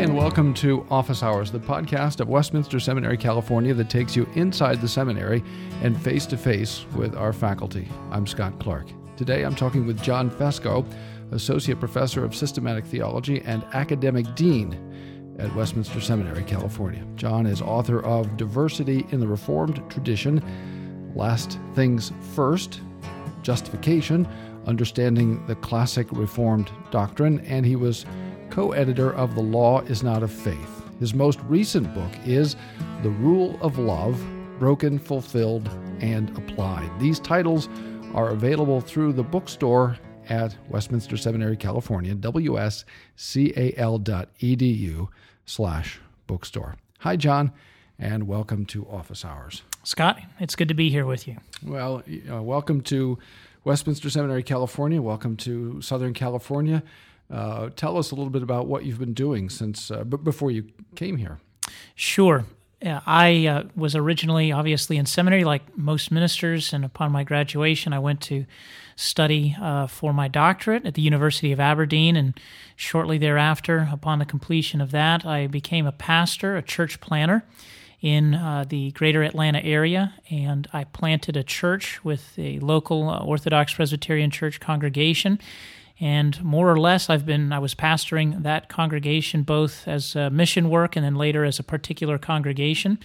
and 0.00 0.16
welcome 0.16 0.54
to 0.54 0.86
Office 0.90 1.22
Hours, 1.22 1.52
the 1.52 1.58
podcast 1.58 2.20
of 2.20 2.28
Westminster 2.30 2.80
Seminary, 2.80 3.18
California, 3.18 3.74
that 3.74 3.90
takes 3.90 4.16
you 4.16 4.26
inside 4.34 4.80
the 4.80 4.88
seminary 4.88 5.44
and 5.82 6.00
face 6.00 6.24
to 6.24 6.38
face 6.38 6.86
with 6.96 7.14
our 7.14 7.34
faculty. 7.34 7.86
I'm 8.10 8.26
Scott 8.26 8.58
Clark. 8.58 8.86
Today 9.18 9.42
I'm 9.42 9.54
talking 9.54 9.86
with 9.86 10.02
John 10.02 10.30
Fesko, 10.30 10.86
Associate 11.32 11.78
Professor 11.78 12.24
of 12.24 12.34
Systematic 12.34 12.86
Theology 12.86 13.42
and 13.42 13.62
Academic 13.74 14.34
Dean 14.34 15.36
at 15.38 15.54
Westminster 15.54 16.00
Seminary, 16.00 16.44
California. 16.44 17.06
John 17.16 17.44
is 17.44 17.60
author 17.60 18.02
of 18.02 18.38
Diversity 18.38 19.04
in 19.10 19.20
the 19.20 19.28
Reformed 19.28 19.82
Tradition, 19.90 21.12
Last 21.14 21.58
Things 21.74 22.10
First, 22.34 22.80
Justification, 23.42 24.26
Understanding 24.66 25.46
the 25.46 25.56
Classic 25.56 26.06
Reformed 26.10 26.70
Doctrine, 26.90 27.40
and 27.40 27.66
he 27.66 27.76
was 27.76 28.06
co 28.50 28.72
editor 28.72 29.12
of 29.14 29.36
The 29.36 29.40
Law 29.40 29.80
is 29.82 30.02
Not 30.02 30.24
of 30.24 30.30
Faith. 30.30 30.82
His 30.98 31.14
most 31.14 31.38
recent 31.44 31.94
book 31.94 32.10
is 32.26 32.56
The 33.02 33.10
Rule 33.10 33.56
of 33.62 33.78
Love 33.78 34.20
Broken, 34.58 34.98
Fulfilled, 34.98 35.68
and 36.00 36.36
Applied. 36.36 36.90
These 36.98 37.20
titles 37.20 37.68
are 38.12 38.30
available 38.30 38.80
through 38.80 39.12
the 39.12 39.22
bookstore 39.22 39.96
at 40.28 40.56
Westminster 40.68 41.16
Seminary, 41.16 41.56
California, 41.56 42.14
wscal.edu 42.16 42.78
slash 45.46 46.00
bookstore. 46.26 46.74
Hi, 46.98 47.16
John, 47.16 47.52
and 48.00 48.26
welcome 48.26 48.66
to 48.66 48.84
Office 48.88 49.24
Hours. 49.24 49.62
Scott, 49.84 50.20
it's 50.40 50.56
good 50.56 50.68
to 50.68 50.74
be 50.74 50.90
here 50.90 51.06
with 51.06 51.28
you. 51.28 51.36
Well, 51.64 52.02
uh, 52.30 52.42
welcome 52.42 52.80
to 52.82 53.16
Westminster 53.62 54.10
Seminary, 54.10 54.42
California. 54.42 55.00
Welcome 55.00 55.36
to 55.38 55.80
Southern 55.80 56.14
California. 56.14 56.82
Uh, 57.30 57.70
tell 57.76 57.96
us 57.96 58.10
a 58.10 58.14
little 58.14 58.30
bit 58.30 58.42
about 58.42 58.66
what 58.66 58.84
you've 58.84 58.98
been 58.98 59.14
doing 59.14 59.48
since 59.48 59.90
uh, 59.90 60.04
b- 60.04 60.16
before 60.16 60.50
you 60.50 60.64
came 60.96 61.16
here. 61.16 61.38
Sure. 61.94 62.44
I 62.82 63.46
uh, 63.46 63.64
was 63.76 63.94
originally 63.94 64.52
obviously 64.52 64.96
in 64.96 65.04
seminary, 65.04 65.44
like 65.44 65.76
most 65.76 66.10
ministers, 66.10 66.72
and 66.72 66.84
upon 66.84 67.12
my 67.12 67.24
graduation, 67.24 67.92
I 67.92 67.98
went 67.98 68.22
to 68.22 68.46
study 68.96 69.54
uh, 69.60 69.86
for 69.86 70.12
my 70.12 70.28
doctorate 70.28 70.86
at 70.86 70.94
the 70.94 71.02
University 71.02 71.52
of 71.52 71.60
Aberdeen. 71.60 72.16
And 72.16 72.38
shortly 72.76 73.18
thereafter, 73.18 73.88
upon 73.92 74.18
the 74.18 74.24
completion 74.24 74.80
of 74.80 74.92
that, 74.92 75.26
I 75.26 75.46
became 75.46 75.86
a 75.86 75.92
pastor, 75.92 76.56
a 76.56 76.62
church 76.62 77.00
planter 77.00 77.44
in 78.00 78.34
uh, 78.34 78.64
the 78.66 78.92
greater 78.92 79.22
Atlanta 79.22 79.62
area, 79.62 80.14
and 80.30 80.66
I 80.72 80.84
planted 80.84 81.36
a 81.36 81.44
church 81.44 82.02
with 82.02 82.32
a 82.38 82.58
local 82.60 83.10
uh, 83.10 83.18
Orthodox 83.18 83.74
Presbyterian 83.74 84.30
church 84.30 84.58
congregation 84.58 85.38
and 86.00 86.42
more 86.42 86.70
or 86.70 86.78
less 86.78 87.10
i've 87.10 87.26
been 87.26 87.52
i 87.52 87.58
was 87.58 87.74
pastoring 87.74 88.42
that 88.42 88.68
congregation 88.68 89.42
both 89.42 89.86
as 89.86 90.14
mission 90.32 90.70
work 90.70 90.96
and 90.96 91.04
then 91.04 91.14
later 91.14 91.44
as 91.44 91.58
a 91.58 91.62
particular 91.62 92.18
congregation 92.18 92.98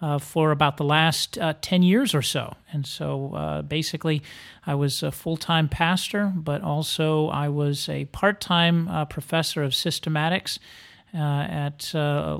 uh, 0.00 0.18
for 0.18 0.50
about 0.50 0.76
the 0.76 0.84
last 0.84 1.38
uh, 1.38 1.54
10 1.60 1.82
years 1.82 2.14
or 2.14 2.22
so. 2.22 2.54
And 2.72 2.86
so 2.86 3.34
uh, 3.34 3.62
basically 3.62 4.22
i 4.66 4.74
was 4.74 5.02
a 5.02 5.10
full-time 5.10 5.68
pastor 5.68 6.32
but 6.34 6.62
also 6.62 7.28
i 7.28 7.48
was 7.48 7.88
a 7.88 8.04
part-time 8.06 8.88
uh, 8.88 9.04
professor 9.04 9.62
of 9.62 9.72
systematics 9.72 10.58
at 11.14 11.94
uh, 11.94 12.36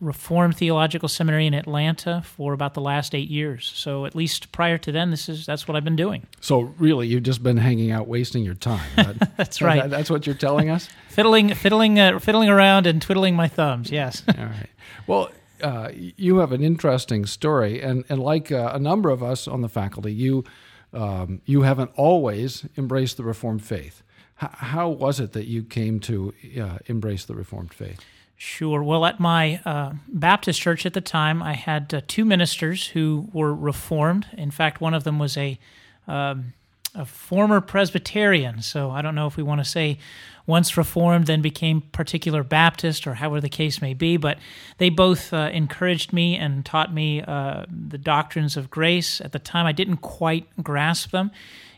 Reformed 0.00 0.56
Theological 0.56 1.08
Seminary 1.08 1.46
in 1.46 1.54
Atlanta 1.54 2.22
for 2.24 2.52
about 2.52 2.74
the 2.74 2.80
last 2.80 3.14
eight 3.14 3.30
years. 3.30 3.70
So 3.74 4.04
at 4.04 4.14
least 4.14 4.52
prior 4.52 4.78
to 4.78 4.92
then, 4.92 5.10
this 5.10 5.28
is 5.28 5.46
that's 5.46 5.66
what 5.66 5.76
I've 5.76 5.84
been 5.84 5.96
doing. 5.96 6.26
So 6.40 6.74
really, 6.78 7.06
you've 7.08 7.22
just 7.22 7.42
been 7.42 7.56
hanging 7.56 7.90
out, 7.90 8.06
wasting 8.06 8.44
your 8.44 8.54
time. 8.54 8.88
That, 8.96 9.32
that's 9.36 9.62
right. 9.62 9.82
That, 9.82 9.90
that's 9.90 10.10
what 10.10 10.26
you're 10.26 10.36
telling 10.36 10.70
us. 10.70 10.88
fiddling, 11.08 11.54
fiddling, 11.54 11.98
uh, 11.98 12.18
fiddling 12.18 12.48
around 12.48 12.86
and 12.86 13.00
twiddling 13.00 13.34
my 13.34 13.48
thumbs. 13.48 13.90
Yes. 13.90 14.22
All 14.38 14.44
right. 14.44 14.70
Well. 15.06 15.30
Uh, 15.60 15.90
you 15.92 16.36
have 16.36 16.52
an 16.52 16.62
interesting 16.62 17.26
story, 17.26 17.82
and, 17.82 18.04
and 18.08 18.22
like 18.22 18.52
uh, 18.52 18.70
a 18.74 18.78
number 18.78 19.10
of 19.10 19.24
us 19.24 19.48
on 19.48 19.60
the 19.60 19.68
faculty, 19.68 20.12
you 20.12 20.44
um, 20.92 21.42
you 21.46 21.62
haven't 21.62 21.90
always 21.96 22.64
embraced 22.76 23.16
the 23.16 23.24
Reformed 23.24 23.64
faith. 23.64 24.04
H- 24.42 24.50
how 24.52 24.88
was 24.88 25.20
it 25.20 25.32
that 25.32 25.46
you 25.46 25.62
came 25.62 26.00
to 26.00 26.34
uh, 26.60 26.78
embrace 26.86 27.24
the 27.24 27.34
Reformed 27.34 27.74
faith? 27.74 28.00
Sure. 28.36 28.82
Well, 28.82 29.04
at 29.04 29.18
my 29.18 29.60
uh, 29.64 29.94
Baptist 30.06 30.60
church 30.60 30.86
at 30.86 30.94
the 30.94 31.00
time, 31.00 31.42
I 31.42 31.54
had 31.54 31.92
uh, 31.92 32.00
two 32.06 32.24
ministers 32.24 32.88
who 32.88 33.28
were 33.32 33.52
Reformed. 33.52 34.26
In 34.36 34.52
fact, 34.52 34.80
one 34.80 34.94
of 34.94 35.02
them 35.04 35.18
was 35.18 35.36
a 35.36 35.58
um, 36.06 36.54
a 36.94 37.04
former 37.04 37.60
Presbyterian. 37.60 38.62
So 38.62 38.90
I 38.90 39.02
don't 39.02 39.14
know 39.14 39.26
if 39.26 39.36
we 39.36 39.42
want 39.42 39.60
to 39.60 39.64
say 39.64 39.98
once 40.46 40.76
Reformed, 40.76 41.26
then 41.26 41.42
became 41.42 41.82
particular 41.92 42.42
Baptist, 42.42 43.06
or 43.06 43.14
however 43.14 43.40
the 43.40 43.48
case 43.48 43.82
may 43.82 43.94
be. 43.94 44.16
But 44.16 44.38
they 44.78 44.88
both 44.88 45.32
uh, 45.32 45.50
encouraged 45.52 46.12
me 46.12 46.36
and 46.36 46.64
taught 46.64 46.92
me 46.92 47.22
uh, 47.22 47.66
the 47.68 47.98
doctrines 47.98 48.56
of 48.56 48.70
grace. 48.70 49.20
At 49.20 49.32
the 49.32 49.38
time, 49.38 49.66
I 49.66 49.72
didn't 49.72 49.98
quite 49.98 50.46
grasp 50.62 51.10
them. 51.10 51.30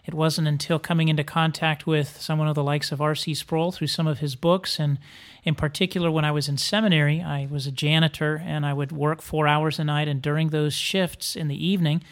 It 0.07 0.15
wasn't 0.15 0.49
until 0.49 0.79
coming 0.79 1.09
into 1.09 1.25
contact 1.25 1.87
with 1.87 2.21
someone 2.21 2.49
of 2.49 2.55
the 2.55 2.65
likes 2.65 2.91
of 2.91 3.01
R.C. 3.01 3.35
Sproul 3.35 3.71
through 3.73 3.89
some 3.89 4.07
of 4.07 4.21
his 4.21 4.35
books, 4.35 4.79
and 4.79 4.99
in 5.45 5.55
particular, 5.55 6.11
when 6.11 6.25
I 6.25 6.33
was 6.33 6.49
in 6.49 6.59
seminary, 6.59 7.23
I 7.23 7.49
was 7.51 7.67
a 7.67 7.73
janitor 7.73 8.43
and 8.45 8.67
I 8.67 8.73
would 8.73 8.93
work 8.93 9.23
four 9.23 9.47
hours 9.47 9.79
a 9.79 9.85
night. 9.85 10.09
And 10.09 10.21
during 10.21 10.49
those 10.49 10.75
shifts 10.75 11.35
in 11.35 11.49
the 11.49 11.67
evening, 11.67 12.03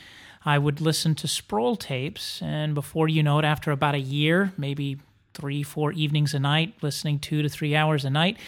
I 0.45 0.59
would 0.59 0.81
listen 0.81 1.15
to 1.17 1.29
Sproul 1.29 1.77
tapes. 1.77 2.41
And 2.41 2.75
before 2.75 3.09
you 3.09 3.23
know 3.23 3.39
it, 3.39 3.45
after 3.45 3.71
about 3.71 3.95
a 3.95 4.01
year, 4.01 4.53
maybe 4.57 4.99
three, 5.35 5.63
four 5.63 5.93
evenings 5.93 6.35
a 6.35 6.39
night, 6.39 6.75
listening 6.83 7.19
two 7.19 7.43
to 7.43 7.49
three 7.49 7.77
hours 7.77 8.05
a 8.05 8.11
night, 8.11 8.39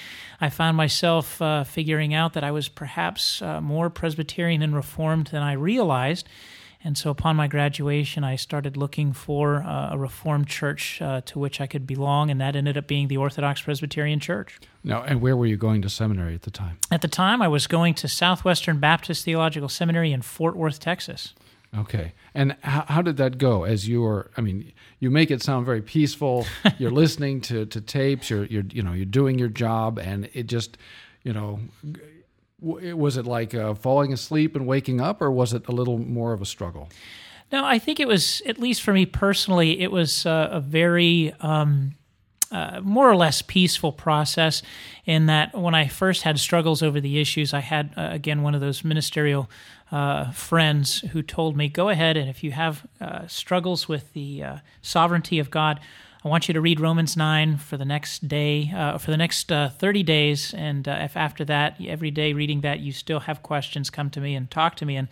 I 0.40 0.48
found 0.48 0.76
myself 0.76 1.40
uh, 1.42 1.64
figuring 1.64 2.14
out 2.14 2.32
that 2.32 2.44
I 2.44 2.50
was 2.50 2.68
perhaps 2.68 3.42
uh, 3.42 3.60
more 3.60 3.90
Presbyterian 3.90 4.62
and 4.62 4.74
Reformed 4.74 5.28
than 5.28 5.42
I 5.42 5.52
realized. 5.52 6.28
And 6.82 6.96
so 6.96 7.10
upon 7.10 7.36
my 7.36 7.46
graduation, 7.46 8.24
I 8.24 8.36
started 8.36 8.76
looking 8.76 9.12
for 9.12 9.62
uh, 9.62 9.90
a 9.92 9.98
Reformed 9.98 10.48
church 10.48 11.00
uh, 11.02 11.20
to 11.26 11.38
which 11.38 11.60
I 11.60 11.66
could 11.66 11.86
belong, 11.86 12.30
and 12.30 12.40
that 12.40 12.56
ended 12.56 12.78
up 12.78 12.86
being 12.86 13.08
the 13.08 13.18
Orthodox 13.18 13.60
Presbyterian 13.60 14.18
Church. 14.18 14.58
Now, 14.82 15.02
and 15.02 15.20
where 15.20 15.36
were 15.36 15.46
you 15.46 15.58
going 15.58 15.82
to 15.82 15.90
seminary 15.90 16.34
at 16.34 16.42
the 16.42 16.50
time? 16.50 16.78
At 16.90 17.02
the 17.02 17.08
time, 17.08 17.42
I 17.42 17.48
was 17.48 17.66
going 17.66 17.94
to 17.94 18.08
Southwestern 18.08 18.78
Baptist 18.78 19.24
Theological 19.24 19.68
Seminary 19.68 20.10
in 20.10 20.22
Fort 20.22 20.56
Worth, 20.56 20.80
Texas. 20.80 21.34
Okay. 21.76 22.14
And 22.34 22.56
how, 22.62 22.84
how 22.88 23.02
did 23.02 23.16
that 23.18 23.38
go 23.38 23.64
as 23.64 23.86
you 23.86 24.00
were, 24.00 24.30
I 24.36 24.40
mean, 24.40 24.72
you 24.98 25.10
make 25.10 25.30
it 25.30 25.42
sound 25.42 25.66
very 25.66 25.82
peaceful. 25.82 26.46
you're 26.78 26.90
listening 26.90 27.42
to, 27.42 27.66
to 27.66 27.80
tapes, 27.80 28.30
you're, 28.30 28.44
you're, 28.46 28.64
you 28.70 28.82
know, 28.82 28.92
you're 28.92 29.04
doing 29.04 29.38
your 29.38 29.48
job 29.48 29.98
and 29.98 30.28
it 30.32 30.46
just, 30.46 30.78
you 31.22 31.32
know, 31.32 31.60
was 32.60 33.16
it 33.16 33.26
like 33.26 33.54
uh, 33.54 33.74
falling 33.74 34.12
asleep 34.12 34.54
and 34.56 34.66
waking 34.66 35.00
up, 35.00 35.22
or 35.22 35.30
was 35.30 35.52
it 35.52 35.66
a 35.68 35.72
little 35.72 35.98
more 35.98 36.32
of 36.32 36.42
a 36.42 36.46
struggle? 36.46 36.88
No, 37.52 37.64
I 37.64 37.78
think 37.78 37.98
it 37.98 38.06
was, 38.06 38.42
at 38.46 38.58
least 38.58 38.82
for 38.82 38.92
me 38.92 39.06
personally, 39.06 39.80
it 39.80 39.90
was 39.90 40.24
uh, 40.24 40.48
a 40.52 40.60
very 40.60 41.32
um, 41.40 41.96
uh, 42.52 42.80
more 42.82 43.10
or 43.10 43.16
less 43.16 43.42
peaceful 43.42 43.92
process. 43.92 44.62
In 45.04 45.26
that, 45.26 45.56
when 45.58 45.74
I 45.74 45.88
first 45.88 46.22
had 46.22 46.38
struggles 46.38 46.82
over 46.82 47.00
the 47.00 47.20
issues, 47.20 47.52
I 47.52 47.60
had 47.60 47.92
uh, 47.96 48.08
again 48.12 48.42
one 48.42 48.54
of 48.54 48.60
those 48.60 48.84
ministerial 48.84 49.50
uh, 49.90 50.30
friends 50.30 51.00
who 51.12 51.22
told 51.22 51.56
me, 51.56 51.68
"Go 51.68 51.88
ahead, 51.88 52.16
and 52.16 52.28
if 52.28 52.44
you 52.44 52.52
have 52.52 52.86
uh, 53.00 53.26
struggles 53.26 53.88
with 53.88 54.12
the 54.12 54.44
sovereignty 54.82 55.38
of 55.38 55.50
God." 55.50 55.80
I 56.22 56.28
want 56.28 56.48
you 56.48 56.54
to 56.54 56.60
read 56.60 56.80
Romans 56.80 57.16
9 57.16 57.56
for 57.56 57.78
the 57.78 57.86
next 57.86 58.28
day, 58.28 58.70
uh, 58.76 58.98
for 58.98 59.10
the 59.10 59.16
next 59.16 59.50
uh, 59.50 59.70
30 59.70 60.02
days. 60.02 60.52
And 60.52 60.86
uh, 60.86 60.98
if 61.00 61.16
after 61.16 61.46
that, 61.46 61.80
every 61.80 62.10
day 62.10 62.34
reading 62.34 62.60
that, 62.60 62.80
you 62.80 62.92
still 62.92 63.20
have 63.20 63.42
questions, 63.42 63.88
come 63.88 64.10
to 64.10 64.20
me 64.20 64.34
and 64.34 64.50
talk 64.50 64.76
to 64.76 64.84
me. 64.84 64.96
And 64.96 65.08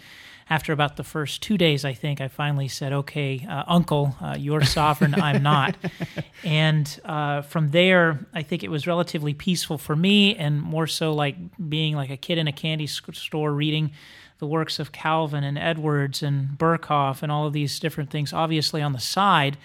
after 0.51 0.71
about 0.71 0.99
the 0.99 1.05
first 1.05 1.41
two 1.41 1.57
days, 1.57 1.82
I 1.82 1.94
think, 1.94 2.21
I 2.21 2.29
finally 2.29 2.69
said, 2.69 2.93
okay, 2.93 3.47
uh, 3.49 3.65
Uncle, 3.67 4.17
uh, 4.21 4.37
you're 4.38 4.65
sovereign, 4.65 5.15
I'm 5.15 5.43
not. 5.55 5.79
And 6.44 7.00
uh, 7.06 7.41
from 7.41 7.71
there, 7.71 8.27
I 8.35 8.43
think 8.43 8.62
it 8.62 8.71
was 8.71 8.87
relatively 8.87 9.32
peaceful 9.32 9.79
for 9.79 9.97
me 9.97 10.37
and 10.37 10.61
more 10.61 10.87
so 10.87 11.15
like 11.15 11.37
being 11.71 11.97
like 11.97 12.11
a 12.11 12.19
kid 12.19 12.37
in 12.37 12.47
a 12.47 12.53
candy 12.53 12.87
store 12.87 13.55
reading 13.55 13.93
the 14.41 14.47
works 14.47 14.79
of 14.79 14.93
Calvin 14.93 15.43
and 15.43 15.56
Edwards 15.56 16.23
and 16.23 16.50
Berkhof 16.59 17.23
and 17.23 17.32
all 17.32 17.47
of 17.47 17.55
these 17.55 17.81
different 17.81 18.11
things, 18.11 18.35
obviously 18.35 18.82
on 18.82 18.93
the 18.93 19.00
side 19.00 19.56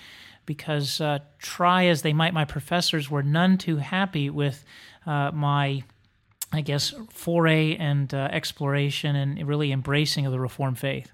because 0.46 1.02
uh, 1.02 1.20
try 1.40 1.86
as 1.86 2.02
they 2.02 2.14
might, 2.14 2.34
my 2.34 2.46
professors 2.46 3.10
were 3.10 3.24
none 3.24 3.58
too 3.58 3.78
happy 3.78 4.30
with 4.30 4.66
uh, 5.06 5.32
my, 5.34 5.84
I 6.52 6.62
guess, 6.62 6.94
foray 7.10 7.76
and 7.76 8.14
uh, 8.14 8.30
exploration 8.32 9.16
and 9.16 9.48
really 9.48 9.72
embracing 9.72 10.26
of 10.26 10.32
the 10.32 10.40
Reformed 10.40 10.80
faith. 10.80 11.12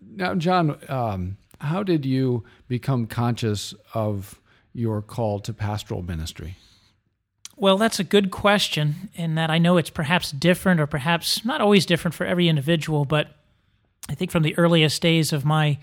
Now, 0.00 0.34
John, 0.34 0.78
um, 0.88 1.36
how 1.60 1.82
did 1.82 2.04
you 2.04 2.44
become 2.68 3.06
conscious 3.06 3.74
of 3.94 4.40
your 4.72 5.00
call 5.02 5.40
to 5.40 5.52
pastoral 5.52 6.02
ministry? 6.02 6.56
Well, 7.58 7.78
that's 7.78 7.98
a 7.98 8.04
good 8.04 8.30
question, 8.30 9.08
in 9.14 9.34
that 9.36 9.48
I 9.48 9.56
know 9.56 9.78
it's 9.78 9.88
perhaps 9.88 10.30
different 10.30 10.78
or 10.78 10.86
perhaps 10.86 11.44
not 11.44 11.62
always 11.62 11.86
different 11.86 12.14
for 12.14 12.26
every 12.26 12.48
individual, 12.48 13.06
but 13.06 13.28
I 14.10 14.14
think 14.14 14.30
from 14.30 14.42
the 14.42 14.56
earliest 14.58 15.00
days 15.00 15.32
of 15.32 15.44
my 15.44 15.78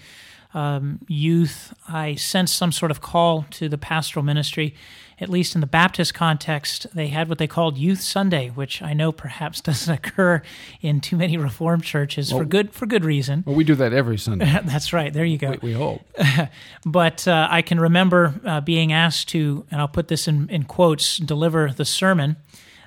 um, 0.53 0.99
youth, 1.07 1.73
I 1.87 2.15
sensed 2.15 2.55
some 2.55 2.71
sort 2.71 2.91
of 2.91 3.01
call 3.01 3.45
to 3.51 3.67
the 3.67 3.77
pastoral 3.77 4.23
ministry. 4.23 4.75
At 5.19 5.29
least 5.29 5.55
in 5.55 5.61
the 5.61 5.67
Baptist 5.67 6.13
context, 6.13 6.87
they 6.93 7.07
had 7.07 7.29
what 7.29 7.37
they 7.37 7.47
called 7.47 7.77
Youth 7.77 8.01
Sunday, 8.01 8.49
which 8.49 8.81
I 8.81 8.93
know 8.93 9.11
perhaps 9.11 9.61
doesn't 9.69 9.93
occur 9.93 10.41
in 10.81 11.01
too 11.01 11.15
many 11.15 11.37
Reformed 11.37 11.83
churches 11.83 12.31
well, 12.31 12.41
for 12.41 12.45
good 12.45 12.73
for 12.73 12.85
good 12.85 13.05
reason. 13.05 13.43
Well, 13.45 13.55
we 13.55 13.63
do 13.63 13.75
that 13.75 13.93
every 13.93 14.17
Sunday. 14.17 14.45
That's 14.65 14.91
right. 14.91 15.13
There 15.13 15.25
you 15.25 15.37
go. 15.37 15.51
We, 15.51 15.69
we 15.69 15.73
hope. 15.73 16.01
but 16.85 17.27
uh, 17.27 17.47
I 17.49 17.61
can 17.61 17.79
remember 17.79 18.39
uh, 18.43 18.61
being 18.61 18.91
asked 18.91 19.29
to, 19.29 19.65
and 19.71 19.79
I'll 19.79 19.87
put 19.87 20.07
this 20.07 20.27
in, 20.27 20.49
in 20.49 20.63
quotes, 20.63 21.17
deliver 21.17 21.71
the 21.71 21.85
sermon, 21.85 22.35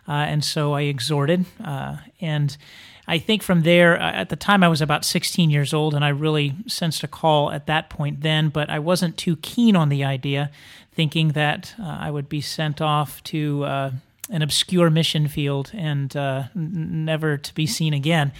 uh, 0.08 0.12
and 0.12 0.44
so 0.44 0.74
I 0.74 0.82
exhorted 0.82 1.46
uh, 1.64 1.96
and 2.20 2.56
I 3.08 3.18
think 3.18 3.42
from 3.42 3.62
there, 3.62 4.00
uh, 4.00 4.12
at 4.12 4.30
the 4.30 4.36
time 4.36 4.62
I 4.62 4.68
was 4.68 4.80
about 4.80 5.04
16 5.04 5.50
years 5.50 5.72
old, 5.72 5.94
and 5.94 6.04
I 6.04 6.08
really 6.08 6.54
sensed 6.66 7.04
a 7.04 7.08
call 7.08 7.52
at 7.52 7.66
that 7.66 7.88
point 7.88 8.22
then, 8.22 8.48
but 8.48 8.68
I 8.68 8.78
wasn't 8.78 9.16
too 9.16 9.36
keen 9.36 9.76
on 9.76 9.88
the 9.88 10.04
idea, 10.04 10.50
thinking 10.92 11.28
that 11.28 11.74
uh, 11.80 11.98
I 12.00 12.10
would 12.10 12.28
be 12.28 12.40
sent 12.40 12.80
off 12.80 13.22
to 13.24 13.64
uh, 13.64 13.90
an 14.30 14.42
obscure 14.42 14.90
mission 14.90 15.28
field 15.28 15.70
and 15.72 16.16
uh, 16.16 16.44
n- 16.56 17.04
never 17.04 17.36
to 17.36 17.54
be 17.54 17.66
seen 17.66 17.94
again. 17.94 18.32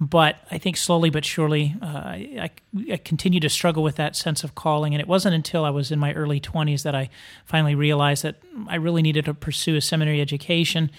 But 0.00 0.36
I 0.50 0.58
think 0.58 0.76
slowly 0.76 1.08
but 1.08 1.24
surely, 1.24 1.74
uh, 1.80 1.86
I, 1.86 2.50
I 2.90 2.96
continued 2.98 3.42
to 3.42 3.48
struggle 3.48 3.82
with 3.82 3.96
that 3.96 4.16
sense 4.16 4.44
of 4.44 4.54
calling. 4.54 4.92
And 4.92 5.00
it 5.00 5.06
wasn't 5.06 5.34
until 5.34 5.64
I 5.64 5.70
was 5.70 5.90
in 5.90 5.98
my 5.98 6.12
early 6.12 6.40
20s 6.40 6.82
that 6.82 6.94
I 6.94 7.10
finally 7.44 7.74
realized 7.74 8.24
that 8.24 8.36
I 8.68 8.74
really 8.74 9.02
needed 9.02 9.24
to 9.26 9.34
pursue 9.34 9.76
a 9.76 9.80
seminary 9.80 10.20
education 10.20 10.90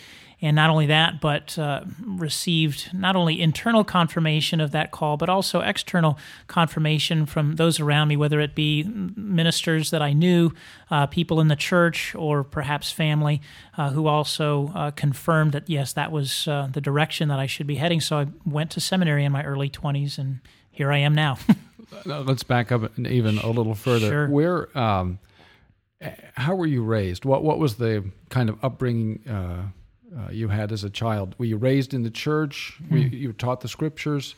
and 0.41 0.55
not 0.55 0.69
only 0.69 0.85
that, 0.87 1.21
but 1.21 1.57
uh, 1.57 1.81
received 2.05 2.89
not 2.93 3.15
only 3.15 3.41
internal 3.41 3.83
confirmation 3.83 4.59
of 4.59 4.71
that 4.71 4.91
call, 4.91 5.17
but 5.17 5.29
also 5.29 5.61
external 5.61 6.17
confirmation 6.47 7.25
from 7.25 7.55
those 7.55 7.79
around 7.79 8.09
me, 8.09 8.17
whether 8.17 8.39
it 8.39 8.53
be 8.53 8.83
ministers 8.83 9.91
that 9.91 10.01
I 10.01 10.13
knew, 10.13 10.51
uh, 10.91 11.07
people 11.07 11.39
in 11.39 11.47
the 11.47 11.55
church, 11.55 12.13
or 12.15 12.43
perhaps 12.43 12.91
family, 12.91 13.41
uh, 13.77 13.91
who 13.91 14.07
also 14.07 14.71
uh, 14.75 14.91
confirmed 14.91 15.53
that 15.53 15.69
yes, 15.69 15.93
that 15.93 16.11
was 16.11 16.47
uh, 16.47 16.67
the 16.71 16.81
direction 16.81 17.29
that 17.29 17.39
I 17.39 17.45
should 17.45 17.67
be 17.67 17.75
heading. 17.75 18.01
So 18.01 18.19
I 18.19 18.27
went 18.45 18.71
to 18.71 18.81
seminary 18.81 19.23
in 19.23 19.31
my 19.31 19.43
early 19.43 19.69
20s, 19.69 20.17
and 20.17 20.41
here 20.69 20.91
I 20.91 20.97
am 20.97 21.15
now. 21.15 21.37
Let's 22.05 22.43
back 22.43 22.71
up 22.71 22.97
even 22.99 23.37
a 23.37 23.49
little 23.49 23.75
further. 23.75 24.09
Sure. 24.09 24.27
Where, 24.27 24.77
um, 24.77 25.19
how 26.33 26.55
were 26.55 26.65
you 26.65 26.83
raised? 26.83 27.23
What 27.23 27.43
what 27.43 27.57
was 27.57 27.75
the 27.75 28.03
kind 28.29 28.49
of 28.49 28.63
upbringing? 28.63 29.21
Uh, 30.17 30.25
uh, 30.25 30.31
you 30.31 30.49
had 30.49 30.71
as 30.71 30.83
a 30.83 30.89
child? 30.89 31.35
Were 31.37 31.45
you 31.45 31.57
raised 31.57 31.93
in 31.93 32.03
the 32.03 32.09
church? 32.09 32.77
Were 32.89 32.97
you, 32.97 33.09
you, 33.09 33.27
were 33.29 33.33
taught 33.33 33.61
the 33.61 33.67
scriptures? 33.67 34.35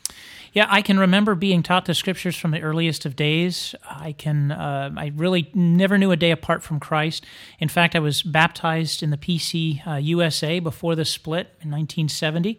Yeah, 0.52 0.66
I 0.68 0.82
can 0.82 0.98
remember 0.98 1.34
being 1.34 1.62
taught 1.62 1.84
the 1.84 1.94
scriptures 1.94 2.36
from 2.36 2.50
the 2.50 2.60
earliest 2.60 3.04
of 3.04 3.16
days. 3.16 3.74
I 3.88 4.12
can. 4.12 4.52
Uh, 4.52 4.90
I 4.96 5.12
really 5.14 5.50
never 5.54 5.98
knew 5.98 6.10
a 6.10 6.16
day 6.16 6.30
apart 6.30 6.62
from 6.62 6.80
Christ. 6.80 7.24
In 7.58 7.68
fact, 7.68 7.94
I 7.94 8.00
was 8.00 8.22
baptized 8.22 9.02
in 9.02 9.10
the 9.10 9.16
PC 9.16 9.86
uh, 9.86 9.96
USA 9.96 10.58
before 10.58 10.94
the 10.94 11.04
split 11.04 11.46
in 11.60 11.70
1970. 11.70 12.58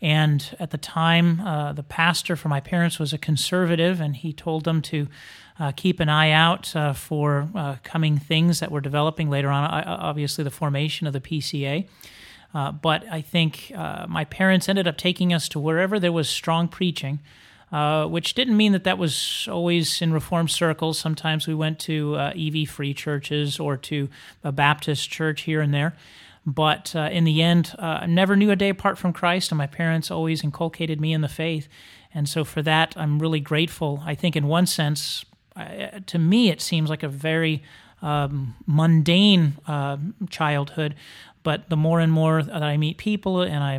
And 0.00 0.54
at 0.60 0.70
the 0.70 0.78
time, 0.78 1.40
uh, 1.40 1.72
the 1.72 1.82
pastor 1.82 2.36
for 2.36 2.48
my 2.48 2.60
parents 2.60 2.98
was 2.98 3.12
a 3.12 3.18
conservative, 3.18 4.00
and 4.00 4.16
he 4.16 4.32
told 4.32 4.64
them 4.64 4.82
to 4.82 5.08
uh, 5.58 5.72
keep 5.72 5.98
an 6.00 6.08
eye 6.08 6.30
out 6.30 6.74
uh, 6.76 6.92
for 6.92 7.48
uh, 7.54 7.76
coming 7.82 8.18
things 8.18 8.60
that 8.60 8.70
were 8.70 8.82
developing 8.82 9.30
later 9.30 9.48
on, 9.48 9.64
obviously, 9.64 10.44
the 10.44 10.50
formation 10.50 11.06
of 11.06 11.12
the 11.12 11.20
PCA. 11.20 11.88
Uh, 12.54 12.70
but 12.70 13.04
I 13.10 13.20
think 13.20 13.72
uh, 13.74 14.06
my 14.08 14.24
parents 14.24 14.68
ended 14.68 14.86
up 14.86 14.96
taking 14.96 15.32
us 15.32 15.48
to 15.50 15.58
wherever 15.58 15.98
there 15.98 16.12
was 16.12 16.28
strong 16.28 16.68
preaching, 16.68 17.18
uh, 17.72 18.06
which 18.06 18.34
didn't 18.34 18.56
mean 18.56 18.72
that 18.72 18.84
that 18.84 18.96
was 18.96 19.48
always 19.50 20.00
in 20.00 20.12
Reformed 20.12 20.50
circles. 20.50 20.98
Sometimes 20.98 21.48
we 21.48 21.54
went 21.54 21.80
to 21.80 22.14
uh, 22.14 22.32
EV 22.38 22.68
free 22.68 22.94
churches 22.94 23.58
or 23.58 23.76
to 23.78 24.08
a 24.44 24.52
Baptist 24.52 25.10
church 25.10 25.42
here 25.42 25.60
and 25.60 25.74
there. 25.74 25.96
But 26.46 26.94
uh, 26.94 27.08
in 27.10 27.24
the 27.24 27.42
end, 27.42 27.74
I 27.78 28.04
never 28.06 28.36
knew 28.36 28.50
a 28.50 28.56
day 28.56 28.68
apart 28.68 28.98
from 28.98 29.14
Christ, 29.14 29.50
and 29.50 29.56
my 29.56 29.66
parents 29.66 30.10
always 30.10 30.44
inculcated 30.44 31.00
me 31.00 31.14
in 31.14 31.22
the 31.22 31.28
faith. 31.28 31.68
And 32.12 32.28
so 32.28 32.44
for 32.44 32.60
that, 32.62 32.94
I'm 32.98 33.18
really 33.18 33.40
grateful. 33.40 34.02
I 34.04 34.14
think, 34.14 34.36
in 34.36 34.46
one 34.46 34.66
sense, 34.66 35.24
to 36.06 36.18
me, 36.18 36.50
it 36.50 36.60
seems 36.60 36.90
like 36.90 37.02
a 37.02 37.08
very 37.08 37.62
um, 38.04 38.54
mundane 38.66 39.54
uh, 39.66 39.96
childhood, 40.28 40.94
but 41.44 41.68
the 41.68 41.76
more 41.76 42.00
and 42.00 42.10
more 42.10 42.42
that 42.42 42.62
I 42.62 42.78
meet 42.78 42.96
people 42.96 43.42
and 43.42 43.62
I, 43.62 43.78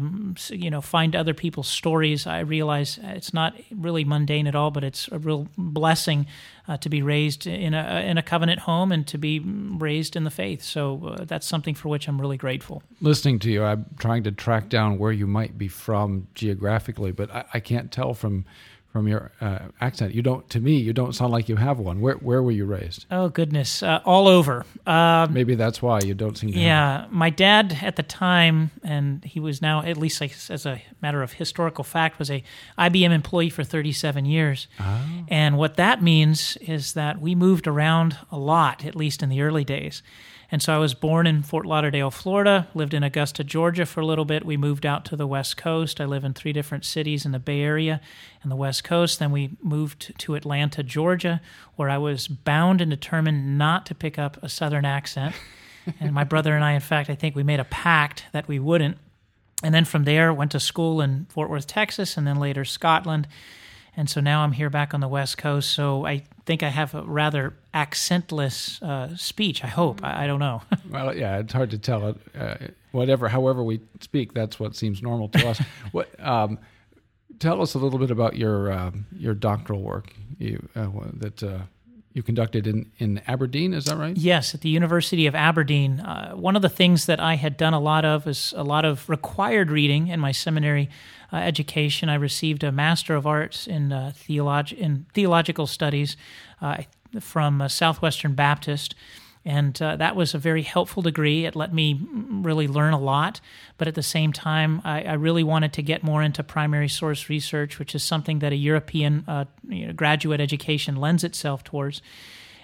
you 0.53 0.69
know, 0.69 0.81
find 0.81 1.15
other 1.15 1.33
people's 1.33 1.67
stories, 1.67 2.27
I 2.27 2.39
realize 2.39 3.00
it's 3.01 3.33
not 3.33 3.56
really 3.75 4.06
mundane 4.06 4.45
at 4.45 4.56
all, 4.56 4.69
but 4.69 4.83
it's 4.83 5.09
a 5.12 5.17
real 5.17 5.47
blessing 5.57 6.27
uh, 6.67 6.77
to 6.77 6.89
be 6.89 7.01
raised 7.01 7.47
in 7.47 7.73
a 7.73 8.03
in 8.06 8.17
a 8.19 8.23
covenant 8.23 8.59
home 8.59 8.91
and 8.91 9.06
to 9.07 9.17
be 9.17 9.39
raised 9.39 10.15
in 10.15 10.23
the 10.23 10.29
faith. 10.29 10.62
So 10.62 11.15
uh, 11.19 11.25
that's 11.25 11.47
something 11.47 11.73
for 11.73 11.89
which 11.89 12.07
I'm 12.07 12.21
really 12.21 12.38
grateful. 12.38 12.83
Listening 13.01 13.39
to 13.39 13.51
you, 13.51 13.63
I'm 13.63 13.85
trying 13.97 14.23
to 14.23 14.31
track 14.31 14.69
down 14.69 15.00
where 15.00 15.12
you 15.12 15.25
might 15.25 15.57
be 15.57 15.67
from 15.67 16.27
geographically, 16.35 17.12
but 17.12 17.33
I, 17.33 17.45
I 17.56 17.59
can't 17.59 17.91
tell 17.91 18.13
from 18.13 18.45
from 18.95 19.09
your 19.09 19.30
uh, 19.42 19.59
accent. 19.81 20.15
You 20.15 20.21
don't, 20.21 20.50
to 20.51 20.62
me, 20.62 20.77
you 20.77 20.94
don't 20.94 21.13
sound 21.13 21.33
like 21.33 21.50
you 21.50 21.57
have 21.57 21.80
one. 21.80 22.00
Where 22.00 22.13
where 22.13 22.42
were 22.42 22.51
you 22.51 22.63
raised? 22.63 23.06
Oh 23.12 23.27
goodness, 23.27 23.83
uh, 23.83 24.00
all 24.06 24.30
over. 24.30 24.65
Um, 24.88 25.33
Maybe 25.33 25.56
that's 25.56 25.81
why 25.81 26.00
you 26.00 26.13
don't 26.13 26.38
seem. 26.38 26.53
to 26.53 26.57
Yeah, 26.57 27.06
my 27.09 27.30
dad 27.30 27.80
at 27.81 27.97
the 27.97 28.03
time, 28.03 28.71
and 28.86 29.21
he 29.25 29.42
was 29.42 29.62
now 29.62 29.81
at 29.83 29.97
least 29.97 30.21
like, 30.21 30.33
as 30.50 30.65
a 30.65 30.81
matter 31.01 31.21
of 31.21 31.33
historical 31.33 31.83
fact, 31.83 32.19
was 32.19 32.31
a 32.31 32.42
IBM 32.80 33.12
employee 33.12 33.50
for 33.50 33.65
37 33.65 34.24
years. 34.24 34.69
Oh. 34.80 35.25
And 35.27 35.57
what 35.57 35.75
that 35.75 36.01
means 36.01 36.56
is 36.62 36.94
that 36.94 37.19
we 37.19 37.36
moved 37.36 37.68
around 37.68 38.18
a 38.31 38.38
lot, 38.38 38.86
at 38.86 38.95
least 38.95 39.21
in 39.21 39.27
the 39.27 39.41
early 39.41 39.65
days. 39.65 40.03
And 40.51 40.62
so 40.62 40.74
I 40.74 40.77
was 40.77 40.94
born 40.94 41.25
in 41.25 41.42
Fort 41.42 41.65
Lauderdale, 41.65 42.12
Florida, 42.12 42.68
lived 42.74 42.94
in 42.94 43.03
Augusta, 43.03 43.44
Georgia 43.44 43.86
for 43.86 44.00
a 44.00 44.06
little 44.06 44.25
bit. 44.25 44.45
We 44.45 44.57
moved 44.57 44.86
out 44.86 45.06
to 45.06 45.15
the 45.15 45.27
West 45.27 45.57
Coast. 45.57 46.00
I 46.00 46.06
live 46.06 46.24
in 46.24 46.33
three 46.33 46.53
different 46.53 46.86
cities 46.86 47.25
in 47.25 47.31
the 47.31 47.39
Bay 47.39 47.62
Area 47.62 48.00
and 48.44 48.51
the 48.51 48.56
West 48.56 48.83
Coast. 48.83 49.19
Then 49.19 49.31
we 49.31 49.57
moved 49.62 50.18
to 50.19 50.36
Atlanta, 50.36 50.83
Georgia, 50.83 51.42
where 51.75 51.89
I 51.89 51.97
was 51.97 52.27
bound 52.27 52.80
and 52.80 52.92
determined 52.92 53.57
not 53.57 53.86
to 53.88 53.95
pick 53.95 54.19
up 54.19 54.42
a 54.44 54.50
Southern 54.50 54.86
accent. 54.86 55.36
and 56.00 56.13
my 56.13 56.24
brother 56.24 56.56
and 56.56 56.63
I, 56.63 56.74
in 56.74 56.81
fact, 56.81 57.09
I 57.09 57.15
think 57.15 57.36
we 57.36 57.44
made 57.44 57.59
a 57.59 57.65
pact 57.65 58.25
that 58.31 58.48
we 58.48 58.59
wouldn't. 58.59 58.98
And 59.63 59.74
then 59.74 59.86
from 59.86 60.03
there, 60.03 60.33
went 60.33 60.51
to 60.51 60.59
school 60.59 61.01
in 61.01 61.25
Fort 61.30 61.50
Worth, 61.50 61.65
Texas, 61.65 62.18
and 62.18 62.27
then 62.27 62.39
later 62.39 62.65
Scotland. 62.65 63.27
And 63.97 64.09
so 64.09 64.19
now 64.19 64.42
I'm 64.42 64.51
here 64.51 64.69
back 64.69 64.94
on 64.94 65.00
the 65.00 65.07
West 65.07 65.38
Coast. 65.38 65.71
So 65.71 66.06
I 66.06 66.24
think 66.46 66.63
I 66.63 66.69
have 66.69 66.93
a 66.93 67.03
rather 67.03 67.53
accentless 67.74 68.81
uh, 68.84 69.15
speech. 69.15 69.63
I 69.63 69.67
hope. 69.67 70.03
I, 70.03 70.24
I 70.24 70.27
don't 70.27 70.39
know. 70.39 70.62
well, 70.89 71.15
yeah, 71.15 71.39
it's 71.39 71.53
hard 71.53 71.72
to 71.72 71.77
tell. 71.77 72.15
Uh, 72.38 72.55
whatever, 72.91 73.29
however 73.29 73.63
we 73.63 73.81
speak, 74.01 74.34
that's 74.34 74.60
what 74.60 74.75
seems 74.75 75.01
normal 75.01 75.29
to 75.29 75.48
us. 75.48 75.60
what? 75.91 76.10
Um, 76.19 76.60
tell 77.39 77.62
us 77.62 77.74
a 77.74 77.79
little 77.79 78.00
bit 78.00 78.12
about 78.12 78.36
your 78.36 78.72
uh, 78.72 78.91
your 79.15 79.34
doctoral 79.34 79.81
work 79.81 80.13
you, 80.38 80.67
uh, 80.75 80.89
that 81.13 81.43
uh, 81.43 81.60
you 82.15 82.24
conducted 82.24 82.65
in, 82.65 82.89
in 82.98 83.22
Aberdeen, 83.27 83.74
is 83.74 83.86
that 83.86 83.98
right? 83.98 84.15
Yes, 84.15 84.55
at 84.55 84.62
the 84.62 84.69
University 84.69 85.27
of 85.27 85.36
Aberdeen. 85.36 86.00
Uh, 86.00 86.31
one 86.31 86.55
of 86.55 86.62
the 86.62 86.69
things 86.69 87.08
that 87.08 87.19
I 87.19 87.36
had 87.36 87.58
done 87.58 87.74
a 87.74 87.79
lot 87.79 88.05
of 88.05 88.25
is 88.25 88.53
a 88.55 88.63
lot 88.63 88.86
of 88.86 89.10
required 89.10 89.69
reading 89.69 90.08
in 90.08 90.22
my 90.22 90.31
seminary 90.31 90.89
uh, 91.36 91.39
education. 91.39 92.08
I 92.08 92.15
received 92.15 92.63
a 92.63 92.72
Master 92.72 93.13
of 93.13 93.27
Arts 93.27 93.68
in, 93.68 93.92
uh, 93.92 94.13
theolog- 94.15 94.72
in 94.72 95.06
Theological 95.13 95.68
Studies 95.68 96.15
uh, 96.62 96.84
from 97.20 97.62
uh, 97.62 97.68
Southwestern 97.68 98.36
Baptist. 98.36 98.96
And 99.44 99.80
uh, 99.82 99.98
that 99.98 100.15
was 100.15 100.34
a 100.34 100.38
very 100.38 100.62
helpful 100.62 101.04
degree. 101.04 101.46
It 101.46 101.54
let 101.54 101.74
me 101.74 102.00
really 102.10 102.70
learn 102.70 102.94
a 102.94 103.00
lot. 103.00 103.42
But 103.77 103.89
at 103.89 103.96
the 103.96 104.01
same 104.01 104.32
time, 104.32 104.82
I, 104.86 105.04
I 105.04 105.13
really 105.13 105.44
wanted 105.44 105.74
to 105.74 105.82
get 105.82 106.04
more 106.04 106.24
into 106.24 106.42
primary 106.42 106.88
source 106.88 107.27
research, 107.27 107.80
which 107.80 107.94
is 107.94 108.01
something 108.01 108.39
that 108.39 108.54
a 108.54 108.56
European 108.56 109.25
uh, 109.27 109.44
you 109.68 109.88
know, 109.88 109.94
graduate 109.94 110.39
education 110.39 110.96
lends 110.96 111.25
itself 111.25 111.65
towards. 111.65 112.01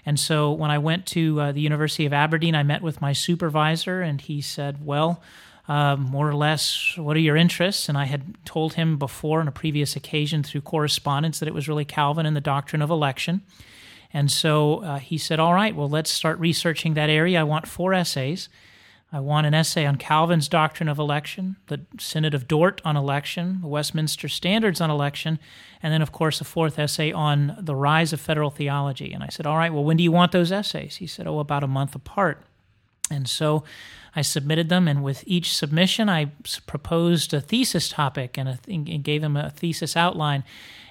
And 0.06 0.18
so 0.18 0.50
when 0.50 0.72
I 0.72 0.78
went 0.78 1.06
to 1.08 1.52
the 1.52 1.62
University 1.62 2.06
of 2.06 2.14
Aberdeen, 2.14 2.56
I 2.56 2.64
met 2.64 2.82
with 2.82 3.02
my 3.02 3.14
supervisor, 3.14 4.02
and 4.02 4.20
he 4.20 4.42
said, 4.42 4.84
Well, 4.84 5.22
uh, 5.72 5.96
more 5.96 6.28
or 6.28 6.36
less, 6.36 6.98
what 6.98 7.16
are 7.16 7.22
your 7.22 7.38
interests? 7.38 7.88
And 7.88 7.98
I 7.98 8.04
had 8.04 8.36
told 8.44 8.74
him 8.74 8.98
before 8.98 9.40
on 9.40 9.48
a 9.48 9.54
previous 9.54 9.96
occasion 9.96 10.44
through 10.44 10.62
correspondence 10.62 11.40
that 11.40 11.48
it 11.48 11.54
was 11.54 11.70
really 11.70 11.86
Calvin 11.86 12.26
and 12.26 12.36
the 12.36 12.42
doctrine 12.42 12.82
of 12.82 12.90
election. 12.90 13.42
And 14.12 14.30
so 14.30 14.84
uh, 14.84 15.00
he 15.00 15.18
said, 15.18 15.40
All 15.40 15.54
right, 15.54 15.74
well, 15.74 15.88
let's 15.88 16.12
start 16.12 16.38
researching 16.40 16.96
that 16.96 17.10
area. 17.10 17.40
I 17.40 17.44
want 17.44 17.70
four 17.70 17.94
essays. 17.94 18.50
I 19.14 19.22
want 19.22 19.48
an 19.48 19.54
essay 19.54 19.86
on 19.86 19.96
Calvin's 19.96 20.50
doctrine 20.50 20.90
of 20.90 21.00
election, 21.00 21.56
the 21.68 21.86
Synod 21.98 22.34
of 22.34 22.50
Dort 22.50 22.82
on 22.84 22.98
election, 22.98 23.60
the 23.62 23.68
Westminster 23.68 24.28
Standards 24.28 24.82
on 24.82 24.90
election, 24.90 25.40
and 25.82 25.94
then, 25.94 26.02
of 26.02 26.12
course, 26.12 26.42
a 26.42 26.46
fourth 26.46 26.80
essay 26.80 27.14
on 27.14 27.56
the 27.58 27.76
rise 27.78 28.12
of 28.12 28.20
federal 28.20 28.50
theology. 28.50 29.14
And 29.14 29.24
I 29.24 29.28
said, 29.28 29.48
All 29.48 29.58
right, 29.58 29.72
well, 29.72 29.86
when 29.86 29.96
do 29.96 30.04
you 30.04 30.12
want 30.12 30.34
those 30.34 30.52
essays? 30.52 30.98
He 30.98 31.08
said, 31.08 31.28
Oh, 31.28 31.40
about 31.40 31.64
a 31.64 31.68
month 31.68 31.96
apart. 31.96 32.44
And 33.12 33.28
so 33.30 33.64
I 34.16 34.22
submitted 34.22 34.70
them, 34.70 34.88
and 34.88 35.04
with 35.04 35.24
each 35.26 35.56
submission, 35.56 36.10
I 36.10 36.32
proposed 36.66 37.34
a 37.34 37.42
thesis 37.42 37.90
topic 37.90 38.38
and, 38.38 38.50
a, 38.50 38.60
and 38.68 39.04
gave 39.04 39.22
them 39.22 39.38
a 39.38 39.50
thesis 39.52 39.96
outline. 39.96 40.44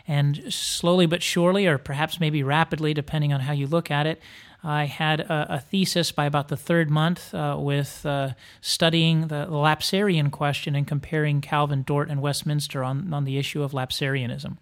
And 0.08 0.52
slowly 0.52 1.06
but 1.06 1.22
surely, 1.22 1.66
or 1.66 1.78
perhaps 1.78 2.18
maybe 2.18 2.42
rapidly, 2.42 2.94
depending 2.94 3.32
on 3.32 3.40
how 3.40 3.52
you 3.52 3.66
look 3.66 3.90
at 3.90 4.06
it, 4.06 4.20
I 4.62 4.84
had 4.84 5.20
a, 5.20 5.54
a 5.54 5.60
thesis 5.60 6.12
by 6.12 6.26
about 6.26 6.48
the 6.48 6.56
third 6.56 6.90
month 6.90 7.34
uh, 7.34 7.56
with 7.58 8.04
uh, 8.04 8.30
studying 8.60 9.28
the, 9.28 9.46
Lapsarian 9.46 10.30
question 10.30 10.74
and 10.74 10.86
comparing 10.86 11.40
Calvin, 11.40 11.82
Dort, 11.82 12.10
and 12.10 12.20
Westminster 12.20 12.84
on, 12.84 13.12
on 13.12 13.24
the 13.24 13.38
issue 13.38 13.62
of 13.62 13.72
Lapsarianism. 13.72 14.58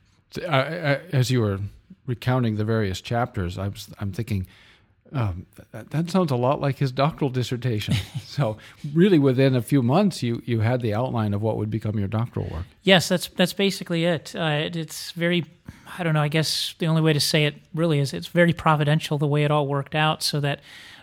As 0.47 1.31
you 1.31 1.41
were 1.41 1.61
recounting 2.07 2.57
the 2.57 2.65
various 2.65 3.01
chapters, 3.01 3.59
I 3.59 3.69
was, 3.69 3.89
I'm 3.99 4.13
thinking, 4.13 4.47
um, 5.13 5.47
that, 5.73 5.91
that, 5.91 6.11
sounds 6.11 6.31
a 6.31 6.37
lot 6.37 6.61
like 6.61 6.79
his 6.79 6.93
doctoral 6.93 7.31
dissertation. 7.31 7.95
so, 8.25 8.59
really, 8.93 9.19
within 9.19 9.57
a 9.57 9.63
few 9.63 9.83
months, 9.83 10.23
you 10.23 10.43
you 10.45 10.61
had 10.61 10.83
the 10.83 10.95
outline 10.95 11.35
of 11.35 11.43
what 11.43 11.57
would 11.57 11.71
become 11.71 11.99
your 11.99 12.09
doctoral 12.09 12.47
work. 12.51 12.65
Yes, 12.83 13.09
that's 13.09 13.29
that's 13.29 13.53
basically 13.53 14.05
it. 14.05 14.35
Uh, 14.37 14.63
it 14.65 14.77
it's 14.77 15.13
very, 15.13 15.45
I 15.99 16.03
don't 16.03 16.15
know. 16.15 16.23
I 16.23 16.29
guess 16.29 16.75
the 16.79 16.87
only 16.87 17.03
way 17.03 17.13
to 17.13 17.21
say 17.21 17.47
it 17.47 17.55
really 17.75 17.99
is 17.99 18.13
it's 18.13 18.29
very 18.29 18.53
providential 18.53 19.19
the 19.19 19.27
way 19.27 19.45
it 19.45 19.51
all 19.51 19.67
worked 19.67 19.95
out. 19.95 20.23
So 20.23 20.41
that 20.41 20.61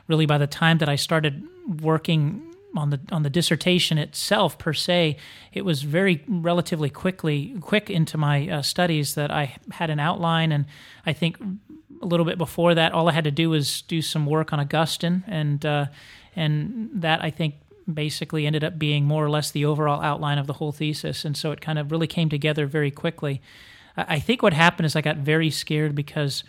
really, 0.08 0.26
by 0.26 0.38
the 0.38 0.48
time 0.48 0.78
that 0.80 0.90
I 0.90 0.96
started 0.96 1.44
working 1.82 2.55
on 2.76 2.90
the 2.90 3.00
on 3.12 3.24
the 3.24 3.30
dissertation 3.30 3.98
itself 3.98 4.58
per 4.58 4.74
se, 4.74 5.18
it 5.54 5.64
was 5.64 5.84
very 5.84 6.24
relatively 6.28 6.90
quickly 6.90 7.56
quick 7.62 7.90
into 7.90 8.18
my 8.18 8.50
uh, 8.50 8.62
studies 8.62 9.16
that 9.16 9.32
I 9.32 9.56
had 9.72 9.90
an 9.90 10.00
outline, 10.00 10.52
and 10.52 10.66
I 11.06 11.14
think 11.14 11.38
a 12.02 12.06
little 12.06 12.26
bit 12.26 12.38
before 12.38 12.76
that, 12.76 12.92
all 12.92 13.10
I 13.10 13.14
had 13.14 13.24
to 13.24 13.32
do 13.32 13.50
was 13.50 13.82
do 13.84 14.02
some 14.02 14.26
work 14.26 14.54
on 14.54 14.60
Augustine, 14.60 15.24
and 15.28 15.66
uh, 15.66 15.86
and 16.36 16.90
that 16.94 17.24
I 17.24 17.32
think 17.32 17.56
basically 17.92 18.48
ended 18.48 18.64
up 18.64 18.80
being 18.80 19.06
more 19.06 19.24
or 19.24 19.30
less 19.30 19.52
the 19.52 19.66
overall 19.66 20.02
outline 20.02 20.38
of 20.38 20.48
the 20.48 20.54
whole 20.54 20.72
thesis, 20.72 21.26
and 21.26 21.38
so 21.38 21.52
it 21.52 21.62
kind 21.62 21.80
of 21.80 21.92
really 21.92 22.08
came 22.08 22.30
together 22.30 22.66
very 22.66 22.92
quickly. 22.92 23.42
I 23.98 24.20
think 24.20 24.42
what 24.42 24.54
happened 24.54 24.86
is 24.86 24.96
I 24.96 25.02
got 25.02 25.18
very 25.18 25.50
scared 25.50 25.96
because 25.96 26.44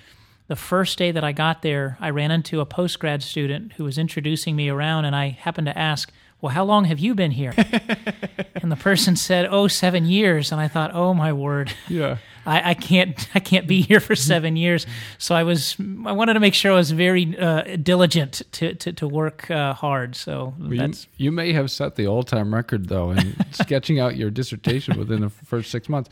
the 0.48 0.56
first 0.56 0.98
day 0.98 1.10
that 1.10 1.24
I 1.24 1.32
got 1.32 1.62
there, 1.62 1.96
I 2.00 2.10
ran 2.10 2.30
into 2.30 2.60
a 2.60 2.66
postgrad 2.66 3.22
student 3.22 3.72
who 3.74 3.84
was 3.84 3.98
introducing 3.98 4.54
me 4.54 4.68
around, 4.68 5.04
and 5.04 5.16
I 5.16 5.28
happened 5.30 5.66
to 5.66 5.76
ask, 5.76 6.12
Well, 6.40 6.52
how 6.52 6.64
long 6.64 6.84
have 6.84 6.98
you 6.98 7.14
been 7.14 7.32
here? 7.32 7.52
and 8.54 8.70
the 8.70 8.76
person 8.76 9.16
said, 9.16 9.48
Oh, 9.50 9.68
seven 9.68 10.06
years. 10.06 10.52
And 10.52 10.60
I 10.60 10.68
thought, 10.68 10.94
Oh, 10.94 11.14
my 11.14 11.32
word. 11.32 11.72
Yeah. 11.88 12.18
I, 12.46 12.70
I, 12.70 12.74
can't 12.74 13.28
I 13.34 13.40
can't 13.40 13.66
be 13.66 13.82
here 13.82 14.00
for 14.00 14.14
seven 14.14 14.56
years. 14.56 14.86
So 15.18 15.34
I 15.34 15.42
was 15.42 15.76
I 16.06 16.12
wanted 16.12 16.34
to 16.34 16.40
make 16.40 16.54
sure 16.54 16.72
I 16.72 16.76
was 16.76 16.90
very 16.90 17.36
uh, 17.38 17.76
diligent 17.76 18.42
to 18.52 18.74
to, 18.74 18.92
to 18.92 19.08
work 19.08 19.50
uh, 19.50 19.74
hard. 19.74 20.16
So 20.16 20.54
well, 20.58 20.72
you, 20.72 20.94
you, 21.16 21.32
may 21.32 21.52
have 21.52 21.70
set 21.70 21.96
the 21.96 22.06
all 22.06 22.22
time 22.22 22.54
record 22.54 22.88
though 22.88 23.10
in 23.10 23.36
sketching 23.52 24.00
out 24.00 24.16
your 24.16 24.30
dissertation 24.30 24.98
within 24.98 25.20
the 25.20 25.30
first 25.30 25.70
six 25.70 25.88
months. 25.88 26.10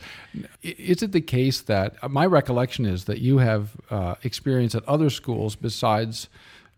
Is 0.61 1.01
it 1.01 1.11
the 1.11 1.21
case 1.21 1.61
that 1.61 1.95
uh, 2.01 2.09
my 2.09 2.25
recollection 2.25 2.85
is 2.85 3.05
that 3.05 3.19
you 3.19 3.37
have 3.39 3.71
uh, 3.89 4.15
experience 4.23 4.75
at 4.75 4.87
other 4.87 5.09
schools 5.09 5.55
besides 5.55 6.29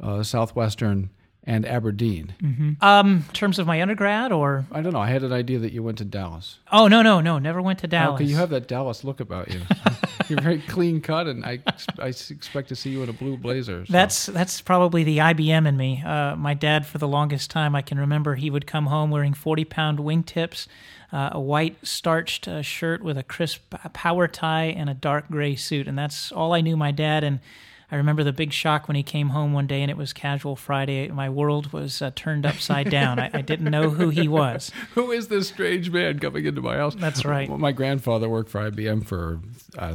uh, 0.01 0.23
Southwestern 0.23 1.09
and 1.47 1.65
Aberdeen. 1.65 2.35
Mm-hmm. 2.43 2.83
Um, 2.83 3.23
in 3.27 3.33
terms 3.33 3.57
of 3.57 3.65
my 3.65 3.81
undergrad, 3.81 4.31
or 4.33 4.65
I 4.71 4.81
don't 4.81 4.91
know. 4.91 4.99
I 4.99 5.07
had 5.07 5.23
an 5.23 5.31
idea 5.31 5.57
that 5.59 5.71
you 5.71 5.81
went 5.81 5.97
to 5.99 6.05
Dallas. 6.05 6.59
Oh 6.71 6.87
no, 6.87 7.01
no, 7.01 7.21
no, 7.21 7.39
never 7.39 7.61
went 7.61 7.79
to 7.79 7.87
Dallas. 7.87 8.21
Okay, 8.21 8.29
you 8.29 8.35
have 8.35 8.49
that 8.49 8.67
Dallas 8.67 9.03
look 9.03 9.21
about 9.21 9.49
you. 9.51 9.61
You're 10.29 10.41
very 10.41 10.59
clean 10.59 10.99
cut, 10.99 11.27
and 11.27 11.45
I 11.45 11.59
I 11.99 12.07
expect 12.07 12.67
to 12.69 12.75
see 12.75 12.89
you 12.89 13.01
in 13.01 13.09
a 13.09 13.13
blue 13.13 13.37
blazer. 13.37 13.85
So. 13.85 13.93
That's 13.93 14.25
that's 14.25 14.59
probably 14.59 15.05
the 15.05 15.19
IBM 15.19 15.65
in 15.65 15.77
me. 15.77 16.03
Uh, 16.05 16.35
my 16.35 16.53
dad, 16.53 16.85
for 16.85 16.97
the 16.97 17.07
longest 17.07 17.49
time, 17.49 17.75
I 17.75 17.81
can 17.81 17.97
remember 17.97 18.35
he 18.35 18.49
would 18.49 18.67
come 18.67 18.87
home 18.87 19.09
wearing 19.09 19.33
forty 19.33 19.63
pound 19.63 19.99
wingtips. 19.99 20.67
Uh, 21.13 21.29
a 21.31 21.39
white 21.39 21.77
starched 21.87 22.49
uh, 22.49 22.61
shirt 22.61 23.01
with 23.01 23.17
a 23.17 23.23
crisp 23.23 23.73
power 23.93 24.27
tie 24.27 24.65
and 24.65 24.89
a 24.89 24.93
dark 24.93 25.29
gray 25.31 25.55
suit, 25.55 25.87
and 25.87 25.97
that's 25.97 26.33
all 26.33 26.53
I 26.53 26.59
knew 26.59 26.75
my 26.75 26.91
dad. 26.91 27.23
And 27.23 27.39
I 27.89 27.95
remember 27.95 28.23
the 28.23 28.33
big 28.33 28.51
shock 28.51 28.89
when 28.89 28.95
he 28.95 29.03
came 29.03 29.29
home 29.29 29.53
one 29.53 29.65
day 29.65 29.81
and 29.81 29.89
it 29.89 29.95
was 29.95 30.11
Casual 30.11 30.57
Friday. 30.57 31.07
My 31.07 31.29
world 31.29 31.71
was 31.71 32.01
uh, 32.01 32.11
turned 32.15 32.45
upside 32.45 32.89
down. 32.89 33.17
I, 33.17 33.29
I, 33.33 33.41
didn't 33.41 33.71
know 33.71 33.89
who 33.89 34.09
he 34.09 34.27
was. 34.27 34.71
who 34.93 35.11
is 35.11 35.29
this 35.29 35.47
strange 35.47 35.89
man 35.89 36.19
coming 36.19 36.45
into 36.45 36.61
my 36.61 36.75
house? 36.75 36.95
That's 36.95 37.23
right. 37.23 37.47
Well, 37.47 37.57
my 37.57 37.71
grandfather 37.71 38.27
worked 38.27 38.49
for 38.49 38.69
IBM 38.69 39.05
for 39.05 39.39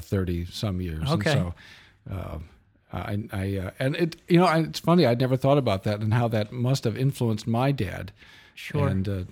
thirty 0.01 0.45
uh, 0.45 0.47
some 0.51 0.81
years. 0.81 1.11
Okay. 1.11 1.33
And 1.33 1.53
so, 2.11 2.15
uh, 2.15 2.39
I, 2.95 3.25
I 3.31 3.57
uh, 3.59 3.71
and 3.79 3.95
it 3.97 4.17
you 4.27 4.39
know 4.39 4.47
it's 4.47 4.81
funny 4.81 5.05
I'd 5.05 5.21
never 5.21 5.37
thought 5.37 5.59
about 5.59 5.83
that 5.83 6.01
and 6.01 6.15
how 6.15 6.29
that 6.29 6.51
must 6.51 6.85
have 6.85 6.97
influenced 6.97 7.47
my 7.47 7.73
dad. 7.73 8.13
Sure. 8.55 8.89
And 8.89 9.09
uh, 9.09 9.23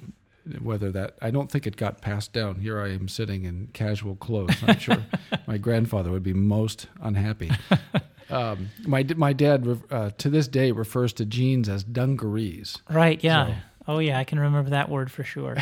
whether 0.61 0.91
that 0.91 1.17
I 1.21 1.31
don't 1.31 1.51
think 1.51 1.67
it 1.67 1.77
got 1.77 2.01
passed 2.01 2.33
down. 2.33 2.57
Here 2.57 2.81
I 2.81 2.89
am 2.89 3.09
sitting 3.09 3.45
in 3.45 3.69
casual 3.73 4.17
clothes. 4.17 4.57
I'm 4.67 4.79
sure 4.79 5.05
my 5.47 5.59
grandfather 5.59 6.11
would 6.11 6.23
be 6.23 6.33
most 6.33 6.89
unhappy. 7.01 7.51
Um, 8.31 8.71
my 8.87 9.05
my 9.17 9.33
dad 9.33 9.81
uh, 9.91 10.11
to 10.19 10.31
this 10.31 10.49
day 10.49 10.73
refers 10.73 11.13
to 11.15 11.25
jeans 11.25 11.69
as 11.69 11.85
dungarees. 11.85 12.79
Right. 12.89 13.23
Yeah. 13.23 13.47
So. 13.47 13.55
Oh 13.89 13.99
yeah, 13.99 14.19
I 14.19 14.25
can 14.25 14.39
remember 14.39 14.71
that 14.71 14.89
word 14.89 15.11
for 15.11 15.25
sure. 15.25 15.57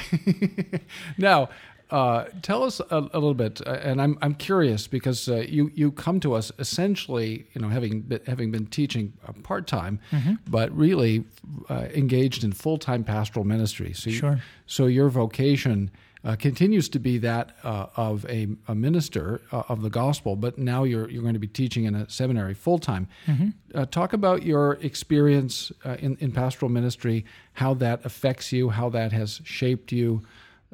now, 1.18 1.48
uh, 1.90 2.24
tell 2.42 2.62
us 2.64 2.80
a, 2.80 2.98
a 2.98 3.18
little 3.18 3.34
bit, 3.34 3.66
uh, 3.66 3.70
and 3.82 4.02
I'm 4.02 4.18
I'm 4.20 4.34
curious 4.34 4.86
because 4.86 5.28
uh, 5.28 5.36
you 5.36 5.70
you 5.74 5.90
come 5.90 6.20
to 6.20 6.34
us 6.34 6.52
essentially, 6.58 7.46
you 7.54 7.62
know, 7.62 7.68
having 7.70 8.02
been, 8.02 8.20
having 8.26 8.50
been 8.50 8.66
teaching 8.66 9.14
uh, 9.26 9.32
part 9.42 9.66
time, 9.66 9.98
mm-hmm. 10.10 10.34
but 10.46 10.70
really 10.76 11.24
uh, 11.70 11.86
engaged 11.94 12.44
in 12.44 12.52
full 12.52 12.76
time 12.76 13.04
pastoral 13.04 13.46
ministry. 13.46 13.94
So 13.94 14.10
you, 14.10 14.16
sure. 14.16 14.40
So 14.66 14.86
your 14.86 15.08
vocation 15.08 15.90
uh, 16.28 16.36
continues 16.36 16.90
to 16.90 16.98
be 16.98 17.16
that 17.16 17.56
uh, 17.64 17.86
of 17.96 18.26
a, 18.26 18.46
a 18.68 18.74
minister 18.74 19.40
uh, 19.50 19.62
of 19.70 19.80
the 19.80 19.88
gospel, 19.88 20.36
but 20.36 20.58
now 20.58 20.84
you're 20.84 21.08
you're 21.08 21.22
going 21.22 21.32
to 21.32 21.40
be 21.40 21.48
teaching 21.48 21.84
in 21.84 21.94
a 21.94 22.08
seminary 22.10 22.52
full 22.52 22.78
time. 22.78 23.08
Mm-hmm. 23.26 23.48
Uh, 23.74 23.86
talk 23.86 24.12
about 24.12 24.42
your 24.42 24.74
experience 24.82 25.72
uh, 25.86 25.96
in 25.98 26.18
in 26.20 26.30
pastoral 26.32 26.70
ministry, 26.70 27.24
how 27.54 27.72
that 27.74 28.04
affects 28.04 28.52
you, 28.52 28.68
how 28.68 28.90
that 28.90 29.10
has 29.12 29.40
shaped 29.44 29.90
you. 29.90 30.22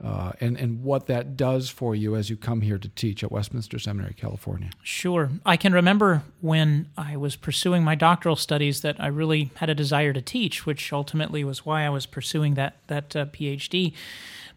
Uh, 0.02 0.32
and 0.40 0.58
and 0.58 0.82
what 0.82 1.06
that 1.06 1.37
does 1.37 1.70
for 1.70 1.94
you 1.94 2.16
as 2.16 2.28
you 2.28 2.37
come 2.37 2.62
here 2.62 2.78
to 2.78 2.88
teach 2.88 3.23
at 3.23 3.30
Westminster 3.30 3.78
Seminary, 3.78 4.12
California. 4.14 4.70
Sure, 4.82 5.30
I 5.46 5.56
can 5.56 5.73
remember 5.73 6.25
when 6.40 6.88
I 6.96 7.16
was 7.16 7.37
pursuing 7.37 7.84
my 7.84 7.94
doctoral 7.94 8.34
studies 8.34 8.80
that 8.80 8.96
I 8.99 9.06
really 9.06 9.52
had 9.54 9.70
a 9.70 9.75
desire 9.75 10.12
to 10.12 10.20
teach, 10.20 10.66
which 10.66 10.92
ultimately 10.92 11.44
was 11.44 11.64
why 11.64 11.84
I 11.87 11.90
was 11.90 12.06
pursuing 12.06 12.54
that 12.54 12.78
that 12.88 13.11
PhD. 13.11 13.92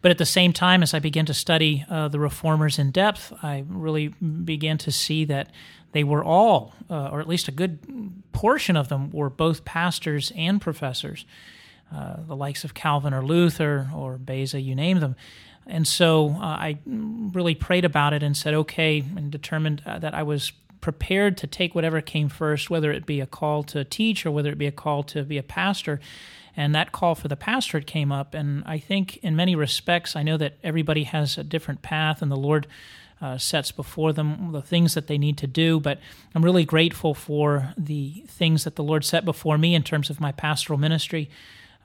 But 0.00 0.10
at 0.10 0.18
the 0.18 0.26
same 0.26 0.52
time, 0.52 0.82
as 0.82 0.94
I 0.94 1.00
began 1.00 1.26
to 1.26 1.34
study 1.34 1.84
uh, 1.90 2.08
the 2.08 2.20
reformers 2.20 2.78
in 2.78 2.90
depth, 2.90 3.32
I 3.42 3.64
really 3.68 4.08
began 4.08 4.78
to 4.78 4.92
see 4.92 5.24
that 5.24 5.50
they 5.92 6.04
were 6.04 6.22
all, 6.22 6.74
uh, 6.88 7.08
or 7.08 7.20
at 7.20 7.28
least 7.28 7.48
a 7.48 7.52
good 7.52 7.78
portion 8.32 8.76
of 8.76 8.88
them, 8.88 9.10
were 9.10 9.30
both 9.30 9.64
pastors 9.64 10.32
and 10.36 10.60
professors, 10.60 11.24
uh, 11.92 12.16
the 12.26 12.36
likes 12.36 12.64
of 12.64 12.74
Calvin 12.74 13.12
or 13.14 13.24
Luther 13.24 13.88
or 13.94 14.18
Beza, 14.18 14.60
you 14.60 14.74
name 14.74 15.00
them. 15.00 15.16
And 15.66 15.86
so 15.86 16.30
uh, 16.30 16.44
I 16.44 16.78
really 16.86 17.54
prayed 17.54 17.84
about 17.84 18.12
it 18.12 18.22
and 18.22 18.36
said, 18.36 18.54
okay, 18.54 19.04
and 19.16 19.30
determined 19.30 19.82
uh, 19.84 19.98
that 19.98 20.14
I 20.14 20.22
was 20.22 20.52
prepared 20.80 21.36
to 21.38 21.46
take 21.46 21.74
whatever 21.74 22.00
came 22.00 22.28
first, 22.28 22.70
whether 22.70 22.92
it 22.92 23.04
be 23.04 23.20
a 23.20 23.26
call 23.26 23.62
to 23.64 23.84
teach 23.84 24.24
or 24.24 24.30
whether 24.30 24.50
it 24.50 24.58
be 24.58 24.66
a 24.66 24.72
call 24.72 25.02
to 25.04 25.24
be 25.24 25.38
a 25.38 25.42
pastor 25.42 26.00
and 26.58 26.74
that 26.74 26.90
call 26.90 27.14
for 27.14 27.28
the 27.28 27.36
pastorate 27.36 27.86
came 27.86 28.10
up. 28.10 28.34
And 28.34 28.64
I 28.66 28.78
think, 28.78 29.16
in 29.18 29.36
many 29.36 29.54
respects, 29.54 30.16
I 30.16 30.24
know 30.24 30.36
that 30.38 30.58
everybody 30.64 31.04
has 31.04 31.38
a 31.38 31.44
different 31.44 31.82
path, 31.82 32.20
and 32.20 32.32
the 32.32 32.36
Lord 32.36 32.66
uh, 33.20 33.38
sets 33.38 33.70
before 33.70 34.12
them 34.12 34.50
the 34.50 34.60
things 34.60 34.94
that 34.94 35.06
they 35.06 35.18
need 35.18 35.38
to 35.38 35.46
do. 35.46 35.78
But 35.78 36.00
I'm 36.34 36.44
really 36.44 36.64
grateful 36.64 37.14
for 37.14 37.72
the 37.78 38.24
things 38.26 38.64
that 38.64 38.74
the 38.74 38.82
Lord 38.82 39.04
set 39.04 39.24
before 39.24 39.56
me 39.56 39.76
in 39.76 39.84
terms 39.84 40.10
of 40.10 40.20
my 40.20 40.32
pastoral 40.32 40.80
ministry, 40.80 41.30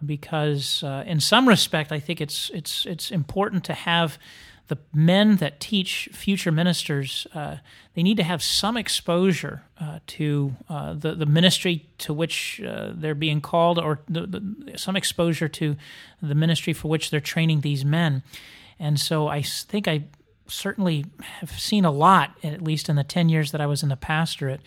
because 0.04 0.84
uh, 0.84 1.04
in 1.06 1.20
some 1.20 1.48
respect, 1.48 1.92
I 1.92 2.00
think 2.00 2.20
it's 2.20 2.50
it's 2.52 2.88
it's 2.88 3.12
important 3.12 3.64
to 3.66 3.74
have 3.74 4.18
the 4.68 4.78
men 4.94 5.38
that 5.38 5.60
teach 5.60 6.10
future 6.14 6.52
ministers, 6.52 7.28
uh, 7.34 7.58
they 7.96 8.04
need 8.04 8.18
to 8.18 8.24
have 8.24 8.42
some 8.42 8.78
exposure 8.78 9.64
uh, 9.80 10.00
to 10.08 10.56
uh, 10.70 10.94
the, 10.94 11.16
the 11.16 11.26
ministry 11.26 11.86
to 11.98 12.14
which 12.14 12.62
uh, 12.62 12.92
they're 12.94 13.16
being 13.16 13.42
called, 13.42 13.78
or 13.78 14.00
the, 14.08 14.26
the, 14.26 14.78
some 14.78 14.96
exposure 14.96 15.50
to 15.50 15.76
the 16.22 16.36
ministry 16.36 16.74
for 16.74 16.88
which 16.88 17.12
they're 17.12 17.20
training 17.20 17.62
these 17.62 17.84
men. 17.84 18.24
And 18.80 19.00
so 19.00 19.28
I 19.28 19.42
think 19.42 19.88
I 19.88 20.06
certainly 20.48 21.06
have 21.40 21.52
seen 21.60 21.84
a 21.86 21.92
lot, 21.92 22.38
at 22.44 22.62
least 22.62 22.90
in 22.90 22.96
the 22.96 23.04
10 23.04 23.30
years 23.30 23.52
that 23.52 23.62
I 23.62 23.66
was 23.66 23.84
in 23.84 23.90
the 23.90 23.98
pastorate, 23.98 24.62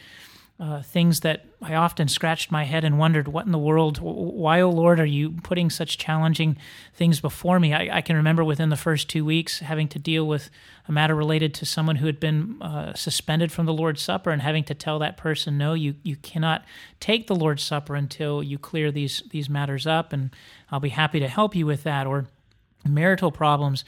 uh, 0.59 0.81
things 0.81 1.21
that 1.21 1.45
I 1.61 1.75
often 1.75 2.09
scratched 2.09 2.51
my 2.51 2.65
head 2.65 2.83
and 2.83 2.99
wondered, 2.99 3.29
what 3.29 3.45
in 3.45 3.53
the 3.53 3.59
world? 3.59 3.99
Why, 3.99 4.63
oh 4.63 4.71
Lord, 4.71 4.99
are 4.99 5.05
you 5.05 5.33
putting 5.43 5.69
such 5.69 5.99
challenging 5.99 6.57
things 6.95 7.21
before 7.21 7.61
me? 7.61 7.75
I, 7.75 7.99
I 7.99 8.01
can 8.01 8.17
remember 8.17 8.43
within 8.43 8.71
the 8.71 8.77
first 8.77 9.11
two 9.11 9.23
weeks 9.23 9.59
having 9.59 9.87
to 9.89 9.99
deal 9.99 10.27
with 10.27 10.49
a 10.89 10.93
matter 10.93 11.15
related 11.15 11.53
to 11.55 11.67
someone 11.67 11.97
who 11.97 12.07
had 12.07 12.19
been 12.19 12.63
uh, 12.63 12.95
suspended 12.95 13.53
from 13.53 13.67
the 13.67 13.73
Lord's 13.73 14.01
Supper 14.01 14.31
and 14.31 14.41
having 14.41 14.65
to 14.65 14.75
tell 14.75 14.99
that 14.99 15.19
person, 15.19 15.59
no, 15.59 15.75
you, 15.75 15.97
you 16.03 16.17
cannot 16.17 16.65
take 17.01 17.27
the 17.27 17.35
Lord's 17.35 17.63
Supper 17.63 17.95
until 17.95 18.43
you 18.43 18.59
clear 18.59 18.91
these, 18.91 19.23
these 19.31 19.51
matters 19.51 19.87
up, 19.87 20.13
and 20.13 20.31
I'll 20.71 20.81
be 20.81 20.89
happy 20.89 21.21
to 21.21 21.29
help 21.29 21.55
you 21.55 21.67
with 21.67 21.83
that. 21.83 22.07
Or 22.07 22.29
marital 22.95 23.31
problems 23.31 23.85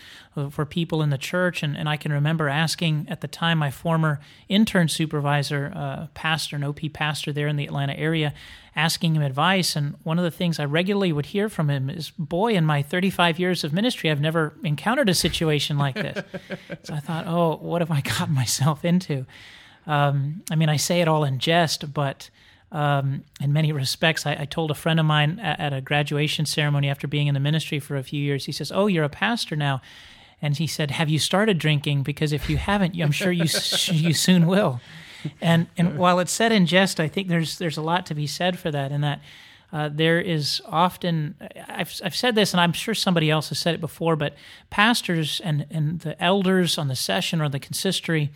for 0.51 0.65
people 0.65 1.03
in 1.03 1.11
the 1.11 1.19
church. 1.19 1.63
And, 1.63 1.77
and 1.77 1.89
I 1.89 1.97
can 1.97 2.13
remember 2.13 2.49
asking 2.49 3.07
at 3.09 3.21
the 3.21 3.29
time 3.29 3.59
my 3.59 3.71
former 3.71 4.21
intern 4.49 4.89
supervisor, 4.89 5.73
uh, 5.75 6.07
pastor, 6.15 6.57
an 6.57 6.65
OP 6.65 6.81
pastor 6.93 7.33
there 7.33 7.49
in 7.49 7.57
the 7.57 7.65
Atlanta 7.65 7.95
area, 7.99 8.35
asking 8.77 9.17
him 9.17 9.23
advice. 9.23 9.77
And 9.77 9.97
one 10.03 10.19
of 10.19 10.25
the 10.25 10.31
things 10.31 10.59
I 10.59 10.65
regularly 10.65 11.13
would 11.13 11.27
hear 11.27 11.49
from 11.49 11.71
him 11.71 11.91
is, 11.91 12.11
Boy, 12.11 12.55
in 12.55 12.65
my 12.65 12.83
35 12.83 13.39
years 13.39 13.65
of 13.65 13.73
ministry, 13.73 14.11
I've 14.11 14.21
never 14.21 14.55
encountered 14.63 15.09
a 15.09 15.15
situation 15.15 15.79
like 15.79 15.95
this. 15.95 16.25
so 16.83 16.95
I 16.95 17.01
thought, 17.01 17.27
Oh, 17.27 17.57
what 17.57 17.83
have 17.83 17.91
I 17.91 18.01
gotten 18.19 18.35
myself 18.35 18.85
into? 18.85 19.27
Um, 19.87 20.43
I 20.51 20.55
mean, 20.55 20.69
I 20.69 20.77
say 20.77 21.01
it 21.01 21.09
all 21.09 21.25
in 21.25 21.39
jest, 21.39 21.93
but 21.95 22.31
um, 22.73 23.25
in 23.41 23.53
many 23.53 23.73
respects. 23.73 24.27
I, 24.27 24.37
I, 24.41 24.45
told 24.45 24.71
a 24.71 24.75
friend 24.75 25.01
of 25.01 25.07
mine 25.07 25.39
at, 25.41 25.59
at, 25.59 25.73
a 25.73 25.81
graduation 25.81 26.45
ceremony 26.45 26.91
after 26.91 27.09
being 27.09 27.27
in 27.27 27.35
the 27.35 27.41
ministry 27.41 27.81
for 27.81 27.97
a 27.97 28.03
few 28.03 28.23
years, 28.23 28.45
he 28.45 28.53
says, 28.53 28.71
Oh, 28.71 28.87
you're 28.87 29.05
a 29.05 29.09
pastor 29.09 29.57
now. 29.57 29.81
And 30.43 30.57
he 30.57 30.67
said, 30.67 30.91
Have 30.91 31.09
you 31.09 31.19
started 31.19 31.59
drinking? 31.59 32.03
Because 32.03 32.33
if 32.33 32.51
you 32.51 32.59
haven't, 32.59 32.95
I'm 33.01 33.13
sure 33.13 33.33
you, 33.33 33.45
you 33.87 34.13
soon 34.13 34.47
will. 34.47 34.81
And, 35.41 35.67
and 35.77 35.99
while 35.99 36.19
it's 36.21 36.31
said 36.31 36.53
in 36.53 36.67
jest, 36.67 37.01
I 37.01 37.09
think 37.09 37.29
there's, 37.29 37.59
there's 37.59 37.77
a 37.77 37.83
lot 37.83 38.07
to 38.07 38.15
be 38.15 38.27
said 38.27 38.59
for 38.59 38.71
that, 38.71 38.93
in 38.93 39.01
that 39.01 39.21
uh, 39.73 39.91
there 39.93 40.21
is 40.21 40.63
often, 40.67 41.35
I've, 41.69 42.01
I've 42.05 42.17
said 42.17 42.35
this, 42.35 42.55
and 42.55 42.61
I'm 42.61 42.73
sure 42.73 42.95
somebody 42.95 43.31
else 43.31 43.51
has 43.51 43.59
said 43.59 43.75
it 43.75 43.81
before, 43.81 44.17
but 44.17 44.35
pastors 44.71 45.41
and, 45.41 45.67
and 45.71 46.01
the 46.01 46.23
elders 46.23 46.79
on 46.79 46.89
the 46.89 46.97
session 46.97 47.41
or 47.41 47.49
the 47.49 47.59
consistory 47.59 48.31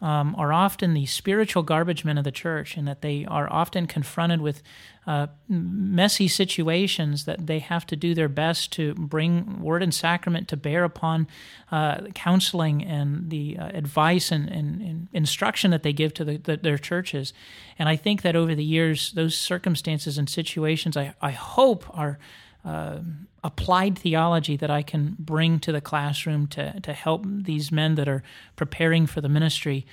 um, 0.00 0.34
are 0.36 0.52
often 0.52 0.94
the 0.94 1.06
spiritual 1.06 1.62
garbage 1.62 2.04
men 2.04 2.18
of 2.18 2.24
the 2.24 2.32
church, 2.32 2.76
and 2.76 2.86
that 2.86 3.00
they 3.00 3.24
are 3.26 3.50
often 3.52 3.86
confronted 3.86 4.40
with 4.40 4.62
uh, 5.06 5.26
messy 5.48 6.28
situations 6.28 7.24
that 7.26 7.46
they 7.46 7.58
have 7.58 7.86
to 7.86 7.96
do 7.96 8.14
their 8.14 8.28
best 8.28 8.72
to 8.72 8.94
bring 8.94 9.60
word 9.60 9.82
and 9.82 9.92
sacrament 9.92 10.48
to 10.48 10.56
bear 10.56 10.82
upon 10.82 11.26
uh, 11.70 12.00
counseling 12.14 12.82
and 12.82 13.28
the 13.30 13.58
uh, 13.58 13.66
advice 13.74 14.32
and, 14.32 14.48
and, 14.48 14.80
and, 14.80 15.08
instruction 15.12 15.70
that 15.70 15.82
they 15.82 15.92
give 15.92 16.14
to 16.14 16.24
the, 16.24 16.38
the, 16.38 16.56
their 16.56 16.78
churches. 16.78 17.32
And 17.78 17.88
I 17.88 17.96
think 17.96 18.22
that 18.22 18.34
over 18.34 18.54
the 18.54 18.64
years, 18.64 19.12
those 19.12 19.36
circumstances 19.36 20.16
and 20.16 20.28
situations, 20.28 20.96
I, 20.96 21.14
I 21.20 21.32
hope, 21.32 21.84
are 21.96 22.18
uh, 22.64 23.00
applied 23.42 23.98
theology 23.98 24.56
that 24.56 24.70
I 24.70 24.82
can 24.82 25.16
bring 25.18 25.60
to 25.60 25.72
the 25.72 25.80
classroom 25.80 26.46
to, 26.48 26.80
to 26.80 26.92
help 26.92 27.24
these 27.26 27.70
men 27.70 27.94
that 27.96 28.08
are 28.08 28.22
preparing 28.56 29.06
for 29.06 29.20
the 29.20 29.28
ministry 29.28 29.86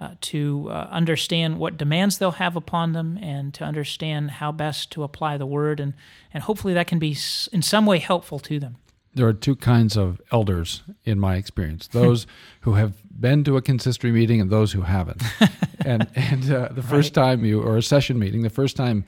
uh, 0.00 0.14
to 0.20 0.68
uh, 0.70 0.88
understand 0.90 1.58
what 1.58 1.76
demands 1.76 2.18
they'll 2.18 2.32
have 2.32 2.56
upon 2.56 2.92
them 2.92 3.18
and 3.22 3.54
to 3.54 3.64
understand 3.64 4.32
how 4.32 4.50
best 4.50 4.90
to 4.92 5.02
apply 5.02 5.36
the 5.36 5.46
word. 5.46 5.80
And, 5.80 5.94
and 6.32 6.42
hopefully 6.42 6.74
that 6.74 6.86
can 6.86 6.98
be 6.98 7.16
in 7.52 7.62
some 7.62 7.86
way 7.86 7.98
helpful 7.98 8.38
to 8.40 8.58
them. 8.58 8.76
There 9.14 9.28
are 9.28 9.32
two 9.32 9.54
kinds 9.54 9.96
of 9.96 10.20
elders 10.32 10.82
in 11.04 11.20
my 11.20 11.36
experience 11.36 11.86
those 11.86 12.26
who 12.62 12.74
have 12.74 12.94
been 13.20 13.44
to 13.44 13.56
a 13.56 13.62
consistory 13.62 14.10
meeting 14.10 14.40
and 14.40 14.50
those 14.50 14.72
who 14.72 14.80
haven't. 14.80 15.22
and 15.84 16.08
and 16.16 16.50
uh, 16.50 16.68
the 16.72 16.82
first 16.82 17.16
right. 17.16 17.24
time 17.24 17.44
you, 17.44 17.62
or 17.62 17.76
a 17.76 17.82
session 17.82 18.18
meeting, 18.18 18.42
the 18.42 18.50
first 18.50 18.76
time 18.76 19.04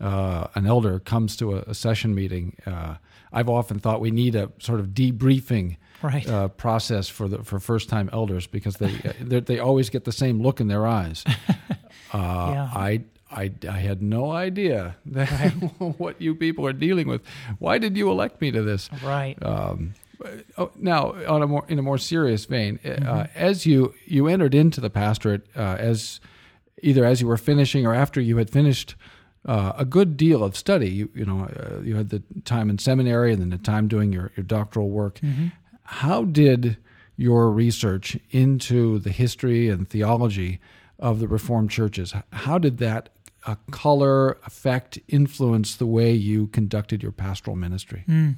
uh, 0.00 0.46
an 0.54 0.66
elder 0.66 0.98
comes 0.98 1.36
to 1.36 1.56
a, 1.56 1.58
a 1.62 1.74
session 1.74 2.14
meeting, 2.14 2.56
uh, 2.66 2.96
I've 3.32 3.48
often 3.48 3.78
thought 3.78 4.00
we 4.00 4.10
need 4.10 4.34
a 4.34 4.50
sort 4.58 4.80
of 4.80 4.88
debriefing 4.88 5.76
right. 6.02 6.28
uh, 6.28 6.48
process 6.48 7.08
for 7.08 7.28
the 7.28 7.44
for 7.44 7.60
first 7.60 7.88
time 7.88 8.10
elders 8.12 8.46
because 8.46 8.76
they 8.76 8.92
they 9.20 9.58
always 9.58 9.90
get 9.90 10.04
the 10.04 10.12
same 10.12 10.40
look 10.40 10.60
in 10.60 10.68
their 10.68 10.86
eyes. 10.86 11.24
Uh, 12.12 12.50
yeah. 12.52 12.70
I. 12.74 13.04
I, 13.32 13.52
I 13.68 13.78
had 13.78 14.02
no 14.02 14.32
idea 14.32 14.96
that, 15.06 15.30
right. 15.30 15.52
what 15.98 16.20
you 16.20 16.34
people 16.34 16.66
are 16.66 16.72
dealing 16.72 17.06
with. 17.06 17.22
Why 17.60 17.78
did 17.78 17.96
you 17.96 18.10
elect 18.10 18.40
me 18.40 18.50
to 18.50 18.60
this? 18.60 18.90
Right. 19.04 19.40
Um, 19.40 19.94
oh, 20.58 20.72
now, 20.74 21.14
on 21.28 21.40
a 21.40 21.46
more 21.46 21.64
in 21.68 21.78
a 21.78 21.82
more 21.82 21.96
serious 21.96 22.46
vein, 22.46 22.80
uh, 22.84 22.88
mm-hmm. 22.88 23.38
as 23.38 23.66
you 23.66 23.94
you 24.04 24.26
entered 24.26 24.52
into 24.52 24.80
the 24.80 24.90
pastorate 24.90 25.46
uh, 25.54 25.76
as 25.78 26.18
either 26.82 27.04
as 27.04 27.20
you 27.20 27.28
were 27.28 27.36
finishing 27.36 27.86
or 27.86 27.94
after 27.94 28.20
you 28.20 28.36
had 28.36 28.50
finished 28.50 28.96
uh, 29.46 29.72
a 29.76 29.84
good 29.84 30.16
deal 30.16 30.44
of 30.44 30.56
study. 30.56 30.90
You, 30.90 31.10
you 31.14 31.24
know, 31.24 31.44
uh, 31.44 31.80
you 31.80 31.96
had 31.96 32.10
the 32.10 32.22
time 32.44 32.70
in 32.70 32.78
seminary 32.78 33.32
and 33.32 33.40
then 33.40 33.50
the 33.50 33.58
time 33.58 33.88
doing 33.88 34.12
your, 34.12 34.32
your 34.36 34.44
doctoral 34.44 34.90
work. 34.90 35.18
Mm-hmm. 35.20 35.48
How 35.82 36.24
did 36.24 36.76
your 37.16 37.50
research 37.50 38.16
into 38.30 38.98
the 38.98 39.10
history 39.10 39.68
and 39.68 39.88
theology 39.88 40.60
of 40.98 41.20
the 41.20 41.28
Reformed 41.28 41.70
churches, 41.70 42.14
how 42.32 42.58
did 42.58 42.78
that 42.78 43.08
uh, 43.46 43.56
color, 43.70 44.38
affect, 44.44 44.98
influence 45.08 45.76
the 45.76 45.86
way 45.86 46.12
you 46.12 46.46
conducted 46.48 47.02
your 47.02 47.12
pastoral 47.12 47.56
ministry? 47.56 48.04
Mm. 48.06 48.36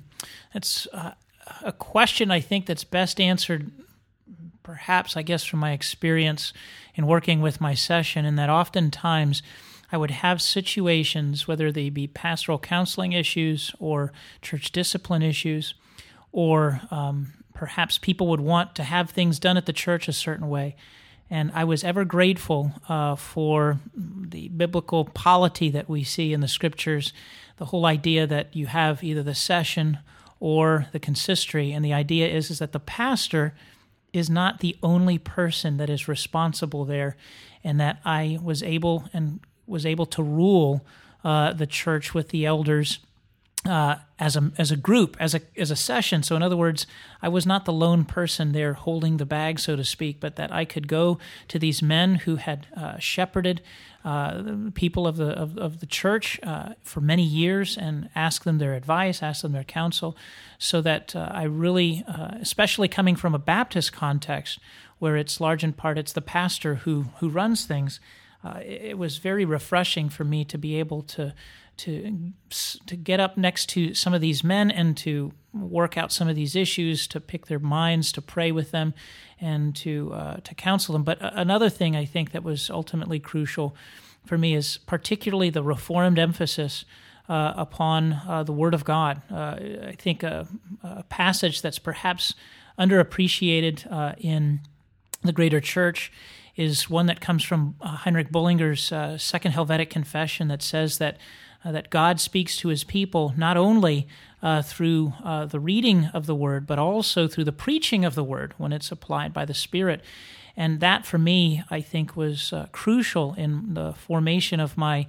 That's 0.54 0.86
uh, 0.92 1.12
a 1.62 1.72
question 1.72 2.30
I 2.30 2.40
think 2.40 2.66
that's 2.66 2.84
best 2.84 3.20
answered 3.20 3.72
perhaps, 4.62 5.16
I 5.16 5.22
guess, 5.22 5.44
from 5.44 5.58
my 5.58 5.72
experience 5.72 6.52
in 6.94 7.06
working 7.06 7.40
with 7.40 7.60
my 7.60 7.74
session, 7.74 8.24
in 8.24 8.36
that 8.36 8.48
oftentimes– 8.48 9.42
I 9.92 9.98
would 9.98 10.10
have 10.10 10.40
situations, 10.40 11.46
whether 11.46 11.70
they 11.70 11.90
be 11.90 12.06
pastoral 12.06 12.58
counseling 12.58 13.12
issues 13.12 13.72
or 13.78 14.12
church 14.40 14.72
discipline 14.72 15.22
issues, 15.22 15.74
or 16.32 16.80
um, 16.90 17.34
perhaps 17.54 17.98
people 17.98 18.26
would 18.28 18.40
want 18.40 18.74
to 18.76 18.84
have 18.84 19.10
things 19.10 19.38
done 19.38 19.58
at 19.58 19.66
the 19.66 19.72
church 19.72 20.08
a 20.08 20.12
certain 20.12 20.48
way. 20.48 20.74
And 21.28 21.52
I 21.54 21.64
was 21.64 21.84
ever 21.84 22.04
grateful 22.04 22.72
uh, 22.88 23.16
for 23.16 23.80
the 23.94 24.48
biblical 24.48 25.04
polity 25.04 25.70
that 25.70 25.88
we 25.88 26.04
see 26.04 26.32
in 26.32 26.40
the 26.40 26.48
scriptures, 26.48 27.12
the 27.58 27.66
whole 27.66 27.86
idea 27.86 28.26
that 28.26 28.56
you 28.56 28.66
have 28.66 29.04
either 29.04 29.22
the 29.22 29.34
session 29.34 29.98
or 30.40 30.88
the 30.92 30.98
consistory. 30.98 31.72
And 31.72 31.84
the 31.84 31.92
idea 31.92 32.28
is, 32.28 32.50
is 32.50 32.58
that 32.58 32.72
the 32.72 32.80
pastor 32.80 33.54
is 34.12 34.28
not 34.28 34.60
the 34.60 34.76
only 34.82 35.18
person 35.18 35.76
that 35.76 35.88
is 35.88 36.08
responsible 36.08 36.84
there, 36.84 37.16
and 37.64 37.80
that 37.80 38.00
I 38.04 38.38
was 38.42 38.62
able 38.62 39.08
and 39.12 39.40
was 39.72 39.84
able 39.84 40.06
to 40.06 40.22
rule 40.22 40.84
uh, 41.24 41.52
the 41.52 41.66
church 41.66 42.14
with 42.14 42.28
the 42.28 42.46
elders 42.46 43.00
uh, 43.64 43.96
as 44.18 44.36
a 44.36 44.50
as 44.58 44.72
a 44.72 44.76
group, 44.76 45.16
as 45.20 45.34
a 45.34 45.40
as 45.56 45.70
a 45.70 45.76
session. 45.76 46.22
So, 46.22 46.34
in 46.34 46.42
other 46.42 46.56
words, 46.56 46.86
I 47.20 47.28
was 47.28 47.46
not 47.46 47.64
the 47.64 47.72
lone 47.72 48.04
person 48.04 48.52
there 48.52 48.72
holding 48.72 49.18
the 49.18 49.26
bag, 49.26 49.60
so 49.60 49.76
to 49.76 49.84
speak, 49.84 50.18
but 50.18 50.36
that 50.36 50.52
I 50.52 50.64
could 50.64 50.88
go 50.88 51.18
to 51.48 51.58
these 51.58 51.80
men 51.80 52.16
who 52.16 52.36
had 52.36 52.66
uh, 52.76 52.98
shepherded 52.98 53.62
uh, 54.04 54.42
people 54.74 55.06
of 55.06 55.16
the 55.16 55.30
of, 55.30 55.56
of 55.58 55.78
the 55.78 55.86
church 55.86 56.40
uh, 56.42 56.74
for 56.82 57.00
many 57.00 57.22
years 57.22 57.78
and 57.78 58.10
ask 58.16 58.42
them 58.42 58.58
their 58.58 58.74
advice, 58.74 59.22
ask 59.22 59.42
them 59.42 59.52
their 59.52 59.64
counsel, 59.64 60.16
so 60.58 60.80
that 60.80 61.14
uh, 61.14 61.30
I 61.32 61.44
really, 61.44 62.04
uh, 62.08 62.38
especially 62.40 62.88
coming 62.88 63.14
from 63.14 63.32
a 63.32 63.38
Baptist 63.38 63.92
context, 63.92 64.58
where 64.98 65.16
it's 65.16 65.40
large 65.40 65.62
in 65.62 65.72
part 65.72 65.98
it's 65.98 66.12
the 66.12 66.20
pastor 66.20 66.76
who 66.76 67.06
who 67.20 67.28
runs 67.28 67.64
things 67.64 68.00
uh, 68.44 68.60
it 68.64 68.98
was 68.98 69.18
very 69.18 69.44
refreshing 69.44 70.08
for 70.08 70.24
me 70.24 70.44
to 70.44 70.58
be 70.58 70.78
able 70.78 71.02
to 71.02 71.34
to 71.78 72.32
to 72.86 72.96
get 72.96 73.20
up 73.20 73.36
next 73.36 73.68
to 73.70 73.94
some 73.94 74.12
of 74.12 74.20
these 74.20 74.44
men 74.44 74.70
and 74.70 74.96
to 74.96 75.32
work 75.52 75.96
out 75.96 76.12
some 76.12 76.28
of 76.28 76.36
these 76.36 76.56
issues, 76.56 77.06
to 77.08 77.20
pick 77.20 77.46
their 77.46 77.58
minds, 77.58 78.12
to 78.12 78.22
pray 78.22 78.52
with 78.52 78.70
them, 78.70 78.94
and 79.40 79.74
to 79.76 80.12
uh, 80.12 80.36
to 80.38 80.54
counsel 80.54 80.92
them. 80.92 81.02
But 81.02 81.18
another 81.20 81.68
thing 81.68 81.96
I 81.96 82.04
think 82.04 82.32
that 82.32 82.42
was 82.42 82.68
ultimately 82.70 83.20
crucial 83.20 83.74
for 84.24 84.38
me 84.38 84.54
is 84.54 84.78
particularly 84.78 85.50
the 85.50 85.62
reformed 85.62 86.18
emphasis. 86.18 86.84
Uh, 87.28 87.54
upon 87.56 88.20
uh, 88.28 88.42
the 88.42 88.52
Word 88.52 88.74
of 88.74 88.84
God. 88.84 89.22
Uh, 89.30 89.56
I 89.86 89.94
think 89.96 90.24
a, 90.24 90.48
a, 90.82 91.04
passage 91.04 91.62
that's 91.62 91.78
perhaps 91.78 92.34
underappreciated 92.76 93.90
uh, 93.90 94.14
in 94.18 94.60
the 95.22 95.32
greater 95.32 95.60
church 95.60 96.12
is 96.56 96.90
one 96.90 97.06
that 97.06 97.20
comes 97.20 97.42
from 97.42 97.76
uh, 97.80 97.96
Heinrich 97.96 98.30
Bullinger's 98.30 98.92
uh, 98.92 99.16
Second 99.18 99.52
Helvetic 99.52 99.90
Confession 99.90 100.48
that 100.48 100.62
says 100.62 100.98
that 100.98 101.18
uh, 101.64 101.72
that 101.72 101.90
God 101.90 102.20
speaks 102.20 102.56
to 102.58 102.68
His 102.68 102.84
people 102.84 103.32
not 103.36 103.56
only 103.56 104.08
uh, 104.42 104.62
through 104.62 105.12
the 105.22 105.60
reading 105.60 106.06
of 106.06 106.26
the 106.26 106.34
Word, 106.34 106.66
but 106.66 106.78
also 106.78 107.28
through 107.28 107.44
the 107.44 107.52
preaching 107.52 108.04
of 108.04 108.16
the 108.16 108.24
Word 108.24 108.54
when 108.58 108.72
it's 108.72 108.90
applied 108.90 109.32
by 109.32 109.44
the 109.44 109.54
Spirit. 109.54 110.02
And 110.56 110.80
that, 110.80 111.06
for 111.06 111.18
me, 111.18 111.62
I 111.70 111.80
think 111.80 112.16
was 112.16 112.52
crucial 112.72 113.34
in 113.34 113.74
the 113.74 113.92
formation 113.92 114.58
of 114.58 114.76
my 114.76 115.06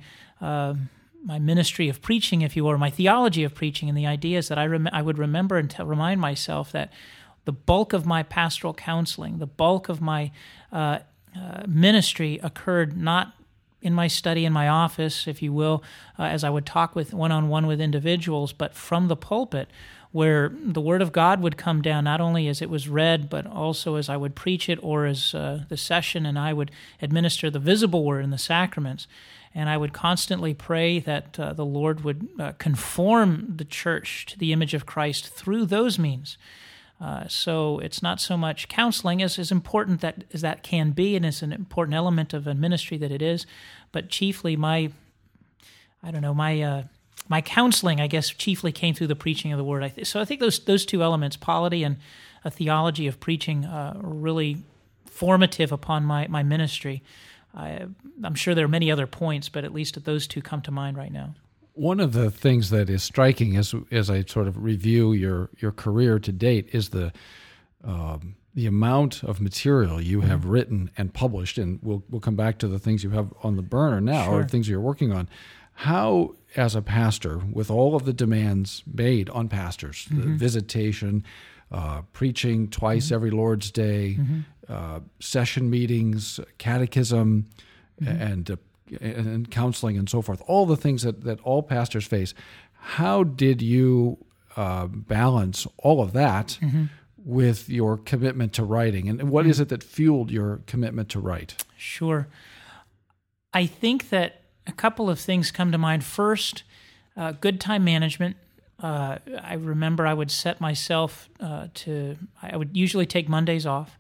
my 1.26 1.40
ministry 1.40 1.90
of 1.90 2.02
preaching, 2.02 2.42
if 2.42 2.56
you 2.56 2.64
will, 2.64 2.72
or 2.72 2.78
my 2.78 2.90
theology 2.90 3.44
of 3.44 3.56
preaching, 3.56 3.90
and 3.90 3.98
the 3.98 4.06
ideas 4.06 4.50
that 4.50 4.58
I 4.58 4.66
rem- 4.66 4.90
I 4.92 5.02
would 5.02 5.18
remember 5.18 5.58
and 5.58 5.70
t- 5.70 5.82
remind 5.82 6.20
myself 6.20 6.72
that 6.74 6.92
the 7.46 7.52
bulk 7.52 7.94
of 7.94 8.06
my 8.06 8.24
pastoral 8.24 8.74
counseling, 8.74 9.40
the 9.40 9.48
bulk 9.48 9.90
of 9.90 10.02
my 10.02 10.32
uh, 10.72 11.00
uh, 11.36 11.64
ministry 11.68 12.40
occurred 12.44 12.98
not 12.98 13.34
in 13.84 13.94
my 13.94 14.08
study, 14.08 14.46
in 14.46 14.54
my 14.54 14.68
office, 14.68 15.28
if 15.28 15.42
you 15.42 15.52
will, 15.52 15.84
uh, 16.18 16.24
as 16.24 16.44
I 16.44 16.50
would 16.50 16.66
talk 16.66 16.96
with 16.96 17.14
one 17.14 17.32
on 17.32 17.50
one 17.50 17.68
with 17.68 17.82
individuals, 17.82 18.54
but 18.54 18.74
from 18.74 19.10
the 19.10 19.16
pulpit, 19.16 19.70
where 20.14 20.54
the 20.64 20.80
Word 20.80 21.02
of 21.02 21.12
God 21.12 21.42
would 21.42 21.58
come 21.58 21.82
down 21.82 22.06
not 22.06 22.22
only 22.22 22.48
as 22.48 22.62
it 22.62 22.70
was 22.70 22.88
read, 22.88 23.30
but 23.30 23.46
also 23.46 23.96
as 23.96 24.10
I 24.10 24.16
would 24.16 24.36
preach 24.36 24.70
it 24.70 24.80
or 24.82 25.06
as 25.06 25.36
uh, 25.36 25.66
the 25.70 25.76
session 25.76 26.26
and 26.26 26.40
I 26.40 26.54
would 26.54 26.72
administer 27.02 27.50
the 27.50 27.60
visible 27.60 28.06
Word 28.06 28.24
in 28.24 28.30
the 28.30 28.38
sacraments. 28.38 29.08
And 29.56 29.70
I 29.70 29.78
would 29.78 29.92
constantly 29.92 30.54
pray 30.54 31.00
that 31.00 31.40
uh, 31.40 31.54
the 31.54 31.66
Lord 31.66 32.04
would 32.04 32.30
uh, 32.40 32.54
conform 32.54 33.54
the 33.56 33.66
church 33.66 34.26
to 34.28 34.40
the 34.40 34.54
image 34.54 34.74
of 34.74 34.86
Christ 34.86 35.28
through 35.28 35.66
those 35.66 36.00
means. 36.00 36.38
Uh, 37.02 37.28
so 37.28 37.80
it's 37.80 38.02
not 38.02 38.22
so 38.22 38.38
much 38.38 38.70
counseling 38.70 39.22
as, 39.22 39.38
as 39.38 39.52
important 39.52 40.02
that 40.02 40.24
as 40.34 40.42
that 40.42 40.64
can 40.64 40.92
be, 40.92 41.16
and 41.16 41.26
it's 41.26 41.42
an 41.42 41.52
important 41.52 41.96
element 41.96 42.34
of 42.34 42.48
a 42.48 42.54
ministry 42.54 42.98
that 42.98 43.12
it 43.12 43.22
is. 43.22 43.46
But 43.92 44.10
chiefly, 44.10 44.56
my 44.56 44.92
I 46.02 46.12
don't 46.12 46.22
know 46.22 46.34
my 46.34 46.62
uh, 46.62 46.84
my 47.28 47.42
counseling, 47.42 48.00
I 48.00 48.08
guess, 48.08 48.30
chiefly 48.30 48.72
came 48.72 48.94
through 48.94 49.08
the 49.08 49.16
preaching 49.16 49.52
of 49.52 49.58
the 49.58 49.64
word. 49.64 49.92
So 50.04 50.20
I 50.20 50.26
think 50.26 50.40
those 50.40 50.60
those 50.60 50.86
two 50.86 51.04
elements, 51.04 51.36
polity 51.36 51.84
and 51.84 51.98
a 52.46 52.52
theology 52.52 53.08
of 53.08 53.20
preaching, 53.20 53.66
uh, 53.66 54.00
really 54.02 54.58
formative 55.06 55.72
upon 55.72 56.06
my 56.06 56.28
my 56.28 56.44
ministry. 56.44 57.04
I, 57.56 57.86
I'm 58.24 58.36
sure 58.36 58.56
there 58.56 58.66
are 58.66 58.70
many 58.70 58.92
other 58.92 59.08
points, 59.08 59.50
but 59.50 59.64
at 59.64 59.74
least 59.74 60.04
those 60.06 60.28
two 60.28 60.42
come 60.42 60.62
to 60.62 60.72
mind 60.72 60.98
right 60.98 61.12
now. 61.12 61.36
One 61.74 62.00
of 62.00 62.14
the 62.14 62.30
things 62.30 62.70
that 62.70 62.90
is 62.90 63.04
striking 63.04 63.56
as 63.58 63.74
as 63.92 64.10
I 64.10 64.24
sort 64.24 64.48
of 64.48 64.64
review 64.64 65.14
your 65.14 65.50
your 65.58 65.72
career 65.72 66.20
to 66.20 66.32
date 66.32 66.70
is 66.72 66.90
the 66.90 67.12
um, 67.84 68.36
the 68.54 68.68
amount 68.68 69.24
of 69.24 69.42
material 69.42 70.00
you 70.00 70.22
have 70.22 70.42
mm-hmm. 70.42 70.50
written 70.50 70.92
and 70.98 71.14
published, 71.14 71.58
and 71.58 71.80
we'll 71.82 72.04
we'll 72.10 72.22
come 72.22 72.36
back 72.36 72.60
to 72.60 72.68
the 72.68 72.80
things 72.80 73.04
you 73.04 73.10
have 73.12 73.34
on 73.42 73.56
the 73.56 73.64
burner 73.64 74.00
now 74.00 74.26
sure. 74.26 74.42
or 74.42 74.44
things 74.44 74.70
you're 74.70 74.80
working 74.80 75.12
on. 75.12 75.28
How, 75.76 76.36
as 76.56 76.76
a 76.76 76.84
pastor, 76.84 77.42
with 77.52 77.72
all 77.72 77.96
of 77.96 78.06
the 78.06 78.14
demands 78.14 78.84
made 78.86 79.30
on 79.32 79.50
pastors, 79.50 80.08
mm-hmm. 80.12 80.36
visitation, 80.36 81.24
uh, 81.72 82.04
preaching 82.14 82.70
twice 82.70 83.08
mm-hmm. 83.08 83.16
every 83.16 83.32
Lord's 83.32 83.72
Day, 83.72 84.18
mm-hmm. 84.20 84.42
uh, 84.70 85.00
session 85.20 85.72
meetings, 85.72 86.40
catechism, 86.60 87.50
mm-hmm. 88.00 88.22
and 88.22 88.52
uh, 88.52 88.56
and 89.02 89.50
counseling 89.50 89.98
and 89.98 90.10
so 90.10 90.22
forth, 90.22 90.42
all 90.48 90.66
the 90.66 90.78
things 90.78 91.04
that, 91.04 91.24
that 91.24 91.40
all 91.42 91.64
pastors 91.64 92.06
face. 92.06 92.34
How 92.74 93.24
did 93.24 93.62
you 93.62 94.18
uh, 94.58 94.88
balance 94.88 95.66
all 95.78 96.02
of 96.02 96.14
that 96.14 96.60
mm-hmm. 96.62 96.86
with 97.18 97.70
your 97.70 97.98
commitment 97.98 98.54
to 98.54 98.64
writing? 98.64 99.08
And 99.08 99.30
what 99.30 99.44
mm-hmm. 99.44 99.52
is 99.52 99.60
it 99.60 99.70
that 99.70 99.84
fueled 99.84 100.32
your 100.32 100.62
commitment 100.68 101.10
to 101.10 101.20
write? 101.20 101.64
Sure. 101.78 102.28
I 103.54 103.66
think 103.66 104.10
that 104.10 104.42
a 104.68 104.72
couple 104.72 105.10
of 105.10 105.20
things 105.20 105.52
come 105.52 105.72
to 105.72 105.78
mind. 105.78 106.04
First, 106.04 106.64
uh, 107.16 107.32
good 107.32 107.62
time 107.62 107.84
management. 107.84 108.36
Uh, 108.82 109.20
I 109.42 109.54
remember 109.54 110.06
I 110.06 110.14
would 110.14 110.32
set 110.32 110.60
myself 110.60 111.30
uh, 111.40 111.68
to, 111.74 112.18
I 112.42 112.58
would 112.58 112.76
usually 112.76 113.06
take 113.06 113.30
Mondays 113.30 113.66
off. 113.66 113.98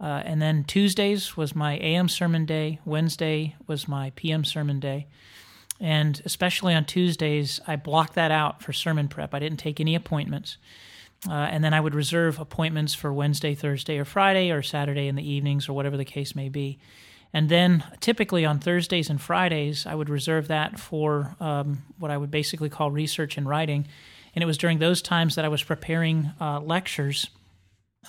Uh, 0.00 0.22
and 0.24 0.40
then 0.40 0.64
Tuesdays 0.64 1.36
was 1.36 1.54
my 1.54 1.76
AM 1.78 2.08
sermon 2.08 2.46
day. 2.46 2.78
Wednesday 2.84 3.56
was 3.66 3.88
my 3.88 4.10
PM 4.14 4.44
sermon 4.44 4.78
day. 4.78 5.06
And 5.80 6.20
especially 6.24 6.74
on 6.74 6.84
Tuesdays, 6.84 7.60
I 7.66 7.76
blocked 7.76 8.14
that 8.14 8.30
out 8.30 8.62
for 8.62 8.72
sermon 8.72 9.08
prep. 9.08 9.34
I 9.34 9.38
didn't 9.38 9.58
take 9.58 9.80
any 9.80 9.94
appointments. 9.94 10.56
Uh, 11.28 11.32
and 11.32 11.64
then 11.64 11.74
I 11.74 11.80
would 11.80 11.94
reserve 11.94 12.38
appointments 12.38 12.94
for 12.94 13.12
Wednesday, 13.12 13.54
Thursday, 13.54 13.98
or 13.98 14.04
Friday, 14.04 14.50
or 14.50 14.62
Saturday 14.62 15.08
in 15.08 15.16
the 15.16 15.28
evenings, 15.28 15.68
or 15.68 15.72
whatever 15.72 15.96
the 15.96 16.04
case 16.04 16.34
may 16.36 16.48
be. 16.48 16.78
And 17.32 17.48
then 17.48 17.84
typically 18.00 18.46
on 18.46 18.60
Thursdays 18.60 19.10
and 19.10 19.20
Fridays, 19.20 19.84
I 19.84 19.94
would 19.94 20.08
reserve 20.08 20.48
that 20.48 20.78
for 20.78 21.36
um, 21.40 21.82
what 21.98 22.10
I 22.10 22.16
would 22.16 22.30
basically 22.30 22.68
call 22.68 22.90
research 22.90 23.36
and 23.36 23.48
writing. 23.48 23.86
And 24.34 24.42
it 24.42 24.46
was 24.46 24.58
during 24.58 24.78
those 24.78 25.02
times 25.02 25.34
that 25.34 25.44
I 25.44 25.48
was 25.48 25.62
preparing 25.62 26.30
uh, 26.40 26.60
lectures 26.60 27.28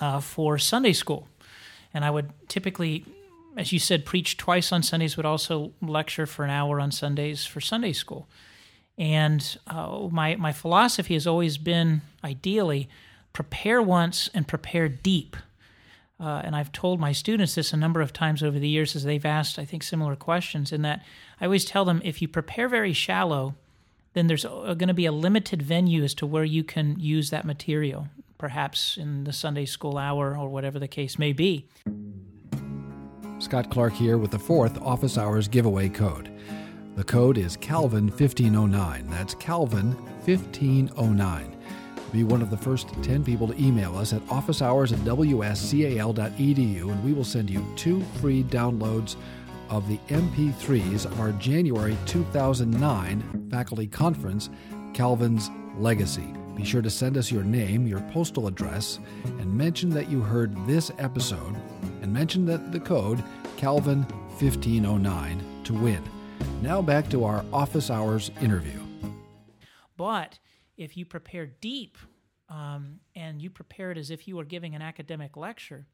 uh, 0.00 0.20
for 0.20 0.56
Sunday 0.56 0.92
school 0.92 1.28
and 1.92 2.04
I 2.04 2.10
would 2.10 2.30
typically, 2.48 3.04
as 3.56 3.72
you 3.72 3.78
said, 3.78 4.04
preach 4.04 4.36
twice 4.36 4.72
on 4.72 4.82
Sundays, 4.82 5.16
but 5.16 5.24
also 5.24 5.72
lecture 5.80 6.26
for 6.26 6.44
an 6.44 6.50
hour 6.50 6.80
on 6.80 6.92
Sundays 6.92 7.44
for 7.44 7.60
Sunday 7.60 7.92
school. 7.92 8.28
And 8.98 9.58
uh, 9.66 10.08
my 10.10 10.36
my 10.36 10.52
philosophy 10.52 11.14
has 11.14 11.26
always 11.26 11.58
been, 11.58 12.02
ideally, 12.22 12.88
prepare 13.32 13.80
once 13.80 14.28
and 14.34 14.46
prepare 14.46 14.88
deep. 14.88 15.36
Uh, 16.18 16.42
and 16.44 16.54
I've 16.54 16.70
told 16.70 17.00
my 17.00 17.12
students 17.12 17.54
this 17.54 17.72
a 17.72 17.78
number 17.78 18.02
of 18.02 18.12
times 18.12 18.42
over 18.42 18.58
the 18.58 18.68
years 18.68 18.94
as 18.94 19.04
they've 19.04 19.24
asked, 19.24 19.58
I 19.58 19.64
think, 19.64 19.82
similar 19.82 20.16
questions. 20.16 20.70
In 20.70 20.82
that, 20.82 21.02
I 21.40 21.46
always 21.46 21.64
tell 21.64 21.86
them 21.86 22.02
if 22.04 22.20
you 22.20 22.28
prepare 22.28 22.68
very 22.68 22.92
shallow, 22.92 23.54
then 24.12 24.26
there's 24.26 24.44
uh, 24.44 24.74
going 24.74 24.88
to 24.88 24.94
be 24.94 25.06
a 25.06 25.12
limited 25.12 25.62
venue 25.62 26.04
as 26.04 26.12
to 26.14 26.26
where 26.26 26.44
you 26.44 26.62
can 26.62 27.00
use 27.00 27.30
that 27.30 27.46
material 27.46 28.08
perhaps 28.40 28.96
in 28.96 29.24
the 29.24 29.32
Sunday 29.34 29.66
school 29.66 29.98
hour 29.98 30.34
or 30.34 30.48
whatever 30.48 30.78
the 30.78 30.88
case 30.88 31.18
may 31.18 31.30
be. 31.30 31.66
Scott 33.38 33.70
Clark 33.70 33.92
here 33.92 34.16
with 34.16 34.30
the 34.30 34.38
fourth 34.38 34.80
office 34.80 35.18
hours 35.18 35.46
giveaway 35.46 35.90
code. 35.90 36.32
The 36.96 37.04
code 37.04 37.36
is 37.36 37.56
Calvin 37.58 38.08
1509. 38.08 39.06
That's 39.10 39.34
Calvin 39.34 39.92
1509. 40.24 41.56
Be 42.12 42.24
one 42.24 42.40
of 42.40 42.50
the 42.50 42.56
first 42.56 42.88
10 43.02 43.22
people 43.24 43.46
to 43.46 43.62
email 43.62 43.96
us 43.96 44.14
at 44.14 44.26
officehours 44.28 44.92
at 44.92 44.98
wscal.edu, 45.00 46.82
and 46.82 47.04
we 47.04 47.12
will 47.12 47.24
send 47.24 47.50
you 47.50 47.64
two 47.76 48.02
free 48.20 48.42
downloads 48.44 49.16
of 49.68 49.86
the 49.86 49.98
MP3s 50.08 51.04
of 51.04 51.20
our 51.20 51.32
January 51.32 51.96
2009 52.06 53.48
faculty 53.50 53.86
conference, 53.86 54.48
Calvin's 54.94 55.50
Legacy. 55.76 56.39
Be 56.60 56.66
sure 56.66 56.82
to 56.82 56.90
send 56.90 57.16
us 57.16 57.32
your 57.32 57.42
name, 57.42 57.86
your 57.86 58.00
postal 58.12 58.46
address, 58.46 58.98
and 59.24 59.50
mention 59.50 59.88
that 59.90 60.10
you 60.10 60.20
heard 60.20 60.54
this 60.66 60.92
episode, 60.98 61.56
and 62.02 62.12
mention 62.12 62.44
that 62.44 62.70
the 62.70 62.78
code 62.78 63.24
Calvin1509 63.56 65.64
to 65.64 65.72
win. 65.72 66.02
Now 66.60 66.82
back 66.82 67.08
to 67.08 67.24
our 67.24 67.42
office 67.50 67.90
hours 67.90 68.30
interview. 68.42 68.78
But 69.96 70.38
if 70.76 70.98
you 70.98 71.06
prepare 71.06 71.46
deep 71.46 71.96
um, 72.50 73.00
and 73.16 73.40
you 73.40 73.48
prepare 73.48 73.90
it 73.90 73.96
as 73.96 74.10
if 74.10 74.28
you 74.28 74.36
were 74.36 74.44
giving 74.44 74.74
an 74.74 74.82
academic 74.82 75.38
lecture, 75.38 75.86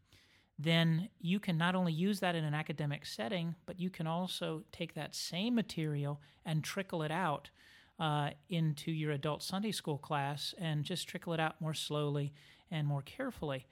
then 0.59 1.11
you 1.21 1.39
can 1.39 1.57
not 1.57 1.77
only 1.77 1.93
use 1.93 2.19
that 2.19 2.35
in 2.35 2.43
an 2.43 2.55
academic 2.55 3.07
setting, 3.07 3.55
but 3.67 3.79
you 3.79 3.89
can 3.89 4.09
also 4.09 4.65
take 4.73 4.95
that 4.95 5.15
same 5.15 5.55
material 5.55 6.21
and 6.45 6.65
trickle 6.65 7.05
it 7.05 7.13
out 7.13 7.51
uh, 7.99 8.31
into 8.49 8.91
your 8.91 9.13
adult 9.13 9.43
Sunday 9.43 9.73
school 9.73 9.99
class 9.99 10.55
and 10.59 10.85
just 10.85 11.09
trickle 11.09 11.33
it 11.33 11.41
out 11.41 11.61
more 11.61 11.75
slowly 11.75 12.33
and 12.71 12.87
more 12.87 13.03
carefully. 13.03 13.67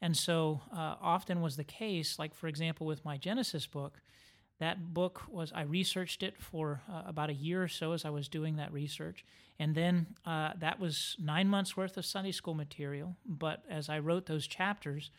And 0.00 0.16
so 0.16 0.60
uh, 0.72 0.96
often 1.00 1.40
was 1.40 1.56
the 1.56 1.64
case, 1.64 2.18
like 2.18 2.34
for 2.34 2.48
example, 2.48 2.86
with 2.86 3.04
my 3.04 3.16
Genesis 3.16 3.66
book, 3.66 4.00
that 4.58 4.92
book 4.92 5.22
was, 5.28 5.52
I 5.54 5.62
researched 5.62 6.22
it 6.22 6.40
for 6.40 6.82
uh, 6.90 7.02
about 7.06 7.30
a 7.30 7.34
year 7.34 7.62
or 7.62 7.68
so 7.68 7.92
as 7.92 8.04
I 8.04 8.10
was 8.10 8.28
doing 8.28 8.56
that 8.56 8.72
research. 8.72 9.24
And 9.58 9.74
then 9.74 10.06
uh, 10.26 10.52
that 10.58 10.80
was 10.80 11.16
nine 11.20 11.48
months 11.48 11.76
worth 11.76 11.96
of 11.96 12.04
Sunday 12.04 12.32
school 12.32 12.54
material. 12.54 13.16
But 13.26 13.62
as 13.68 13.88
I 13.88 13.98
wrote 13.98 14.26
those 14.26 14.46
chapters, 14.46 15.10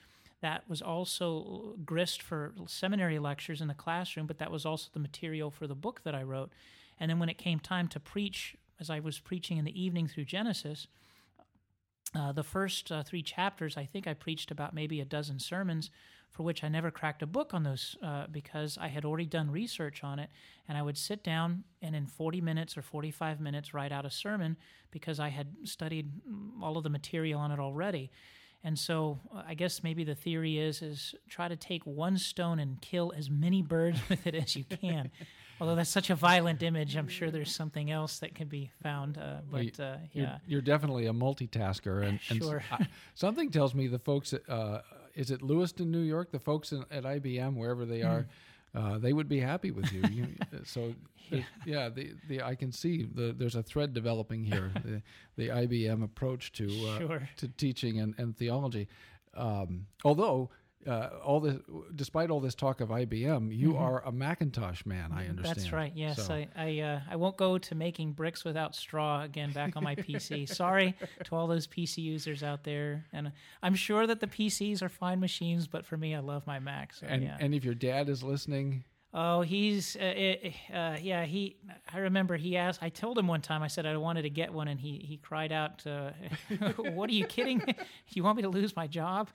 that 0.41 0.63
was 0.67 0.81
also 0.81 1.75
grist 1.85 2.21
for 2.21 2.53
seminary 2.67 3.19
lectures 3.19 3.61
in 3.61 3.69
the 3.69 3.73
classroom, 3.73 4.27
but 4.27 4.39
that 4.39 4.51
was 4.51 4.65
also 4.65 4.89
the 4.91 4.99
material 4.99 5.49
for 5.49 5.67
the 5.67 5.75
book 5.75 6.01
that 6.03 6.13
I 6.13 6.23
wrote. 6.23 6.51
And 7.03 7.09
then 7.09 7.19
when 7.19 7.27
it 7.27 7.37
came 7.37 7.59
time 7.59 7.89
to 7.89 7.99
preach, 7.99 8.55
as 8.79 8.89
I 8.89 9.01
was 9.01 9.19
preaching 9.19 9.57
in 9.57 9.65
the 9.65 9.83
evening 9.83 10.07
through 10.07 10.23
Genesis, 10.23 10.87
uh, 12.15 12.31
the 12.31 12.45
first 12.45 12.93
uh, 12.93 13.03
three 13.03 13.21
chapters, 13.21 13.75
I 13.75 13.83
think 13.83 14.07
I 14.07 14.13
preached 14.13 14.51
about 14.51 14.73
maybe 14.73 15.01
a 15.01 15.05
dozen 15.05 15.37
sermons, 15.37 15.89
for 16.31 16.43
which 16.43 16.63
I 16.63 16.69
never 16.69 16.91
cracked 16.91 17.21
a 17.21 17.27
book 17.27 17.53
on 17.53 17.63
those 17.63 17.97
uh, 18.01 18.27
because 18.31 18.77
I 18.79 18.87
had 18.87 19.03
already 19.03 19.25
done 19.25 19.51
research 19.51 20.01
on 20.01 20.17
it. 20.17 20.29
And 20.69 20.77
I 20.77 20.81
would 20.81 20.97
sit 20.97 21.25
down 21.25 21.65
and 21.81 21.93
in 21.93 22.07
40 22.07 22.39
minutes 22.39 22.77
or 22.77 22.81
45 22.81 23.41
minutes 23.41 23.73
write 23.73 23.91
out 23.91 24.05
a 24.05 24.09
sermon 24.09 24.55
because 24.89 25.19
I 25.19 25.27
had 25.27 25.47
studied 25.65 26.09
all 26.61 26.77
of 26.77 26.85
the 26.85 26.89
material 26.89 27.41
on 27.41 27.51
it 27.51 27.59
already. 27.59 28.11
And 28.63 28.79
so 28.79 29.19
uh, 29.35 29.43
I 29.45 29.55
guess 29.55 29.83
maybe 29.83 30.05
the 30.05 30.15
theory 30.15 30.57
is 30.57 30.81
is 30.81 31.15
try 31.29 31.49
to 31.49 31.57
take 31.57 31.85
one 31.85 32.17
stone 32.17 32.59
and 32.59 32.79
kill 32.79 33.11
as 33.13 33.29
many 33.29 33.61
birds 33.61 33.99
with 34.09 34.25
it 34.25 34.35
as 34.35 34.55
you 34.55 34.63
can. 34.63 35.11
Although 35.63 35.75
that's 35.75 35.89
such 35.89 36.09
a 36.09 36.15
violent 36.15 36.61
image, 36.61 36.97
I'm 36.97 37.07
sure 37.07 37.31
there's 37.31 37.55
something 37.55 37.89
else 37.89 38.19
that 38.19 38.35
can 38.35 38.49
be 38.49 38.69
found. 38.81 39.17
Uh, 39.17 39.35
but 39.49 39.79
uh, 39.79 39.95
yeah, 40.11 40.21
you're, 40.21 40.39
you're, 40.45 40.61
definitely 40.61 41.05
a 41.05 41.13
multitasker, 41.13 42.05
and, 42.05 42.19
sure. 42.19 42.61
and 42.69 42.89
something 43.13 43.49
tells 43.49 43.73
me 43.73 43.87
the 43.87 43.97
folks 43.97 44.33
at 44.33 44.41
uh, 44.49 44.81
is 45.15 45.31
it 45.31 45.41
Lewiston, 45.41 45.89
New 45.89 46.01
York, 46.01 46.33
the 46.33 46.39
folks 46.39 46.73
in, 46.73 46.83
at 46.91 47.05
IBM, 47.05 47.55
wherever 47.55 47.85
they 47.85 48.01
are. 48.01 48.27
Uh, 48.75 48.97
they 48.97 49.13
would 49.13 49.29
be 49.29 49.39
happy 49.39 49.71
with 49.71 49.89
you. 49.93 50.01
you 50.11 50.27
so, 50.65 50.93
yeah, 51.29 51.43
yeah 51.65 51.87
the, 51.87 52.11
the 52.27 52.41
I 52.41 52.55
can 52.55 52.73
see 52.73 53.05
the, 53.05 53.31
there's 53.31 53.55
a 53.55 53.63
thread 53.63 53.93
developing 53.93 54.43
here. 54.43 54.69
the, 54.83 55.01
the 55.37 55.47
IBM 55.47 56.03
approach 56.03 56.51
to 56.53 56.65
uh, 56.89 56.97
sure. 56.97 57.29
to 57.37 57.47
teaching 57.47 58.01
and, 58.01 58.15
and 58.17 58.35
theology. 58.35 58.89
Um, 59.33 59.85
although 60.03 60.49
uh, 60.87 61.09
all 61.23 61.39
this, 61.39 61.59
despite 61.95 62.29
all 62.29 62.39
this 62.39 62.55
talk 62.55 62.81
of 62.81 62.89
IBM, 62.89 63.55
you 63.55 63.69
mm-hmm. 63.69 63.77
are 63.77 64.03
a 64.05 64.11
Macintosh 64.11 64.85
man. 64.85 65.11
I 65.11 65.27
understand. 65.27 65.57
That's 65.57 65.71
right. 65.71 65.91
Yes, 65.95 66.25
so. 66.25 66.33
I 66.33 66.47
I, 66.55 66.79
uh, 66.79 66.99
I 67.09 67.15
won't 67.15 67.37
go 67.37 67.57
to 67.57 67.75
making 67.75 68.13
bricks 68.13 68.43
without 68.43 68.75
straw 68.75 69.23
again. 69.23 69.51
Back 69.51 69.75
on 69.75 69.83
my 69.83 69.95
PC. 69.95 70.47
Sorry 70.53 70.95
to 71.23 71.35
all 71.35 71.47
those 71.47 71.67
PC 71.67 71.97
users 71.99 72.43
out 72.43 72.63
there, 72.63 73.05
and 73.13 73.31
I'm 73.61 73.75
sure 73.75 74.07
that 74.07 74.19
the 74.19 74.27
PCs 74.27 74.81
are 74.81 74.89
fine 74.89 75.19
machines, 75.19 75.67
but 75.67 75.85
for 75.85 75.97
me, 75.97 76.15
I 76.15 76.19
love 76.19 76.45
my 76.47 76.59
Mac. 76.59 76.93
So, 76.93 77.05
and 77.07 77.23
yeah. 77.23 77.37
and 77.39 77.53
if 77.53 77.63
your 77.63 77.75
dad 77.75 78.09
is 78.09 78.23
listening, 78.23 78.83
Oh, 79.15 79.41
he's 79.41 79.95
uh, 79.95 80.35
uh, 80.73 80.97
yeah. 81.01 81.25
He 81.25 81.55
I 81.93 81.99
remember 81.99 82.35
he 82.35 82.57
asked. 82.57 82.81
I 82.81 82.89
told 82.89 83.17
him 83.17 83.27
one 83.27 83.41
time. 83.41 83.61
I 83.61 83.67
said 83.67 83.85
I 83.85 83.95
wanted 83.97 84.23
to 84.23 84.29
get 84.31 84.51
one, 84.51 84.67
and 84.67 84.79
he 84.79 84.97
he 85.07 85.17
cried 85.17 85.51
out, 85.51 85.85
uh, 85.85 86.11
"What 86.77 87.09
are 87.11 87.13
you 87.13 87.27
kidding? 87.27 87.61
you 88.09 88.23
want 88.23 88.37
me 88.37 88.41
to 88.43 88.49
lose 88.49 88.75
my 88.75 88.87
job?" 88.87 89.29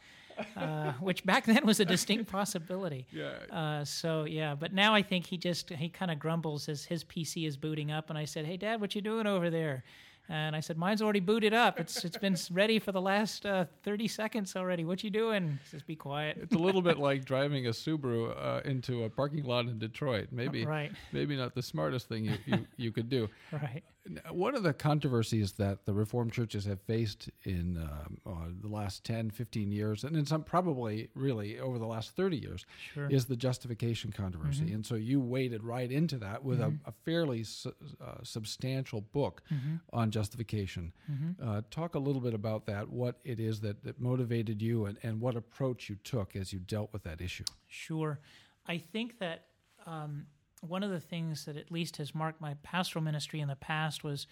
Uh, 0.56 0.92
which 1.00 1.24
back 1.24 1.46
then 1.46 1.66
was 1.66 1.80
a 1.80 1.84
distinct 1.84 2.30
possibility. 2.30 3.06
Yeah. 3.12 3.32
Uh, 3.50 3.84
so 3.84 4.24
yeah, 4.24 4.54
but 4.54 4.72
now 4.72 4.94
I 4.94 5.02
think 5.02 5.26
he 5.26 5.36
just 5.36 5.70
he 5.70 5.88
kind 5.88 6.10
of 6.10 6.18
grumbles 6.18 6.68
as 6.68 6.84
his 6.84 7.04
PC 7.04 7.46
is 7.46 7.56
booting 7.56 7.90
up, 7.92 8.10
and 8.10 8.18
I 8.18 8.24
said, 8.24 8.46
"Hey, 8.46 8.56
Dad, 8.56 8.80
what 8.80 8.94
you 8.94 9.00
doing 9.00 9.26
over 9.26 9.48
there?" 9.50 9.84
And 10.28 10.54
I 10.54 10.60
said, 10.60 10.76
"Mine's 10.76 11.00
already 11.00 11.20
booted 11.20 11.54
up. 11.54 11.80
It's 11.80 12.04
it's 12.04 12.18
been 12.18 12.36
ready 12.50 12.78
for 12.78 12.92
the 12.92 13.00
last 13.00 13.46
uh, 13.46 13.64
thirty 13.82 14.08
seconds 14.08 14.56
already. 14.56 14.84
What 14.84 15.02
you 15.02 15.10
doing?" 15.10 15.58
He 15.62 15.68
says, 15.70 15.82
"Be 15.82 15.96
quiet." 15.96 16.38
It's 16.42 16.54
a 16.54 16.58
little 16.58 16.82
bit 16.82 16.98
like 16.98 17.24
driving 17.24 17.66
a 17.66 17.70
Subaru 17.70 18.36
uh, 18.36 18.60
into 18.64 19.04
a 19.04 19.10
parking 19.10 19.44
lot 19.44 19.66
in 19.66 19.78
Detroit. 19.78 20.28
Maybe 20.30 20.66
right. 20.66 20.92
maybe 21.12 21.36
not 21.36 21.54
the 21.54 21.62
smartest 21.62 22.08
thing 22.08 22.26
you, 22.26 22.38
you, 22.46 22.66
you 22.76 22.92
could 22.92 23.08
do. 23.08 23.28
right. 23.52 23.82
One 24.30 24.54
of 24.54 24.62
the 24.62 24.72
controversies 24.72 25.52
that 25.52 25.84
the 25.84 25.92
Reformed 25.92 26.32
churches 26.32 26.64
have 26.64 26.80
faced 26.82 27.30
in 27.44 27.76
um, 27.76 28.18
uh, 28.26 28.32
the 28.60 28.68
last 28.68 29.04
10, 29.04 29.30
15 29.30 29.70
years, 29.70 30.04
and 30.04 30.16
in 30.16 30.26
some 30.26 30.42
probably 30.42 31.08
really 31.14 31.58
over 31.58 31.78
the 31.78 31.86
last 31.86 32.16
30 32.16 32.36
years, 32.36 32.66
sure. 32.94 33.08
is 33.08 33.26
the 33.26 33.36
justification 33.36 34.12
controversy. 34.12 34.64
Mm-hmm. 34.64 34.74
And 34.74 34.86
so 34.86 34.94
you 34.94 35.20
waded 35.20 35.62
right 35.64 35.90
into 35.90 36.18
that 36.18 36.44
with 36.44 36.60
mm-hmm. 36.60 36.76
a, 36.86 36.90
a, 36.90 36.92
fairly 37.04 37.44
su- 37.44 37.74
uh, 38.00 38.22
substantial 38.22 39.00
book 39.00 39.42
mm-hmm. 39.52 39.76
on 39.92 40.10
justification. 40.10 40.92
Mm-hmm. 41.10 41.48
Uh, 41.48 41.62
talk 41.70 41.94
a 41.94 41.98
little 41.98 42.20
bit 42.20 42.34
about 42.34 42.66
that, 42.66 42.88
what 42.88 43.16
it 43.24 43.40
is 43.40 43.60
that, 43.60 43.84
that 43.84 44.00
motivated 44.00 44.62
you, 44.62 44.86
and, 44.86 44.98
and 45.02 45.20
what 45.20 45.36
approach 45.36 45.88
you 45.88 45.96
took 46.04 46.36
as 46.36 46.52
you 46.52 46.58
dealt 46.60 46.92
with 46.92 47.02
that 47.04 47.20
issue. 47.20 47.44
Sure. 47.66 48.20
I 48.66 48.78
think 48.78 49.18
that. 49.18 49.44
Um, 49.86 50.26
one 50.60 50.82
of 50.82 50.90
the 50.90 51.00
things 51.00 51.44
that 51.44 51.56
at 51.56 51.70
least 51.70 51.96
has 51.98 52.14
marked 52.14 52.40
my 52.40 52.54
pastoral 52.62 53.04
ministry 53.04 53.40
in 53.40 53.48
the 53.48 53.56
past 53.56 54.04
was 54.04 54.26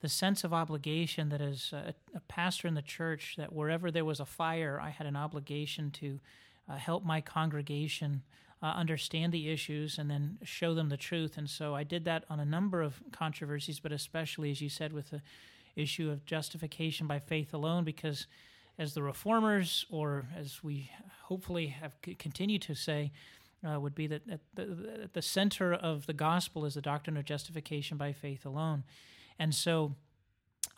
the 0.00 0.08
sense 0.08 0.42
of 0.42 0.52
obligation 0.52 1.28
that 1.28 1.40
as 1.40 1.72
a, 1.72 1.94
a 2.14 2.20
pastor 2.20 2.66
in 2.66 2.74
the 2.74 2.82
church 2.82 3.34
that 3.38 3.52
wherever 3.52 3.90
there 3.90 4.04
was 4.04 4.20
a 4.20 4.26
fire 4.26 4.80
i 4.82 4.90
had 4.90 5.06
an 5.06 5.16
obligation 5.16 5.90
to 5.90 6.18
uh, 6.68 6.76
help 6.76 7.04
my 7.04 7.20
congregation 7.20 8.22
uh, 8.62 8.66
understand 8.66 9.32
the 9.32 9.48
issues 9.50 9.98
and 9.98 10.08
then 10.08 10.38
show 10.44 10.72
them 10.72 10.88
the 10.88 10.96
truth. 10.96 11.36
And 11.36 11.50
so 11.50 11.74
i 11.74 11.82
did 11.82 12.04
that 12.04 12.24
on 12.30 12.40
a 12.40 12.44
number 12.44 12.82
of 12.82 13.02
controversies 13.12 13.80
but 13.80 13.92
especially 13.92 14.50
as 14.50 14.60
you 14.60 14.68
said 14.68 14.92
with 14.92 15.10
the 15.10 15.22
issue 15.74 16.10
of 16.10 16.24
justification 16.26 17.06
by 17.06 17.18
faith 17.18 17.54
alone 17.54 17.84
because 17.84 18.26
as 18.78 18.94
the 18.94 19.02
reformers 19.02 19.86
or 19.90 20.26
as 20.36 20.62
we 20.62 20.90
hopefully 21.24 21.68
have 21.68 21.96
continued 22.18 22.62
to 22.62 22.74
say 22.74 23.10
uh, 23.66 23.78
would 23.78 23.94
be 23.94 24.06
that 24.06 24.22
at 24.30 24.40
the, 24.54 25.00
at 25.04 25.12
the 25.14 25.22
center 25.22 25.72
of 25.72 26.06
the 26.06 26.12
gospel 26.12 26.64
is 26.64 26.74
the 26.74 26.82
doctrine 26.82 27.16
of 27.16 27.24
justification 27.24 27.96
by 27.96 28.12
faith 28.12 28.44
alone. 28.44 28.84
And 29.38 29.54
so 29.54 29.94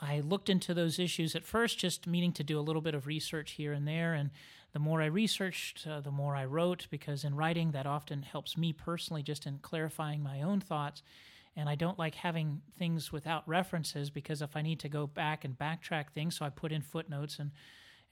I 0.01 0.20
looked 0.20 0.51
into 0.51 0.75
those 0.75 0.99
issues 0.99 1.35
at 1.35 1.44
first, 1.44 1.79
just 1.79 2.07
meaning 2.07 2.33
to 2.33 2.44
do 2.44 2.59
a 2.59 2.62
little 2.62 2.83
bit 2.83 2.94
of 2.94 3.07
research 3.07 3.53
here 3.53 3.73
and 3.73 3.87
there. 3.87 4.14
And 4.14 4.31
the 4.73 4.79
more 4.79 5.01
I 5.01 5.07
researched, 5.07 5.87
uh, 5.87 6.01
the 6.01 6.11
more 6.11 6.37
I 6.37 6.44
wrote, 6.44 6.88
because 6.90 7.25
in 7.25 7.35
writing, 7.35 7.70
that 7.70 7.87
often 7.87 8.23
helps 8.23 8.57
me 8.57 8.73
personally 8.73 9.23
just 9.23 9.47
in 9.47 9.59
clarifying 9.59 10.23
my 10.23 10.42
own 10.42 10.61
thoughts. 10.61 11.03
And 11.57 11.68
I 11.68 11.77
don't 11.77 11.99
like 11.99 12.16
having 12.16 12.61
things 12.77 13.12
without 13.12 13.49
references 13.49 14.11
because 14.11 14.42
if 14.42 14.57
I 14.57 14.62
need 14.62 14.81
to 14.81 14.88
go 14.88 15.07
back 15.07 15.44
and 15.44 15.57
backtrack 15.57 16.11
things, 16.11 16.37
so 16.37 16.44
I 16.44 16.51
put 16.51 16.73
in 16.73 16.83
footnotes. 16.83 17.38
And, 17.38 17.53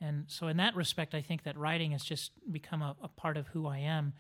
and 0.01 0.25
so, 0.29 0.47
in 0.47 0.57
that 0.59 0.77
respect, 0.77 1.15
I 1.15 1.23
think 1.23 1.43
that 1.43 1.59
writing 1.59 1.91
has 1.91 2.05
just 2.05 2.31
become 2.51 2.83
a, 2.83 2.95
a 3.03 3.09
part 3.09 3.37
of 3.37 3.49
who 3.49 3.67
I 3.67 3.79
am. 3.79 4.13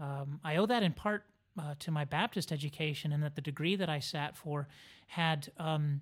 Um, 0.00 0.40
I 0.42 0.56
owe 0.56 0.66
that 0.66 0.82
in 0.82 0.92
part 0.92 1.24
uh, 1.58 1.74
to 1.80 1.90
my 1.90 2.04
Baptist 2.04 2.50
education, 2.50 3.12
and 3.12 3.22
that 3.22 3.36
the 3.36 3.40
degree 3.40 3.76
that 3.76 3.88
I 3.88 4.00
sat 4.00 4.36
for 4.36 4.68
had 5.06 5.50
um, 5.58 6.00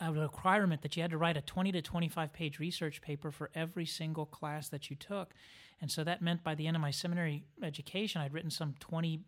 a 0.00 0.12
requirement 0.12 0.82
that 0.82 0.96
you 0.96 1.02
had 1.02 1.10
to 1.10 1.18
write 1.18 1.36
a 1.36 1.40
20 1.40 1.72
to 1.72 1.82
25 1.82 2.32
page 2.32 2.58
research 2.58 3.00
paper 3.00 3.30
for 3.30 3.50
every 3.54 3.86
single 3.86 4.26
class 4.26 4.68
that 4.68 4.90
you 4.90 4.96
took. 4.96 5.32
And 5.80 5.90
so 5.90 6.04
that 6.04 6.22
meant 6.22 6.44
by 6.44 6.54
the 6.54 6.66
end 6.66 6.76
of 6.76 6.82
my 6.82 6.90
seminary 6.90 7.44
education, 7.62 8.20
I'd 8.20 8.32
written 8.32 8.50
some 8.50 8.74
20 8.78 9.20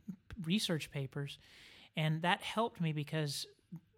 research 0.45 0.91
papers. 0.91 1.39
And 1.97 2.23
that 2.23 2.43
helped 2.43 2.81
me 2.81 2.93
because 2.93 3.47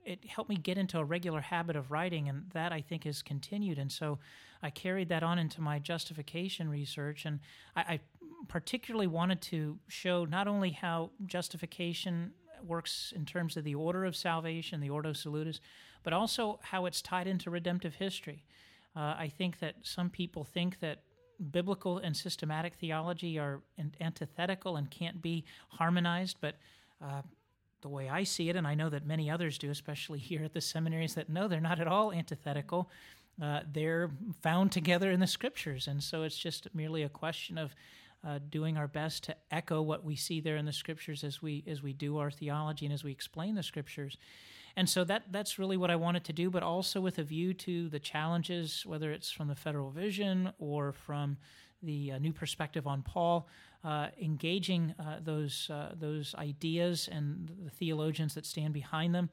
it 0.07 0.25
helped 0.25 0.49
me 0.49 0.57
get 0.57 0.79
into 0.79 0.99
a 0.99 1.05
regular 1.05 1.41
habit 1.41 1.77
of 1.77 1.91
writing, 1.91 2.29
and 2.29 2.49
that 2.55 2.73
I 2.73 2.81
think 2.81 3.05
has 3.05 3.23
continued. 3.23 3.79
And 3.79 3.91
so 3.91 4.19
I 4.63 4.71
carried 4.71 5.09
that 5.09 5.23
on 5.23 5.39
into 5.39 5.61
my 5.61 5.79
justification 5.79 6.71
research, 6.71 7.27
and 7.27 7.41
I, 7.75 7.81
I 7.81 8.01
particularly 8.49 9.09
wanted 9.09 9.43
to 9.43 9.79
show 9.89 10.25
not 10.25 10.47
only 10.47 10.71
how 10.71 11.11
justification 11.27 12.33
works 12.65 13.13
in 13.15 13.27
terms 13.27 13.57
of 13.57 13.65
the 13.65 13.75
order 13.75 14.05
of 14.05 14.17
salvation, 14.17 14.81
the 14.81 14.91
Ordo 14.91 15.13
Salutis, 15.13 15.61
but 16.03 16.13
also 16.13 16.61
how 16.63 16.87
it's 16.87 17.03
tied 17.03 17.27
into 17.27 17.51
redemptive 17.51 17.97
history. 17.97 18.45
Uh, 18.95 19.15
I 19.19 19.33
think 19.37 19.59
that 19.59 19.75
some 19.83 20.09
people 20.09 20.45
think 20.45 20.81
that 20.81 21.03
biblical 21.51 21.99
and 21.99 22.17
systematic 22.17 22.75
theology 22.75 23.39
are 23.39 23.61
antithetical 24.01 24.77
and 24.77 24.91
can't 24.91 25.21
be 25.21 25.45
harmonized, 25.69 26.39
but 26.41 26.57
uh, 27.03 27.23
the 27.87 27.91
way 27.91 28.09
I 28.09 28.25
see 28.25 28.51
it, 28.51 28.57
and 28.57 28.67
I 28.67 28.75
know 28.75 28.91
that 28.91 29.07
many 29.07 29.31
others 29.31 29.59
do, 29.59 29.71
especially 29.71 30.19
here 30.31 30.43
at 30.43 30.53
the 30.53 30.61
seminaries, 30.61 31.15
that 31.15 31.29
no, 31.29 31.47
they're 31.47 31.61
not 31.61 31.79
at 31.79 31.87
all 31.87 32.13
antithetical. 32.13 32.91
Uh, 33.41 33.61
they're 33.73 34.11
found 34.43 34.73
together 34.73 35.13
in 35.13 35.21
the 35.21 35.27
scriptures. 35.27 35.87
And 35.87 36.03
so 36.03 36.25
it's 36.25 36.37
just 36.37 36.67
merely 36.75 37.05
a 37.05 37.09
question 37.09 37.59
of 37.59 37.77
uh, 38.27 38.41
doing 38.51 38.77
our 38.77 38.89
best 38.89 39.25
to 39.25 39.37
echo 39.53 39.83
what 39.83 40.05
we 40.05 40.17
see 40.17 40.41
there 40.41 40.57
in 40.57 40.65
the 40.65 40.73
scriptures 40.73 41.23
as 41.23 41.41
we 41.41 41.63
as 41.69 41.81
we 41.81 41.93
do 41.93 42.19
our 42.19 42.31
theology 42.31 42.87
and 42.87 42.93
as 42.93 43.05
we 43.05 43.13
explain 43.13 43.55
the 43.55 43.63
scriptures. 43.63 44.17
And 44.75 44.89
so 44.89 45.05
that 45.05 45.25
that's 45.31 45.59
really 45.59 45.77
what 45.77 45.91
I 45.91 45.97
wanted 45.97 46.25
to 46.25 46.33
do, 46.33 46.51
but 46.51 46.65
also 46.65 47.01
with 47.01 47.19
a 47.19 47.23
view 47.23 47.55
to 47.55 47.89
the 47.89 48.01
challenges, 48.01 48.85
whether 48.85 49.13
it's 49.13 49.31
from 49.31 49.47
the 49.47 49.55
federal 49.55 49.91
vision 49.91 50.53
or 50.59 50.93
from 50.93 51.37
the 51.83 52.13
uh, 52.13 52.19
new 52.19 52.33
perspective 52.33 52.87
on 52.87 53.03
Paul, 53.03 53.49
uh, 53.85 54.09
engaging 54.21 54.95
uh, 54.99 55.19
those 55.23 55.71
uh, 55.71 55.95
those 55.99 56.35
ideas 56.37 57.09
and 57.11 57.51
the 57.65 57.71
theologians 57.71 58.35
that 58.35 58.47
stand 58.47 58.75
behind 58.75 59.15
them. 59.15 59.31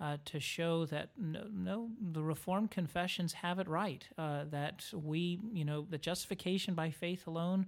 Uh, 0.00 0.16
to 0.24 0.40
show 0.40 0.84
that 0.86 1.10
no, 1.16 1.44
no, 1.52 1.88
the 2.12 2.20
Reformed 2.20 2.68
confessions 2.68 3.32
have 3.32 3.60
it 3.60 3.68
right. 3.68 4.06
That 4.16 4.84
we, 4.92 5.38
you 5.52 5.64
know, 5.64 5.86
the 5.88 5.98
justification 5.98 6.74
by 6.74 6.90
faith 6.90 7.28
alone 7.28 7.66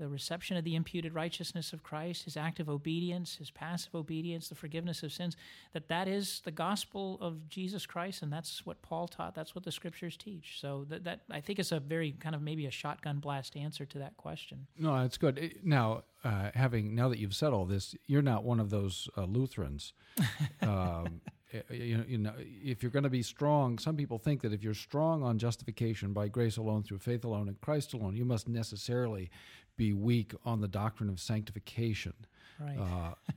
the 0.00 0.08
reception 0.08 0.56
of 0.56 0.64
the 0.64 0.74
imputed 0.74 1.14
righteousness 1.14 1.74
of 1.74 1.82
Christ, 1.82 2.24
his 2.24 2.36
active 2.36 2.70
obedience, 2.70 3.36
his 3.36 3.50
passive 3.50 3.94
obedience, 3.94 4.48
the 4.48 4.54
forgiveness 4.54 5.02
of 5.02 5.12
sins, 5.12 5.36
that 5.74 5.88
that 5.88 6.08
is 6.08 6.40
the 6.44 6.50
gospel 6.50 7.18
of 7.20 7.48
Jesus 7.50 7.84
Christ, 7.84 8.22
and 8.22 8.32
that's 8.32 8.64
what 8.64 8.80
Paul 8.80 9.06
taught. 9.06 9.34
That's 9.34 9.54
what 9.54 9.64
the 9.64 9.70
scriptures 9.70 10.16
teach. 10.16 10.58
So 10.58 10.86
that, 10.88 11.04
that 11.04 11.20
I 11.30 11.42
think 11.42 11.58
is 11.58 11.70
a 11.70 11.78
very 11.78 12.12
kind 12.12 12.34
of 12.34 12.40
maybe 12.40 12.64
a 12.64 12.70
shotgun 12.70 13.18
blast 13.18 13.56
answer 13.56 13.84
to 13.84 13.98
that 13.98 14.16
question. 14.16 14.66
No, 14.78 14.98
that's 15.02 15.18
good. 15.18 15.56
Now, 15.62 16.04
uh, 16.24 16.50
having 16.54 16.94
now 16.94 17.10
that 17.10 17.18
you've 17.18 17.36
said 17.36 17.52
all 17.52 17.66
this, 17.66 17.94
you're 18.06 18.22
not 18.22 18.42
one 18.42 18.58
of 18.58 18.70
those 18.70 19.08
uh, 19.16 19.24
Lutherans. 19.24 19.92
Um, 20.62 21.22
you, 21.70 22.04
you 22.06 22.18
know, 22.18 22.32
if 22.38 22.82
you're 22.82 22.92
going 22.92 23.04
to 23.04 23.10
be 23.10 23.22
strong, 23.22 23.78
some 23.78 23.96
people 23.96 24.18
think 24.18 24.42
that 24.42 24.52
if 24.52 24.62
you're 24.62 24.74
strong 24.74 25.22
on 25.22 25.38
justification 25.38 26.12
by 26.12 26.28
grace 26.28 26.56
alone, 26.56 26.82
through 26.82 26.98
faith 26.98 27.24
alone, 27.24 27.48
in 27.48 27.56
Christ 27.60 27.92
alone, 27.94 28.16
you 28.16 28.24
must 28.24 28.48
necessarily 28.48 29.30
be 29.76 29.92
weak 29.92 30.34
on 30.44 30.60
the 30.60 30.68
doctrine 30.68 31.08
of 31.08 31.20
sanctification. 31.20 32.14
Right. 32.58 32.78
Uh, 32.78 33.32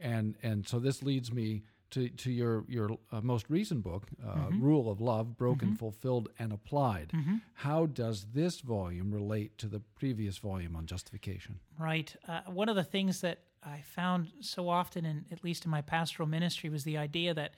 and 0.00 0.36
and 0.42 0.66
so 0.66 0.78
this 0.78 1.02
leads 1.02 1.32
me 1.32 1.62
to 1.90 2.08
to 2.08 2.30
your 2.30 2.64
your 2.68 2.98
uh, 3.12 3.20
most 3.20 3.48
recent 3.48 3.82
book, 3.82 4.08
uh, 4.26 4.34
mm-hmm. 4.34 4.62
Rule 4.62 4.90
of 4.90 5.00
Love: 5.00 5.36
Broken, 5.36 5.68
mm-hmm. 5.68 5.76
Fulfilled, 5.76 6.28
and 6.38 6.52
Applied. 6.52 7.10
Mm-hmm. 7.14 7.36
How 7.54 7.86
does 7.86 8.26
this 8.34 8.60
volume 8.60 9.12
relate 9.12 9.56
to 9.58 9.66
the 9.66 9.80
previous 9.94 10.38
volume 10.38 10.74
on 10.74 10.86
justification? 10.86 11.60
Right. 11.78 12.14
Uh, 12.26 12.40
one 12.46 12.68
of 12.68 12.76
the 12.76 12.84
things 12.84 13.20
that 13.20 13.40
I 13.62 13.82
found 13.84 14.28
so 14.40 14.68
often, 14.68 15.04
in 15.04 15.26
at 15.30 15.44
least 15.44 15.64
in 15.64 15.70
my 15.70 15.82
pastoral 15.82 16.28
ministry, 16.28 16.70
was 16.70 16.84
the 16.84 16.96
idea 16.96 17.34
that 17.34 17.52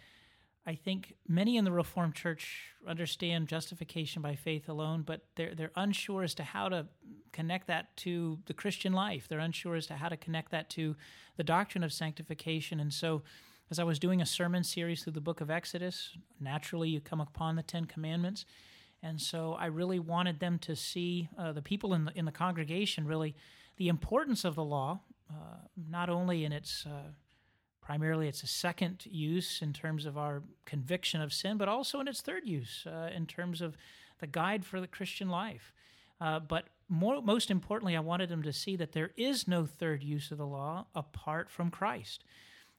I 0.66 0.74
think 0.74 1.14
many 1.28 1.56
in 1.56 1.64
the 1.64 1.72
Reformed 1.72 2.14
Church 2.14 2.70
understand 2.86 3.48
justification 3.48 4.22
by 4.22 4.34
faith 4.34 4.68
alone, 4.68 5.02
but 5.02 5.20
they're 5.36 5.54
they're 5.54 5.72
unsure 5.76 6.22
as 6.22 6.34
to 6.36 6.42
how 6.42 6.68
to 6.70 6.86
connect 7.32 7.66
that 7.66 7.96
to 7.98 8.38
the 8.46 8.54
Christian 8.54 8.92
life. 8.92 9.28
They're 9.28 9.38
unsure 9.40 9.76
as 9.76 9.86
to 9.88 9.94
how 9.94 10.08
to 10.08 10.16
connect 10.16 10.50
that 10.52 10.70
to 10.70 10.96
the 11.36 11.44
doctrine 11.44 11.84
of 11.84 11.92
sanctification. 11.92 12.80
And 12.80 12.92
so, 12.92 13.22
as 13.70 13.78
I 13.78 13.84
was 13.84 13.98
doing 13.98 14.22
a 14.22 14.26
sermon 14.26 14.64
series 14.64 15.02
through 15.02 15.12
the 15.12 15.20
book 15.20 15.42
of 15.42 15.50
Exodus, 15.50 16.16
naturally 16.40 16.88
you 16.88 17.00
come 17.00 17.20
upon 17.20 17.56
the 17.56 17.62
Ten 17.62 17.84
Commandments. 17.84 18.46
And 19.02 19.20
so 19.20 19.52
I 19.52 19.66
really 19.66 19.98
wanted 19.98 20.40
them 20.40 20.58
to 20.60 20.74
see 20.74 21.28
uh, 21.38 21.52
the 21.52 21.60
people 21.60 21.92
in 21.92 22.06
the 22.06 22.12
in 22.18 22.24
the 22.24 22.32
congregation 22.32 23.06
really 23.06 23.36
the 23.76 23.88
importance 23.88 24.44
of 24.44 24.54
the 24.54 24.64
law, 24.64 25.00
uh, 25.28 25.58
not 25.76 26.08
only 26.08 26.44
in 26.44 26.52
its 26.52 26.86
uh, 26.86 27.10
primarily 27.84 28.28
its 28.28 28.42
a 28.42 28.46
second 28.46 29.04
use 29.04 29.60
in 29.60 29.72
terms 29.72 30.06
of 30.06 30.16
our 30.16 30.42
conviction 30.64 31.20
of 31.20 31.32
sin, 31.32 31.58
but 31.58 31.68
also 31.68 32.00
in 32.00 32.08
its 32.08 32.22
third 32.22 32.46
use 32.46 32.86
uh, 32.86 33.10
in 33.14 33.26
terms 33.26 33.60
of 33.60 33.76
the 34.20 34.26
guide 34.26 34.64
for 34.64 34.80
the 34.80 34.86
Christian 34.86 35.28
life. 35.28 35.72
Uh, 36.20 36.40
but 36.40 36.64
more, 36.88 37.20
most 37.20 37.50
importantly, 37.50 37.94
I 37.94 38.00
wanted 38.00 38.30
them 38.30 38.42
to 38.44 38.52
see 38.52 38.76
that 38.76 38.92
there 38.92 39.10
is 39.16 39.46
no 39.46 39.66
third 39.66 40.02
use 40.02 40.30
of 40.30 40.38
the 40.38 40.46
law 40.46 40.86
apart 40.94 41.50
from 41.50 41.70
Christ. 41.70 42.24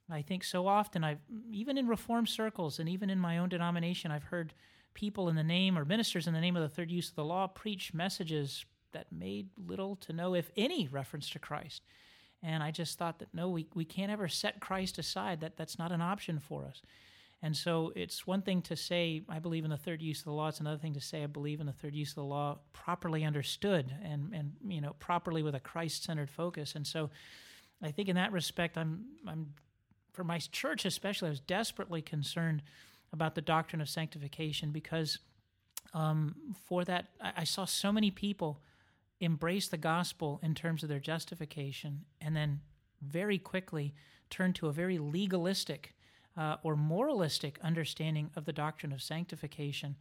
I 0.09 0.21
think 0.21 0.43
so 0.43 0.67
often 0.67 1.03
I've 1.03 1.19
even 1.51 1.77
in 1.77 1.87
reform 1.87 2.27
circles 2.27 2.79
and 2.79 2.87
even 2.87 3.09
in 3.09 3.19
my 3.19 3.39
own 3.39 3.49
denomination 3.49 4.11
I've 4.11 4.25
heard 4.25 4.53
people 4.93 5.29
in 5.29 5.35
the 5.35 5.43
name 5.43 5.77
or 5.77 5.83
ministers 5.83 6.27
in 6.27 6.33
the 6.33 6.41
name 6.41 6.55
of 6.55 6.61
the 6.61 6.69
third 6.69 6.91
use 6.91 7.09
of 7.09 7.15
the 7.15 7.25
law 7.25 7.47
preach 7.47 7.93
messages 7.93 8.65
that 8.91 9.11
made 9.11 9.49
little 9.67 9.95
to 9.97 10.13
no 10.13 10.35
if 10.35 10.51
any 10.55 10.87
reference 10.87 11.29
to 11.31 11.39
Christ. 11.39 11.81
And 12.43 12.61
I 12.61 12.71
just 12.71 12.97
thought 12.97 13.19
that 13.19 13.33
no 13.33 13.49
we 13.49 13.67
we 13.73 13.85
can't 13.85 14.11
ever 14.11 14.27
set 14.27 14.59
Christ 14.59 14.97
aside 14.97 15.41
that 15.41 15.57
that's 15.57 15.79
not 15.79 15.91
an 15.91 16.01
option 16.01 16.39
for 16.39 16.65
us. 16.65 16.81
And 17.41 17.55
so 17.55 17.91
it's 17.95 18.25
one 18.25 18.41
thing 18.41 18.61
to 18.63 18.75
say, 18.75 19.21
I 19.29 19.39
believe 19.39 19.65
in 19.65 19.69
the 19.69 19.77
third 19.77 20.01
use 20.01 20.19
of 20.19 20.25
the 20.25 20.31
law. 20.31 20.47
It's 20.47 20.59
another 20.59 20.79
thing 20.79 20.93
to 20.93 21.01
say, 21.01 21.23
I 21.23 21.27
believe 21.27 21.59
in 21.59 21.67
the 21.67 21.73
third 21.73 21.93
use 21.93 22.09
of 22.09 22.15
the 22.15 22.23
law 22.23 22.57
properly 22.73 23.23
understood 23.23 23.93
and, 24.03 24.33
and 24.33 24.53
you 24.67 24.81
know, 24.81 24.95
properly 24.99 25.43
with 25.43 25.53
a 25.53 25.59
Christ 25.59 26.03
centered 26.03 26.29
focus. 26.29 26.73
And 26.75 26.87
so 26.87 27.11
I 27.83 27.91
think 27.91 28.09
in 28.09 28.15
that 28.15 28.31
respect, 28.31 28.77
I'm, 28.77 29.05
I'm, 29.27 29.53
for 30.11 30.23
my 30.23 30.39
church 30.39 30.85
especially, 30.85 31.27
I 31.27 31.31
was 31.31 31.39
desperately 31.39 32.01
concerned 32.01 32.63
about 33.13 33.35
the 33.35 33.41
doctrine 33.41 33.81
of 33.81 33.89
sanctification 33.89 34.71
because 34.71 35.19
um, 35.93 36.35
for 36.65 36.83
that, 36.85 37.07
I, 37.21 37.33
I 37.37 37.43
saw 37.43 37.65
so 37.65 37.91
many 37.91 38.09
people 38.11 38.59
embrace 39.19 39.67
the 39.67 39.77
gospel 39.77 40.39
in 40.43 40.53
terms 40.53 40.83
of 40.83 40.89
their 40.89 40.99
justification 40.99 42.01
and 42.21 42.35
then 42.35 42.59
very 43.01 43.37
quickly 43.37 43.93
turn 44.29 44.53
to 44.53 44.67
a 44.67 44.73
very 44.73 44.97
legalistic 44.97 45.93
uh, 46.37 46.57
or 46.63 46.75
moralistic 46.75 47.57
understanding 47.61 48.29
of 48.35 48.45
the 48.45 48.53
doctrine 48.53 48.91
of 48.91 49.01
sanctification. 49.01 49.95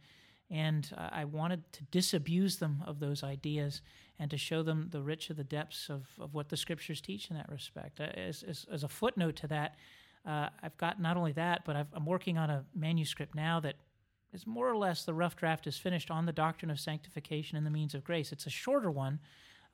And 0.51 0.89
uh, 0.97 1.09
I 1.11 1.25
wanted 1.25 1.71
to 1.73 1.83
disabuse 1.85 2.57
them 2.57 2.83
of 2.85 2.99
those 2.99 3.23
ideas 3.23 3.81
and 4.19 4.29
to 4.31 4.37
show 4.37 4.63
them 4.63 4.89
the 4.91 5.01
rich 5.01 5.29
of 5.29 5.37
the 5.37 5.43
depths 5.43 5.89
of, 5.89 6.07
of 6.19 6.33
what 6.33 6.49
the 6.49 6.57
scriptures 6.57 7.01
teach 7.01 7.29
in 7.29 7.37
that 7.37 7.49
respect. 7.49 7.99
Uh, 7.99 8.03
as, 8.15 8.43
as, 8.43 8.65
as, 8.71 8.83
a 8.83 8.87
footnote 8.87 9.35
to 9.37 9.47
that, 9.47 9.75
uh, 10.25 10.49
I've 10.61 10.77
got 10.77 11.01
not 11.01 11.17
only 11.17 11.31
that, 11.33 11.65
but 11.65 11.75
i 11.75 11.85
am 11.95 12.05
working 12.05 12.37
on 12.37 12.49
a 12.49 12.65
manuscript 12.75 13.35
now 13.35 13.59
that 13.61 13.75
is 14.33 14.45
more 14.45 14.69
or 14.69 14.77
less 14.77 15.05
the 15.05 15.13
rough 15.13 15.35
draft 15.35 15.67
is 15.67 15.77
finished 15.77 16.11
on 16.11 16.25
the 16.25 16.33
doctrine 16.33 16.71
of 16.71 16.79
sanctification 16.79 17.57
and 17.57 17.65
the 17.65 17.71
means 17.71 17.93
of 17.93 18.03
grace. 18.03 18.31
It's 18.31 18.45
a 18.45 18.49
shorter 18.49 18.91
one, 18.91 19.19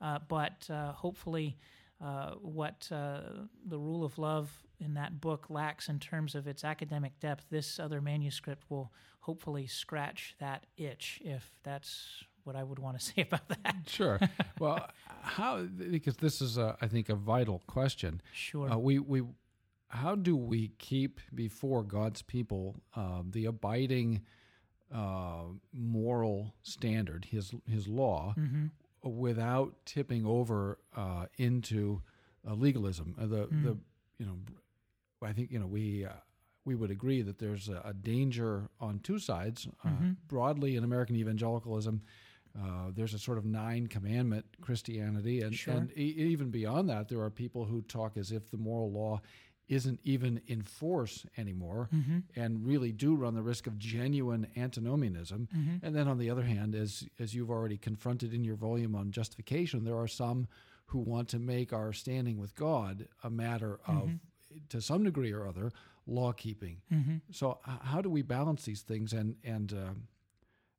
uh, 0.00 0.18
but 0.28 0.68
uh, 0.70 0.92
hopefully 0.92 1.58
uh, 2.02 2.32
what 2.40 2.88
uh, 2.90 3.20
the 3.66 3.78
rule 3.78 4.04
of 4.04 4.18
love 4.18 4.50
in 4.80 4.94
that 4.94 5.20
book 5.20 5.46
lacks 5.48 5.88
in 5.88 5.98
terms 5.98 6.34
of 6.34 6.46
its 6.46 6.64
academic 6.64 7.18
depth, 7.20 7.46
this 7.50 7.78
other 7.78 8.00
manuscript 8.00 8.64
will 8.68 8.92
hopefully 9.20 9.66
scratch 9.66 10.34
that 10.40 10.66
itch, 10.76 11.20
if 11.24 11.52
that's 11.62 12.24
what 12.44 12.56
I 12.56 12.64
would 12.64 12.78
want 12.78 12.98
to 12.98 13.04
say 13.14 13.22
about 13.22 13.48
that. 13.48 13.76
sure. 13.86 14.18
Well, 14.58 14.88
how 15.22 15.62
because 15.62 16.16
this 16.16 16.40
is, 16.40 16.58
a, 16.58 16.76
I 16.80 16.88
think, 16.88 17.08
a 17.08 17.14
vital 17.14 17.62
question. 17.66 18.20
Sure. 18.32 18.70
Uh, 18.70 18.78
we 18.78 18.98
we 18.98 19.22
how 19.88 20.14
do 20.14 20.36
we 20.36 20.72
keep 20.78 21.20
before 21.34 21.82
God's 21.82 22.22
people 22.22 22.76
uh, 22.96 23.22
the 23.30 23.44
abiding 23.44 24.22
uh, 24.92 25.44
moral 25.72 26.54
standard, 26.62 27.24
His 27.24 27.54
His 27.66 27.88
law, 27.88 28.34
mm-hmm 28.38 28.66
without 29.04 29.74
tipping 29.84 30.24
over 30.24 30.78
uh, 30.96 31.26
into 31.38 32.02
uh, 32.48 32.54
legalism. 32.54 33.14
Uh, 33.20 33.26
the 33.26 33.46
mm. 33.46 33.64
the 33.64 33.76
you 34.18 34.26
know, 34.26 34.36
I 35.22 35.32
think 35.32 35.50
you 35.50 35.58
know 35.58 35.66
we 35.66 36.04
uh, 36.04 36.12
we 36.64 36.74
would 36.74 36.90
agree 36.90 37.22
that 37.22 37.38
there's 37.38 37.68
a, 37.68 37.82
a 37.84 37.94
danger 37.94 38.68
on 38.80 39.00
two 39.00 39.18
sides. 39.18 39.68
Uh, 39.84 39.88
mm-hmm. 39.88 40.10
Broadly 40.28 40.76
in 40.76 40.84
American 40.84 41.16
evangelicalism, 41.16 42.02
uh, 42.58 42.90
there's 42.94 43.14
a 43.14 43.18
sort 43.18 43.38
of 43.38 43.44
nine 43.44 43.86
commandment 43.86 44.44
Christianity, 44.60 45.40
and, 45.40 45.54
sure. 45.54 45.74
and 45.74 45.90
e- 45.96 46.14
even 46.16 46.50
beyond 46.50 46.88
that, 46.90 47.08
there 47.08 47.20
are 47.20 47.30
people 47.30 47.64
who 47.64 47.82
talk 47.82 48.16
as 48.16 48.30
if 48.30 48.50
the 48.50 48.58
moral 48.58 48.92
law 48.92 49.20
isn't 49.72 50.00
even 50.04 50.40
in 50.46 50.60
force 50.60 51.24
anymore 51.38 51.88
mm-hmm. 51.94 52.18
and 52.36 52.66
really 52.66 52.92
do 52.92 53.14
run 53.14 53.34
the 53.34 53.42
risk 53.42 53.66
of 53.66 53.78
genuine 53.78 54.46
antinomianism. 54.54 55.48
Mm-hmm. 55.56 55.86
And 55.86 55.96
then 55.96 56.08
on 56.08 56.18
the 56.18 56.28
other 56.28 56.42
hand, 56.42 56.74
as 56.74 57.04
as 57.18 57.34
you've 57.34 57.50
already 57.50 57.78
confronted 57.78 58.34
in 58.34 58.44
your 58.44 58.56
volume 58.56 58.94
on 58.94 59.10
justification, 59.10 59.84
there 59.84 59.96
are 59.96 60.08
some 60.08 60.46
who 60.86 60.98
want 60.98 61.28
to 61.28 61.38
make 61.38 61.72
our 61.72 61.94
standing 61.94 62.38
with 62.38 62.54
God 62.54 63.08
a 63.24 63.30
matter 63.30 63.80
of 63.86 64.08
mm-hmm. 64.08 64.56
to 64.68 64.82
some 64.82 65.04
degree 65.04 65.32
or 65.32 65.46
other 65.46 65.72
law 66.06 66.32
keeping. 66.32 66.82
Mm-hmm. 66.92 67.16
So 67.30 67.58
how 67.64 68.02
do 68.02 68.10
we 68.10 68.20
balance 68.20 68.64
these 68.66 68.82
things 68.82 69.14
and 69.14 69.36
and 69.42 69.72
uh, 69.72 69.94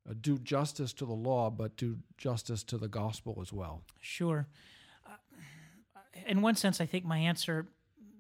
uh, 0.07 0.13
do 0.21 0.37
justice 0.37 0.93
to 0.93 1.05
the 1.05 1.13
law, 1.13 1.49
but 1.49 1.77
do 1.77 1.97
justice 2.17 2.63
to 2.65 2.77
the 2.77 2.87
gospel 2.87 3.39
as 3.41 3.51
well? 3.51 3.81
Sure. 3.99 4.45
Uh, 5.03 5.17
in 6.27 6.43
one 6.43 6.55
sense, 6.55 6.79
I 6.79 6.85
think 6.85 7.05
my 7.05 7.17
answer 7.17 7.67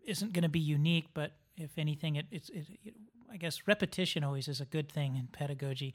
isn't 0.05 0.33
going 0.33 0.43
to 0.43 0.49
be 0.49 0.59
unique, 0.59 1.07
but 1.13 1.31
if 1.57 1.77
anything, 1.77 2.15
it, 2.15 2.25
it's 2.31 2.49
it, 2.49 2.65
it, 2.83 2.93
I 3.31 3.37
guess 3.37 3.67
repetition 3.67 4.23
always 4.23 4.47
is 4.47 4.61
a 4.61 4.65
good 4.65 4.91
thing 4.91 5.15
in 5.15 5.27
pedagogy. 5.27 5.93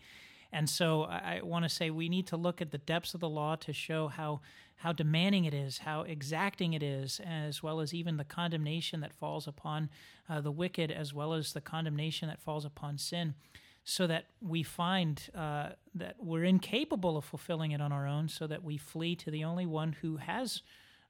And 0.53 0.69
so 0.69 1.03
I, 1.03 1.39
I 1.39 1.41
want 1.43 1.65
to 1.65 1.69
say 1.69 1.91
we 1.91 2.09
need 2.09 2.27
to 2.29 2.37
look 2.37 2.61
at 2.61 2.71
the 2.71 2.79
depths 2.79 3.15
of 3.15 3.21
the 3.21 3.29
law 3.29 3.57
to 3.57 3.73
show 3.73 4.09
how 4.09 4.41
how 4.77 4.93
demanding 4.93 5.45
it 5.45 5.55
is, 5.55 5.79
how 5.79 6.03
exacting 6.03 6.73
it 6.73 6.85
is, 6.85 7.21
as 7.25 7.65
well 7.65 7.81
as 7.81 7.93
even 7.93 8.17
the 8.17 8.25
condemnation 8.25 9.01
that 9.01 9.13
falls 9.13 9.49
upon 9.49 9.91
uh, 10.29 10.41
the 10.41 10.53
wicked, 10.53 10.93
as 10.93 11.13
well 11.13 11.33
as 11.33 11.53
the 11.53 11.61
condemnation 11.61 12.29
that 12.29 12.41
falls 12.41 12.65
upon 12.65 12.97
sin, 12.97 13.35
so 13.83 14.07
that 14.07 14.27
we 14.41 14.63
find 14.63 15.31
uh, 15.35 15.71
that 15.97 16.15
we're 16.21 16.45
incapable 16.45 17.17
of 17.17 17.25
fulfilling 17.25 17.73
it 17.73 17.81
on 17.81 17.91
our 17.91 18.07
own, 18.07 18.29
so 18.29 18.47
that 18.47 18.63
we 18.63 18.77
flee 18.77 19.17
to 19.17 19.33
the 19.33 19.45
only 19.45 19.67
one 19.67 19.97
who 20.01 20.19
has 20.19 20.63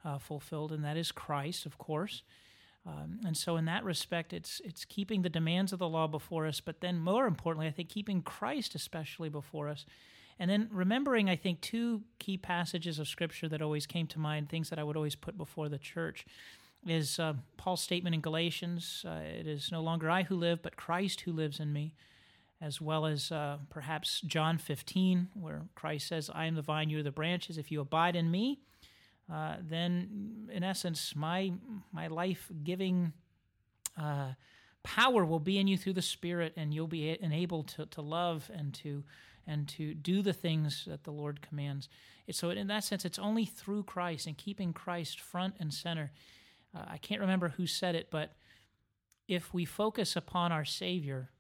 uh, 0.03 0.17
fulfilled, 0.17 0.73
and 0.73 0.83
that 0.83 0.97
is 0.97 1.13
Christ, 1.13 1.67
of 1.67 1.77
course. 1.77 2.23
Um, 2.89 3.21
and 3.27 3.37
so, 3.37 3.57
in 3.57 3.67
that 3.67 3.85
respect, 3.85 4.33
it's 4.33 4.63
it's 4.65 4.85
keeping 4.85 5.23
the 5.23 5.29
demands 5.29 5.73
of 5.73 5.79
the 5.79 5.89
law 5.89 6.07
before 6.07 6.47
us, 6.47 6.61
but 6.61 6.81
then 6.81 6.99
more 6.99 7.27
importantly, 7.27 7.67
I 7.67 7.71
think 7.71 7.91
keeping 7.91 8.23
Christ 8.23 8.75
especially 8.75 9.29
before 9.29 9.69
us, 9.69 9.85
and 10.39 10.51
then 10.51 10.69
remembering, 10.73 11.29
I 11.29 11.37
think, 11.37 11.61
two 11.61 12.03
key 12.19 12.39
passages 12.39 12.99
of 12.99 13.07
Scripture 13.07 13.49
that 13.49 13.61
always 13.61 13.87
came 13.87 14.07
to 14.09 14.19
mind, 14.19 14.49
things 14.49 14.71
that 14.71 14.79
I 14.79 14.85
would 14.85 14.97
always 14.97 15.17
put 15.17 15.37
before 15.37 15.69
the 15.69 15.79
church, 15.79 16.25
is 16.87 17.19
uh, 17.19 17.35
Paul's 17.59 17.83
statement 17.83 18.15
in 18.15 18.23
Galatians: 18.23 19.05
uh, 19.07 19.21
"It 19.23 19.47
is 19.47 19.71
no 19.71 19.83
longer 19.83 20.09
I 20.09 20.23
who 20.23 20.37
live, 20.37 20.63
but 20.63 20.77
Christ 20.77 21.23
who 21.23 21.33
lives 21.33 21.61
in 21.61 21.73
me." 21.73 21.95
As 22.61 22.81
well 22.81 23.07
as 23.07 23.31
uh, 23.31 23.59
perhaps 23.71 24.21
John 24.23 24.59
15, 24.59 25.29
where 25.35 25.63
Christ 25.75 26.09
says, 26.09 26.31
"I 26.35 26.47
am 26.47 26.55
the 26.55 26.63
vine; 26.63 26.89
you 26.89 27.01
are 27.01 27.03
the 27.03 27.13
branches. 27.13 27.59
If 27.59 27.71
you 27.71 27.81
abide 27.81 28.17
in 28.17 28.31
me." 28.31 28.61
Uh, 29.33 29.57
then 29.61 30.49
in 30.53 30.65
essence, 30.65 31.15
my 31.15 31.53
my 31.93 32.07
life 32.07 32.51
giving 32.65 33.13
uh, 34.01 34.33
power 34.83 35.25
will 35.25 35.41
be 35.41 35.59
in 35.59 35.67
you 35.67 35.77
through 35.77 35.93
the 35.93 36.03
Spirit, 36.03 36.55
and 36.57 36.73
you'll 36.73 36.87
be 36.87 37.17
enabled 37.21 37.69
to, 37.69 37.87
to 37.87 38.01
love 38.01 38.51
and 38.55 38.73
to 38.75 39.05
and 39.47 39.67
to 39.67 39.95
do 39.95 40.23
the 40.23 40.33
things 40.33 40.85
that 40.87 41.05
the 41.05 41.11
Lord 41.11 41.41
commands. 41.41 41.89
So, 42.31 42.51
in 42.51 42.67
that 42.67 42.85
sense, 42.85 43.05
it's 43.05 43.19
only 43.19 43.47
through 43.47 43.85
Christ 43.85 44.27
and 44.27 44.37
keeping 44.37 44.73
Christ 44.73 45.21
front 45.21 45.55
and 45.59 45.73
center. 45.73 46.13
Uh, 46.77 46.85
I 46.87 46.99
can't 46.99 47.23
remember 47.23 47.49
who 47.49 47.67
said 47.67 47.95
it, 47.95 48.09
but 48.11 48.35
if 49.27 49.55
we 49.55 49.65
focus 49.65 50.17
upon 50.17 50.53
our 50.53 50.67
Savior, 50.67 51.31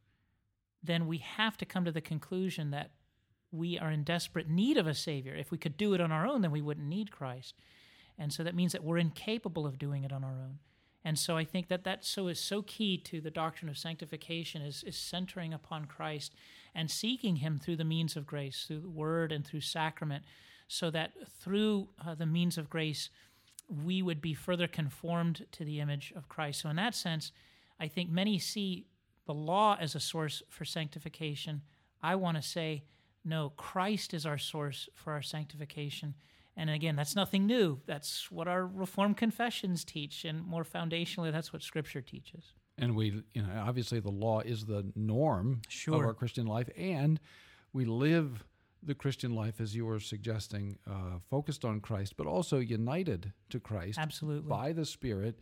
then 0.83 1.07
we 1.07 1.18
have 1.18 1.59
to 1.59 1.66
come 1.66 1.85
to 1.85 1.92
the 1.92 2.01
conclusion 2.01 2.70
that 2.70 2.92
we 3.51 3.79
are 3.79 3.90
in 3.90 4.05
desperate 4.05 4.48
need 4.48 4.77
of 4.77 4.87
a 4.87 4.94
Savior. 4.94 5.35
If 5.35 5.51
we 5.51 5.59
could 5.59 5.77
do 5.77 5.94
it 5.94 6.01
on 6.01 6.12
our 6.12 6.27
own, 6.27 6.42
then 6.42 6.51
we 6.51 6.62
wouldn't 6.62 6.87
need 6.87 7.11
Christ. 7.11 7.55
And 8.18 8.33
so 8.33 8.42
that 8.42 8.54
means 8.54 8.72
that 8.72 8.85
we're 8.85 8.98
incapable 8.98 9.66
of 9.66 9.78
doing 9.78 10.04
it 10.04 10.12
on 10.12 10.24
our 10.24 10.31
own. 10.31 10.59
And 11.04 11.18
so 11.18 11.37
I 11.37 11.44
think 11.44 11.68
that 11.68 11.85
that 11.85 12.04
so 12.04 12.26
is 12.26 12.40
so 12.40 12.62
key 12.62 12.98
to 12.98 13.20
the 13.20 13.31
doctrine 13.31 13.68
of 13.68 13.78
sanctification 13.78 14.61
is, 14.62 14.83
is 14.83 14.96
centering 14.96 15.54
upon 15.54 15.87
Christ 15.87 16.35
and 16.74 16.90
seeking 16.90 17.37
Him 17.37 17.59
through 17.59 17.76
the 17.76 17.85
means 17.85 18.16
of 18.16 18.26
grace, 18.26 18.64
through 18.66 18.81
the 18.81 18.90
Word 18.90 19.33
and 19.33 19.46
through 19.46 19.61
sacrament, 19.61 20.24
so 20.66 20.90
that 20.90 21.12
through 21.40 21.88
uh, 22.04 22.14
the 22.14 22.26
means 22.26 22.59
of 22.59 22.68
grace 22.68 23.11
we 23.68 24.02
would 24.02 24.20
be 24.20 24.35
further 24.35 24.66
conformed 24.66 25.46
to 25.52 25.64
the 25.64 25.81
image 25.81 26.12
of 26.16 26.28
Christ. 26.28 26.62
So 26.62 26.70
in 26.70 26.76
that 26.76 26.94
sense, 26.94 27.33
I 27.78 27.87
think 27.87 28.11
many 28.11 28.38
see 28.38 28.87
the 29.26 29.35
law 29.35 29.76
as 29.78 29.94
a 29.94 30.00
source 30.00 30.42
for 30.48 30.64
sanctification. 30.64 31.62
I 32.02 32.16
want 32.16 32.37
to 32.37 32.42
say 32.42 32.85
no, 33.24 33.50
Christ 33.57 34.14
is 34.14 34.24
our 34.24 34.38
source 34.38 34.88
for 34.94 35.12
our 35.12 35.23
sanctification. 35.23 36.14
And 36.59 36.71
again, 36.71 36.96
that's 36.96 37.15
nothing 37.15 37.46
new. 37.46 37.81
That's 37.87 38.33
what 38.33 38.48
our 38.48 38.67
Reformed 38.67 39.17
confessions 39.17 39.85
teach, 39.85 40.25
and 40.25 40.44
more 40.44 40.65
foundationally, 40.65 41.31
that's 41.31 41.52
what 41.52 41.63
Scripture 41.63 42.02
teaches. 42.02 42.52
And 42.77 42.96
we, 42.96 43.23
you 43.33 43.42
know, 43.42 43.48
obviously 43.65 44.00
the 44.00 44.11
law 44.11 44.40
is 44.40 44.67
the 44.67 44.90
norm 44.96 45.63
sure. 45.69 45.94
of 45.94 46.00
our 46.00 46.15
Christian 46.15 46.46
life, 46.46 46.69
and 46.77 47.21
we 47.73 47.85
live 47.85 48.44
the 48.83 48.94
Christian 48.94 49.37
life, 49.37 49.61
as 49.61 49.77
you 49.77 49.87
were 49.87 50.00
suggesting, 50.00 50.79
uh, 50.85 51.21
focused 51.31 51.65
on 51.65 51.81
Christ, 51.81 52.17
but 52.17 52.27
also 52.27 52.59
united 52.59 53.33
to 53.50 53.61
Christ 53.61 53.98
Absolutely. 53.98 54.48
by 54.48 54.73
the 54.73 54.85
Spirit 54.85 55.38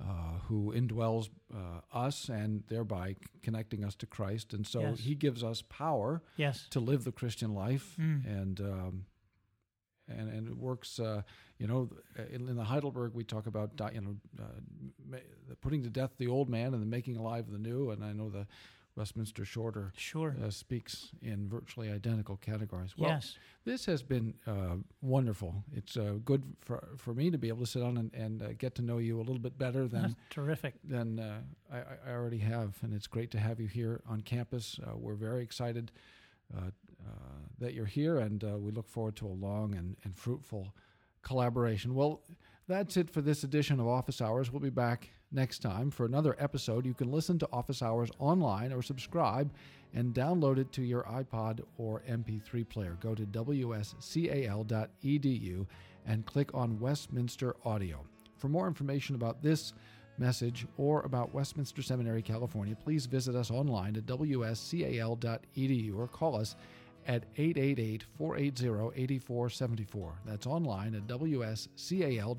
uh, 0.00 0.38
who 0.46 0.72
indwells 0.74 1.30
uh, 1.54 1.80
us 1.92 2.28
and 2.28 2.64
thereby 2.68 3.16
connecting 3.42 3.84
us 3.84 3.94
to 3.96 4.06
Christ. 4.06 4.52
And 4.52 4.66
so 4.66 4.80
Yes. 4.80 5.00
he 5.00 5.14
gives 5.14 5.42
us 5.42 5.62
power 5.62 6.22
yes. 6.36 6.66
to 6.70 6.80
live 6.80 7.04
the 7.04 7.12
Christian 7.12 7.54
life. 7.54 7.96
Mm. 7.98 8.26
And 8.26 8.60
um, 8.60 9.06
and 10.10 10.28
and 10.28 10.48
it 10.48 10.56
works. 10.56 10.98
Uh, 10.98 11.22
you 11.58 11.66
know, 11.66 11.90
in, 12.30 12.48
in 12.48 12.56
the 12.56 12.64
Heidelberg 12.64 13.12
we 13.14 13.24
talk 13.24 13.46
about 13.46 13.76
di- 13.76 13.92
you 13.94 14.00
know 14.00 14.16
uh, 14.40 15.16
putting 15.60 15.82
to 15.82 15.90
death 15.90 16.12
the 16.18 16.26
old 16.26 16.48
man 16.48 16.72
and 16.74 16.82
then 16.82 16.90
making 16.90 17.16
alive 17.16 17.50
the 17.50 17.58
new. 17.58 17.90
And 17.90 18.04
I 18.04 18.12
know 18.12 18.30
the 18.30 18.46
Westminster 18.96 19.44
Shorter 19.44 19.92
Sure. 19.96 20.36
uh, 20.44 20.50
speaks 20.50 21.10
in 21.22 21.48
virtually 21.48 21.90
identical 21.90 22.36
categories. 22.36 22.94
Well, 22.98 23.10
yes. 23.10 23.36
this 23.64 23.86
has 23.86 24.02
been 24.02 24.34
uh, 24.46 24.76
wonderful. 25.00 25.64
It's 25.74 25.96
uh, 25.96 26.14
good 26.24 26.42
for 26.60 26.88
for 26.96 27.14
me 27.14 27.30
to 27.30 27.38
be 27.38 27.48
able 27.48 27.60
to 27.60 27.66
sit 27.70 27.80
down 27.80 27.96
and, 27.98 28.12
and 28.14 28.42
uh, 28.42 28.48
get 28.58 28.74
to 28.76 28.82
know 28.82 28.98
you 28.98 29.18
a 29.18 29.22
little 29.22 29.38
bit 29.38 29.56
better 29.58 29.86
than 29.86 30.16
Terrific. 30.28 30.74
than 30.84 31.18
uh, 31.20 31.40
I, 31.72 32.10
I 32.10 32.12
already 32.12 32.38
have, 32.38 32.76
and 32.82 32.92
it's 32.92 33.06
great 33.06 33.30
to 33.30 33.38
have 33.38 33.60
you 33.60 33.68
here 33.68 34.00
on 34.08 34.22
campus. 34.22 34.80
Uh, 34.82 34.96
we're 34.96 35.14
very 35.14 35.42
excited 35.42 35.92
that 37.60 37.74
you're 37.74 37.86
here, 37.86 38.18
and 38.18 38.42
uh, 38.42 38.58
we 38.58 38.70
look 38.72 38.88
forward 38.88 39.16
to 39.16 39.26
a 39.26 39.28
long 39.28 39.74
and, 39.74 39.96
and 40.04 40.16
fruitful 40.16 40.74
collaboration. 41.22 41.94
Well, 41.94 42.22
that's 42.66 42.96
it 42.96 43.10
for 43.10 43.20
this 43.20 43.44
edition 43.44 43.78
of 43.80 43.86
Office 43.86 44.20
Hours. 44.20 44.50
We'll 44.50 44.60
be 44.60 44.70
back 44.70 45.10
next 45.32 45.60
time 45.60 45.90
for 45.90 46.06
another 46.06 46.34
episode. 46.38 46.86
You 46.86 46.94
can 46.94 47.10
listen 47.10 47.38
to 47.40 47.48
Office 47.52 47.82
Hours 47.82 48.10
online 48.18 48.72
or 48.72 48.82
subscribe 48.82 49.52
and 49.94 50.14
download 50.14 50.58
it 50.58 50.72
to 50.72 50.82
your 50.82 51.02
iPod 51.04 51.60
or 51.78 52.02
MP3 52.08 52.68
player. 52.68 52.96
Go 53.00 53.14
to 53.14 53.24
wscal.edu 53.26 54.66
and 56.06 56.26
click 56.26 56.54
on 56.54 56.78
Westminster 56.78 57.54
Audio. 57.64 58.04
For 58.38 58.48
more 58.48 58.66
information 58.66 59.14
about 59.14 59.42
this 59.42 59.74
message 60.18 60.66
or 60.76 61.02
about 61.02 61.34
Westminster 61.34 61.82
Seminary, 61.82 62.22
California, 62.22 62.76
please 62.76 63.06
visit 63.06 63.34
us 63.34 63.50
online 63.50 63.96
at 63.96 64.06
wscal.edu 64.06 65.98
or 65.98 66.06
call 66.08 66.36
us 66.36 66.56
at 67.06 67.24
888 67.36 68.04
480 68.16 69.02
8474. 69.02 70.20
That's 70.24 70.46
online 70.46 70.94
at 70.94 71.06
wscal.edu 71.06 72.34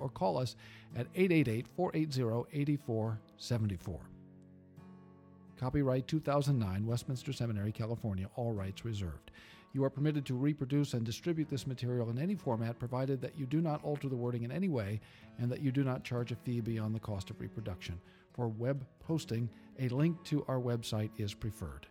or 0.00 0.08
call 0.10 0.38
us 0.38 0.56
at 0.96 1.06
888 1.14 1.66
480 1.76 2.46
8474. 2.52 4.00
Copyright 5.58 6.06
2009, 6.06 6.86
Westminster 6.86 7.32
Seminary, 7.32 7.72
California, 7.72 8.28
all 8.36 8.52
rights 8.52 8.84
reserved. 8.84 9.32
You 9.72 9.84
are 9.84 9.90
permitted 9.90 10.24
to 10.26 10.34
reproduce 10.34 10.94
and 10.94 11.04
distribute 11.04 11.48
this 11.48 11.66
material 11.66 12.10
in 12.10 12.18
any 12.18 12.36
format 12.36 12.78
provided 12.78 13.20
that 13.20 13.36
you 13.36 13.44
do 13.44 13.60
not 13.60 13.82
alter 13.84 14.08
the 14.08 14.16
wording 14.16 14.44
in 14.44 14.52
any 14.52 14.68
way 14.68 15.00
and 15.38 15.50
that 15.50 15.60
you 15.60 15.72
do 15.72 15.84
not 15.84 16.04
charge 16.04 16.32
a 16.32 16.36
fee 16.36 16.60
beyond 16.60 16.94
the 16.94 17.00
cost 17.00 17.28
of 17.28 17.40
reproduction. 17.40 18.00
For 18.32 18.48
web 18.48 18.86
posting, 19.00 19.50
a 19.78 19.88
link 19.88 20.22
to 20.24 20.44
our 20.48 20.58
website 20.60 21.10
is 21.18 21.34
preferred. 21.34 21.86